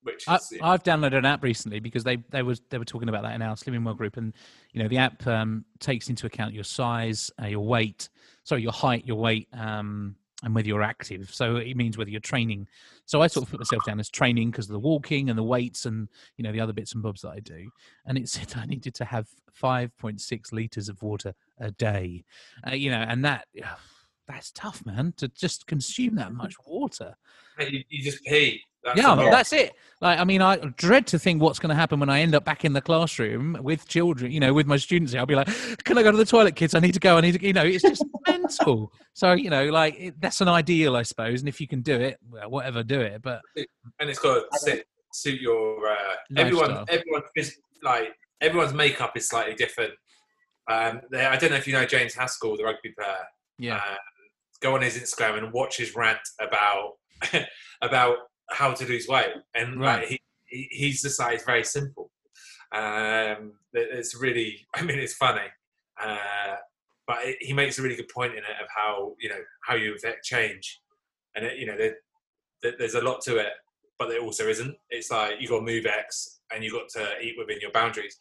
[0.04, 3.10] which I, is I've downloaded an app recently because they they was they were talking
[3.10, 4.34] about that in our Slimming World group, and
[4.72, 8.10] you know the app um, takes into account your size, uh, your weight,
[8.44, 11.34] sorry, your height, your weight, um, and whether you're active.
[11.34, 12.68] So it means whether you're training.
[13.06, 15.44] So I sort of put myself down as training because of the walking and the
[15.44, 16.08] weights and
[16.38, 17.70] you know the other bits and bobs that I do.
[18.06, 19.28] And it said I needed to have
[19.62, 22.24] 5.6 liters of water a day,
[22.66, 23.48] uh, you know, and that.
[24.30, 25.14] That's tough, man.
[25.18, 27.16] To just consume that much water.
[27.60, 28.62] you, you just pee.
[28.84, 29.74] That's yeah, that's it.
[30.00, 32.46] Like, I mean, I dread to think what's going to happen when I end up
[32.46, 35.14] back in the classroom with children, you know, with my students.
[35.14, 35.50] I'll be like,
[35.84, 36.74] "Can I go to the toilet, kids?
[36.76, 37.18] I need to go.
[37.18, 38.94] I need to." You know, it's just mental.
[39.16, 41.42] So, you know, like it, that's an ideal, I suppose.
[41.42, 43.22] And if you can do it, well, whatever, do it.
[43.22, 43.42] But
[44.00, 45.96] and it's got to sit, suit your uh,
[46.38, 46.86] everyone.
[46.88, 47.24] Everyone
[47.84, 49.92] like everyone's makeup is slightly different.
[50.70, 53.16] Um, they- I don't know if you know James Haskell, the rugby player.
[53.58, 53.82] yeah, Um,
[54.62, 56.94] go on his Instagram and watch his rant about
[57.82, 58.18] about
[58.52, 60.00] how to lose weight, and Right.
[60.02, 62.12] like he, he he's just like it's very simple.
[62.72, 65.48] Um, it's really, I mean, it's funny,
[66.02, 66.56] uh,
[67.08, 69.76] but it, he makes a really good point in it of how you know how
[69.76, 70.80] you affect change,
[71.36, 71.96] and it, you know there,
[72.62, 73.54] there, there's a lot to it,
[73.98, 74.76] but there also isn't.
[74.90, 78.18] It's like you've got to move X, and you've got to eat within your boundaries.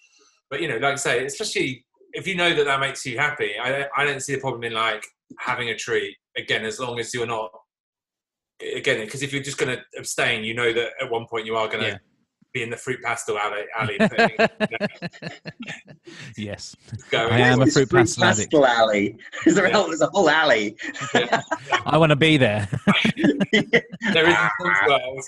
[0.50, 3.52] but you know, like I say, especially if you know that that makes you happy,
[3.62, 5.04] I I don't see a problem in like
[5.38, 7.50] having a treat again, as long as you're not
[8.76, 11.56] again because if you're just going to abstain, you know that at one point you
[11.56, 11.88] are going to.
[11.90, 11.98] Yeah.
[12.54, 14.30] Be in the fruit pastel alley, alley thing,
[16.38, 16.74] yes,
[17.10, 19.18] going, I am a This fruit pastel pastel alley.
[19.44, 19.84] Is there, Yeah.
[19.84, 20.74] a, there's a whole alley.
[21.84, 22.66] I want to be there.
[24.14, 24.50] there is a
[24.88, 25.24] world.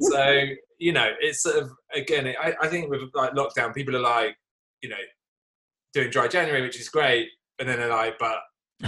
[0.00, 0.42] so
[0.78, 2.34] you know, it's sort of again.
[2.38, 4.36] I, I think with like lockdown, people are like,
[4.82, 4.96] you know,
[5.94, 7.28] doing dry January, which is great,
[7.58, 8.40] and then they're like, but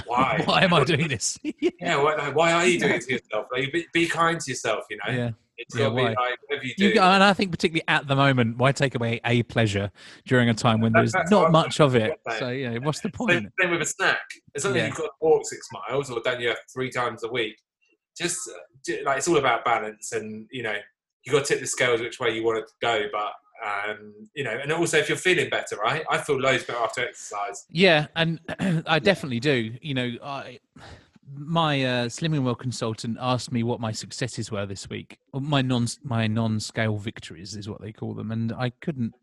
[0.05, 0.43] why?
[0.47, 1.39] Why am I doing this?
[1.81, 3.47] Yeah, why, why are you doing it to yourself?
[3.53, 4.85] Like, be, be kind to yourself.
[4.91, 5.31] You know, yeah.
[5.59, 6.15] it's Yeah, got to be why?
[6.15, 6.89] like you do.
[6.89, 9.91] You, and I think particularly at the moment, why take away a pleasure
[10.27, 12.19] during a time when there's not much of it?
[12.39, 13.49] So yeah, what's the point?
[13.61, 14.21] same with a snack.
[14.55, 14.87] It's as Yeah.
[14.87, 17.57] you've got to walk six miles or done you have three times a week,
[18.19, 20.77] just uh, like it's all about balance, and you know
[21.25, 23.03] you got to tip the scales which way you want to go.
[23.13, 23.33] But
[23.65, 26.05] um, you know, and also if you're feeling better, right?
[26.11, 27.67] I feel loads better after exercise.
[27.71, 28.41] Yeah, and
[28.87, 29.73] I definitely do.
[29.81, 30.59] You know, I,
[31.35, 35.19] my uh, Slimming World consultant asked me what my successes were this week.
[35.33, 39.15] My non my non scale victories is what they call them, and I couldn't.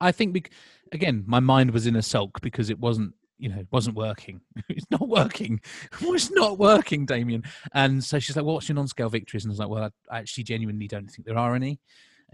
[0.00, 0.50] I think bec-
[0.92, 3.14] again, my mind was in a sulk because it wasn't.
[3.36, 4.40] You know, it wasn't working.
[4.68, 5.60] it's not working.
[6.00, 7.42] it's not working, Damien.
[7.74, 10.18] And so she's like, well, "What's your non-scale victories?" And I was like, "Well, I
[10.18, 11.80] actually genuinely don't think there are any."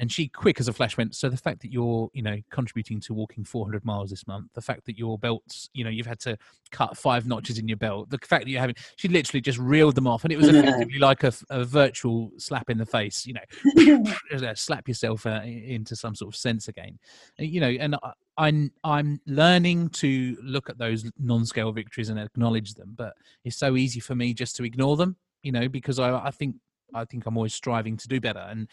[0.00, 3.00] And she, quick as a flash, went, "So the fact that you're, you know, contributing
[3.00, 6.18] to walking 400 miles this month, the fact that your belts, you know, you've had
[6.20, 6.38] to
[6.70, 9.94] cut five notches in your belt, the fact that you're having," she literally just reeled
[9.94, 13.34] them off, and it was effectively like a, a virtual slap in the face, you
[13.34, 14.04] know,
[14.48, 16.98] uh, slap yourself uh, into some sort of sense again,
[17.38, 17.68] you know.
[17.68, 23.12] And I, I'm I'm learning to look at those non-scale victories and acknowledge them, but
[23.44, 26.56] it's so easy for me just to ignore them, you know, because I I think
[26.94, 28.66] I think I'm always striving to do better, and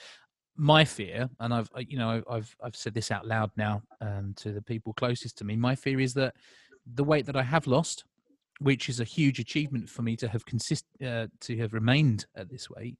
[0.57, 4.51] my fear, and I've you know I've I've said this out loud now um, to
[4.51, 5.55] the people closest to me.
[5.55, 6.35] My fear is that
[6.95, 8.05] the weight that I have lost,
[8.59, 12.49] which is a huge achievement for me to have consist uh, to have remained at
[12.49, 12.97] this weight.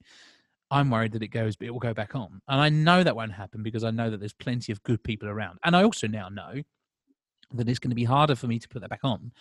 [0.70, 3.16] I'm worried that it goes, but it will go back on, and I know that
[3.16, 6.06] won't happen because I know that there's plenty of good people around, and I also
[6.06, 6.62] now know
[7.54, 9.32] that it's going to be harder for me to put that back on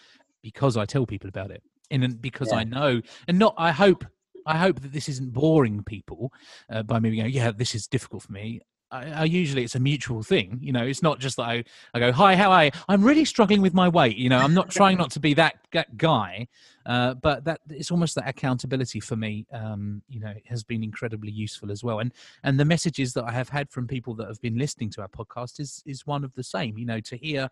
[0.42, 1.62] because I tell people about it,
[1.92, 2.60] and because Yeah.
[2.60, 4.06] I know, and not I hope
[4.48, 6.32] I hope that this isn't boring people
[6.72, 8.62] uh, by me going, yeah, this is difficult for me.
[8.90, 10.84] I, I usually it's a mutual thing, you know.
[10.84, 11.64] It's not just that I,
[11.94, 12.72] I go, hi, how are you?
[12.88, 14.18] I'm really struggling with my weight.
[14.18, 16.48] You know, I'm not trying not to be that, that guy,
[16.86, 19.46] uh, but that it's almost that accountability for me.
[19.52, 22.00] Um, you know, has been incredibly useful as well.
[22.00, 22.14] And
[22.44, 25.10] and the messages that I have had from people that have been listening to our
[25.10, 26.78] podcast is is one of the same.
[26.78, 27.50] You know, to hear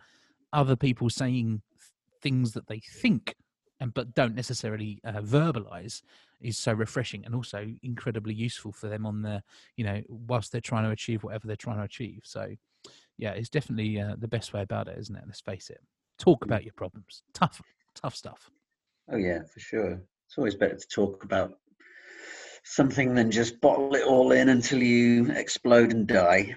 [0.53, 1.61] other people saying
[2.22, 3.35] things that they think
[3.80, 6.02] and but don't necessarily uh, verbalize
[6.41, 9.41] is so refreshing and also incredibly useful for them on the
[9.76, 12.22] you know whilst they're trying to achieve whatever they're trying to achieve.
[12.23, 12.49] So
[13.18, 15.23] yeah it's definitely uh, the best way about it isn't it?
[15.26, 15.81] Let's face it.
[16.18, 17.23] Talk about your problems.
[17.34, 17.61] Tough
[17.95, 18.49] tough stuff.
[19.11, 20.02] Oh yeah, for sure.
[20.27, 21.57] It's always better to talk about
[22.64, 26.56] something than just bottle it all in until you explode and die.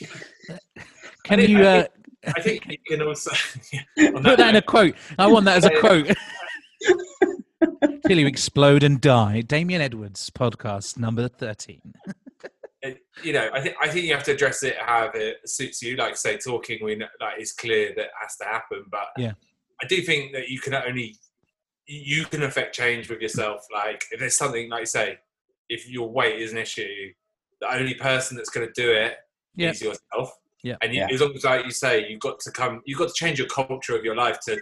[1.24, 1.84] can you uh,
[2.26, 3.30] I think you can also
[3.98, 6.06] on put that in a quote i want that as a quote
[8.06, 11.80] till you explode and die damien edwards podcast number 13
[12.82, 15.80] it- you know, I think I think you have to address it how it suits
[15.82, 15.94] you.
[15.94, 18.84] Like say, talking, we know, like it's clear that has to happen.
[18.90, 19.34] But Yeah.
[19.80, 21.14] I do think that you can only
[21.86, 23.64] you can affect change with yourself.
[23.72, 25.18] Like if there's something like say,
[25.68, 27.12] if your weight is an issue,
[27.60, 29.14] the only person that's going to do it
[29.56, 29.90] is Yeah.
[29.90, 30.36] yourself.
[30.62, 30.76] Yeah.
[30.82, 31.08] And you, Yeah.
[31.12, 33.48] as long as, like you say, you've got to come, you've got to change your
[33.48, 34.54] culture of your life to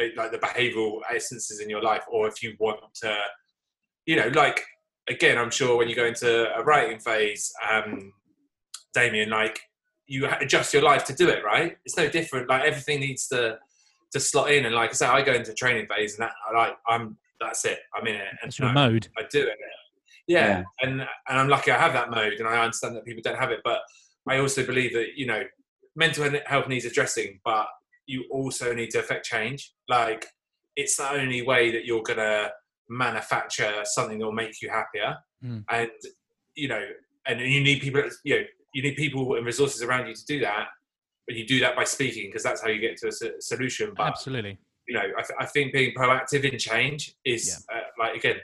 [0.00, 3.16] uh, like the behavioural essences in your life, or if you want to,
[4.06, 4.64] you know, like
[5.08, 8.12] again, I'm sure when you go into a writing phase, um,
[8.94, 9.60] Damien, like
[10.06, 11.76] you adjust your life to do it, right?
[11.84, 12.48] It's no different.
[12.48, 13.58] Like everything needs to
[14.12, 16.56] to slot in, and like I say, I go into training phase, and that I
[16.56, 17.80] like I'm that's it.
[17.94, 19.56] I'm in it, and that's your I- mode I do it.
[20.28, 20.46] Yeah.
[20.46, 20.62] Yeah.
[20.82, 23.50] and and I'm lucky I have that mode, and I understand that people don't have
[23.50, 23.60] it.
[23.64, 23.80] But
[24.28, 25.42] I also believe that you know
[25.96, 27.66] mental health needs addressing, but
[28.06, 29.72] you also need to affect change.
[29.88, 30.26] Like
[30.76, 32.50] it's the only way that you're gonna
[32.88, 35.64] manufacture something that will make you happier, Mm.
[35.70, 35.90] and
[36.54, 36.84] you know,
[37.26, 38.02] and you need people.
[38.24, 38.44] You know,
[38.74, 40.68] you need people and resources around you to do that.
[41.26, 43.92] But you do that by speaking because that's how you get to a solution.
[43.96, 48.16] But absolutely you know, I, th- I think being proactive in change is uh, like
[48.16, 48.36] again,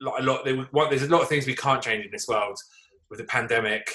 [0.00, 0.44] like a lot.
[0.44, 2.56] There, was- one, there's a lot of things we can't change in this world
[3.10, 3.92] with the pandemic,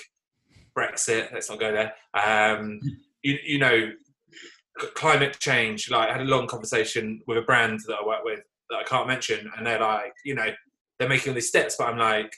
[0.78, 1.34] Brexit.
[1.34, 1.94] Let's not go there.
[2.14, 2.80] Um,
[3.24, 3.92] you, you know,
[4.96, 5.90] climate change.
[5.90, 8.40] Like I had a long conversation with a brand that I work with
[8.70, 10.48] that I can't mention, and they're like, you know,
[11.00, 12.32] they're making all these steps, but I'm like,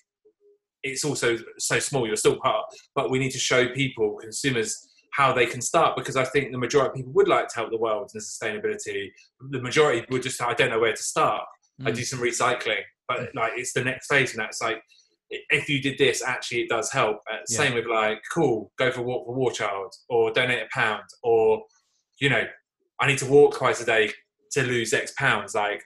[0.84, 2.08] it's also so small.
[2.08, 2.66] You're still part,
[2.96, 6.58] but we need to show people, consumers, how they can start because I think the
[6.58, 9.10] majority of people would like to help the world in sustainability.
[9.52, 11.44] The majority would just I don't know where to start.
[11.86, 11.96] I Mm.
[11.96, 14.82] do some recycling, but like it's the next phase, and that's like
[15.50, 17.18] if you did this, actually it does help.
[17.32, 17.58] Uh, Yeah.
[17.58, 21.04] Same with like cool, go for a walk for War Child, or donate a pound,
[21.24, 21.64] or
[22.20, 22.44] you know,
[23.00, 24.12] I need to walk twice a day
[24.52, 25.56] to lose X pounds.
[25.56, 25.84] Like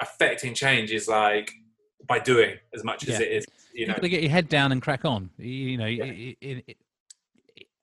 [0.00, 1.50] affecting change is like
[2.06, 3.94] by doing as much as it is, you know.
[4.00, 5.30] get your head down and crack on.
[5.38, 6.36] You know, i-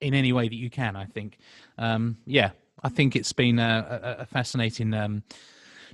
[0.01, 0.95] in any way that you can.
[0.95, 1.37] I think.
[1.77, 2.51] Um, yeah,
[2.83, 5.23] I think it's been a, a, a fascinating um,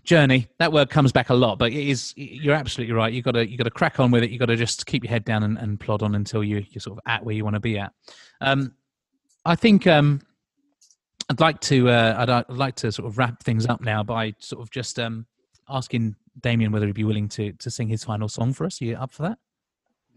[0.04, 0.48] journey.
[0.60, 2.14] That word comes back a lot, but it is.
[2.16, 3.12] You're absolutely right.
[3.14, 4.32] You got to you got to crack on with it.
[4.32, 6.82] You got to just keep your head down and, and plod on until you you're
[6.82, 7.94] sort of at where you want to be at.
[8.42, 8.74] Um,
[9.46, 9.88] I think.
[9.88, 10.22] Um,
[11.30, 11.90] I'd like to.
[11.90, 15.00] Uh, I'd, I'd like to sort of wrap things up now by sort of just
[15.00, 15.26] um,
[15.70, 18.82] asking Damien whether he'd be willing to to sing his final song for us.
[18.82, 19.38] Are you up for that?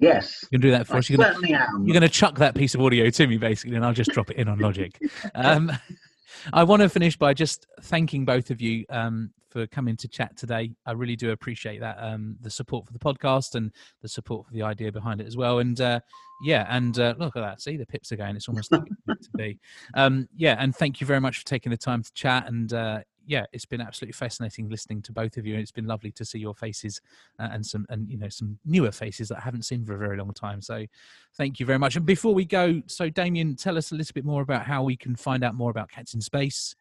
[0.01, 1.09] Yes, You can do that for I us.
[1.09, 1.85] You're gonna, am.
[1.86, 4.31] you're going to chuck that piece of audio to me, basically, and I'll just drop
[4.31, 5.01] it in on Logic.
[5.35, 5.70] Um,
[6.52, 10.36] I want to finish by just thanking both of you um, for coming to chat
[10.36, 10.72] today.
[10.85, 13.70] I really do appreciate that, um, the support for the podcast and
[14.02, 15.60] the support for the idea behind it as well.
[15.60, 16.01] And uh,
[16.43, 17.62] yeah, and uh, look at that.
[17.62, 18.35] See, the pips again.
[18.35, 19.59] It's almost like meant to be.
[19.94, 22.48] Um, yeah, and thank you very much for taking the time to chat.
[22.48, 25.55] And uh, yeah, it's been absolutely fascinating listening to both of you.
[25.55, 27.01] And it's been lovely to see your faces
[27.39, 29.98] uh, and some and you know some newer faces that I haven't seen for a
[29.98, 30.60] very long time.
[30.60, 30.85] So
[31.36, 31.94] thank you very much.
[31.94, 34.97] And before we go, so Damien, tell us a little bit more about how we
[34.97, 36.74] can find out more about Cats in Space.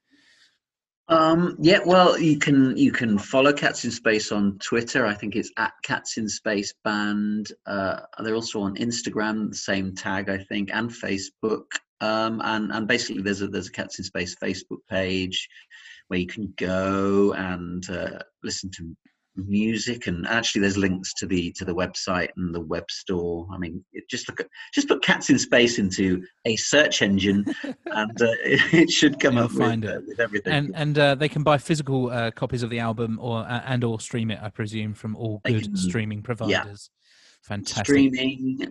[1.09, 5.05] Um, yeah, well, you can you can follow Cats in Space on Twitter.
[5.05, 7.51] I think it's at Cats in Space Band.
[7.65, 11.65] Uh, they're also on Instagram, the same tag, I think, and Facebook.
[11.99, 15.49] Um, and and basically, there's a there's a Cats in Space Facebook page
[16.07, 18.95] where you can go and uh, listen to
[19.35, 23.57] music and actually there's links to the to the website and the web store i
[23.57, 27.43] mean it, just look at just put cats in space into a search engine
[27.87, 29.97] and uh, it, should come You'll up find with, it.
[29.97, 33.17] uh, with everything And and uh, they can buy physical uh, copies of the album
[33.19, 36.89] or uh, and or stream it, I presume, from all good can- streaming providers.
[36.91, 37.47] yeah.
[37.47, 37.85] Fantastic.
[37.85, 38.67] streaming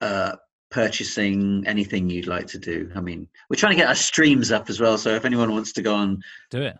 [0.00, 0.36] uh
[0.70, 4.68] purchasing anything you'd like to do i mean we're trying to get our streams up
[4.70, 6.20] as well so if anyone wants to go on
[6.50, 6.78] Do it.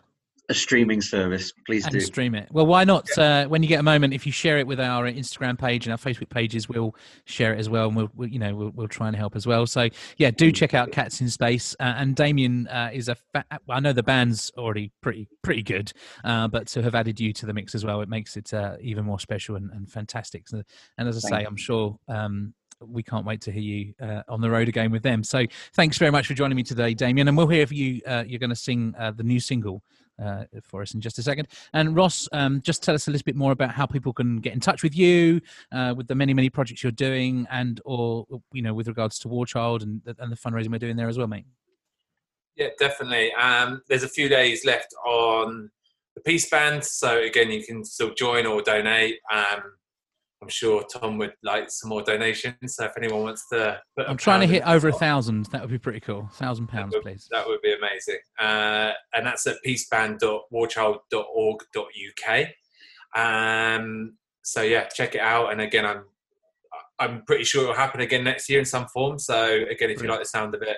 [0.49, 2.49] A streaming service please and do stream it.
[2.51, 3.07] Well, why not?
[3.19, 5.93] Uh, when you get a moment, if you share it with our Instagram page and
[5.93, 6.95] our Facebook pages, we'll
[7.27, 9.47] share it as well, and we'll, we'll you know we'll, we'll try and help as
[9.47, 9.67] well.
[9.67, 11.77] So yeah, do check out Cats in Space.
[11.79, 13.17] Uh, and Damien uh, is a.
[13.33, 15.93] Fa- I know the band's already pretty pretty good,
[16.25, 18.77] uh, but to have added you to the mix as well, it makes it uh,
[18.81, 20.49] even more special and, and fantastic.
[20.49, 20.63] So,
[20.97, 21.99] and as I Thank say, I'm sure.
[22.09, 25.25] Um, we can't wait to hear you uh, on the road again with them.
[25.25, 25.45] So,
[25.75, 27.27] thanks very much for joining me today, Damien.
[27.27, 29.83] And we'll hear if you uh, you're going to sing uh, the new single
[30.23, 31.49] uh, for us in just a second.
[31.73, 34.53] And Ross, um, just tell us a little bit more about how people can get
[34.53, 35.41] in touch with you,
[35.73, 39.29] uh, with the many many projects you're doing, and or you know with regards to
[39.29, 41.47] War Child and and the fundraising we're doing there as well, mate.
[42.57, 43.33] Yeah, definitely.
[43.35, 45.71] Um, there's a few days left on
[46.17, 49.19] the Peace Band, so again, you can still join or donate.
[49.33, 49.63] Um,
[50.41, 52.77] I'm sure Tom would like some more donations.
[52.77, 55.47] So if anyone wants to, I'm trying to hit over a thousand.
[55.47, 56.29] That would be pretty cool.
[56.35, 57.27] Thousand pounds, please.
[57.33, 58.21] That would be amazing.
[58.39, 62.47] Uh, and that's at peaceband.warchild.org.uk.
[63.17, 65.51] Um, so yeah, check it out.
[65.51, 66.05] And again, I'm
[67.01, 69.19] I'm pretty sure it'll happen again next year in some form.
[69.19, 70.77] So again, if you like the sound of it,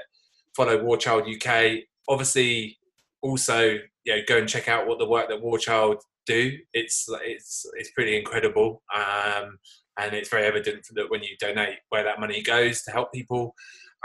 [0.55, 1.81] follow War Child UK.
[2.09, 2.79] Obviously,
[3.23, 6.57] also you know, go and check out what the work that War Child do.
[6.73, 8.83] It's it's it's pretty incredible.
[8.95, 9.59] Um,
[9.99, 13.55] and it's very evident that when you donate, where that money goes to help people.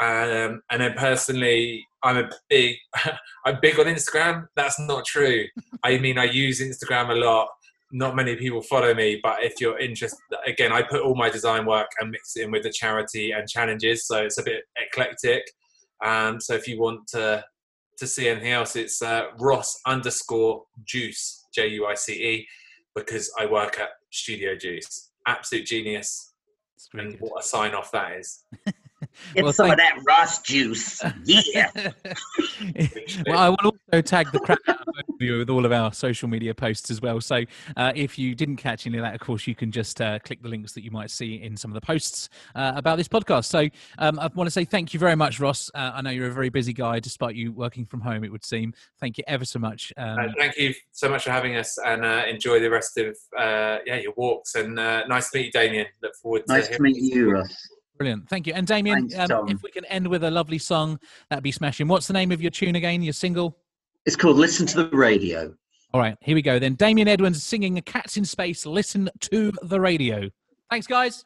[0.02, 2.76] Um, and then personally, I'm a big,
[3.46, 4.48] I'm big on Instagram.
[4.56, 5.46] That's not true.
[5.84, 7.48] I mean, I use Instagram a lot.
[7.92, 11.66] Not many people follow me, but if you're interested, again, I put all my design
[11.66, 15.44] work and mix it in with the charity and challenges, so it's a bit eclectic.
[16.04, 17.44] Um, so if you want to
[17.98, 22.48] to see anything else, it's uh, Ross underscore Juice J U I C E
[22.96, 25.12] because I work at Studio Juice.
[25.28, 26.34] Absolute genius,
[26.94, 27.22] and good.
[27.22, 28.44] what a sign off that is.
[29.34, 31.70] get Well, some thank- of that ross juice yeah
[33.28, 33.58] well, I will
[33.92, 37.02] also tag the crap out of you with all of our social media posts as
[37.02, 37.22] well.
[37.22, 37.44] So
[37.78, 40.42] uh, if you didn't catch any of that, of course, you can just uh, click
[40.42, 43.46] the links that you might see in some of the posts uh, about this podcast.
[43.46, 43.68] So
[43.98, 45.70] um, I want to say thank you very much, Ross.
[45.74, 48.46] Uh, I know you're a very busy guy, despite you working from home, it would
[48.46, 48.74] seem.
[49.00, 49.94] Thank you ever so much.
[49.98, 53.16] Um, Uh, thank you so much for having us, and uh, enjoy the rest of
[53.38, 54.56] uh, yeah your walks.
[54.56, 55.88] And uh, nice to meet you, Damien.
[56.02, 56.58] Look forward to it.
[56.58, 58.28] nice to meet you russ Brilliant.
[58.30, 58.54] Thank you.
[58.54, 61.00] And Damien, Thanks, um, if we can end with a lovely song,
[61.30, 61.88] that'd be smashing.
[61.88, 63.58] What's the name of your tune again, your single?
[64.06, 65.54] it's called listen to the radio
[65.94, 66.76] All right, here we go then.
[66.76, 70.30] Damien Edwards singing Cats in Space, Listen to the Radio.
[70.70, 71.26] Thanks, guys.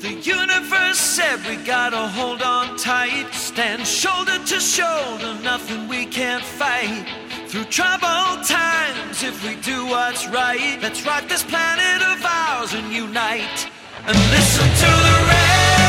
[0.00, 3.32] The universe said we gotta hold on tight.
[3.32, 7.23] Stand shoulder to shoulder, nothing we can't fight.
[7.54, 12.92] Through troubled times, if we do what's right, let's rock this planet of ours and
[12.92, 13.70] unite.
[14.04, 15.83] And listen to the radio.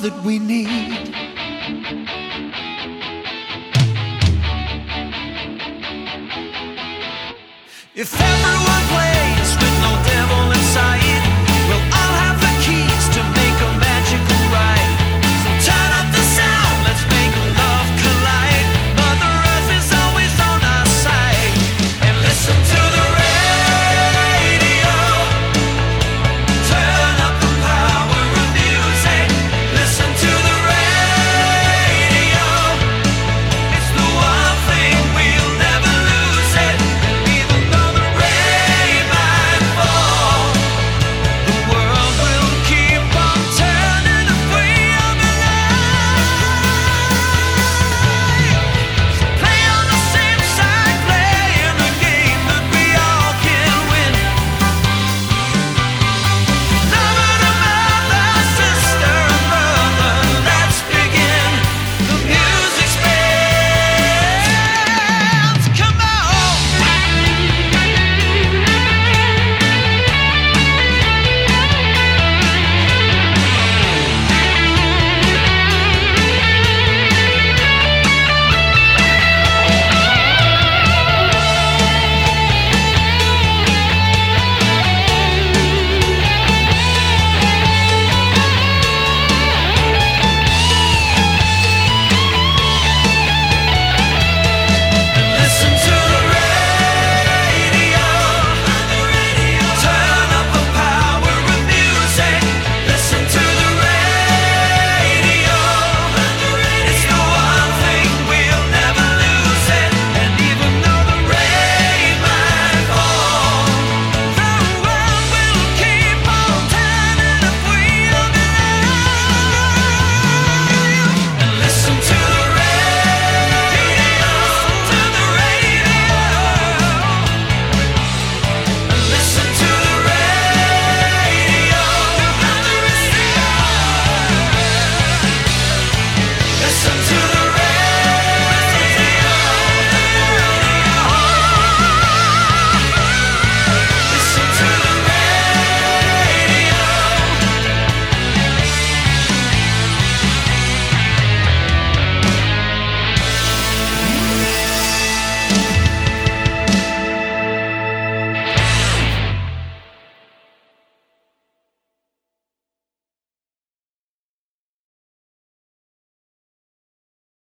[0.00, 1.14] That we need.
[7.94, 9.17] If everyone plays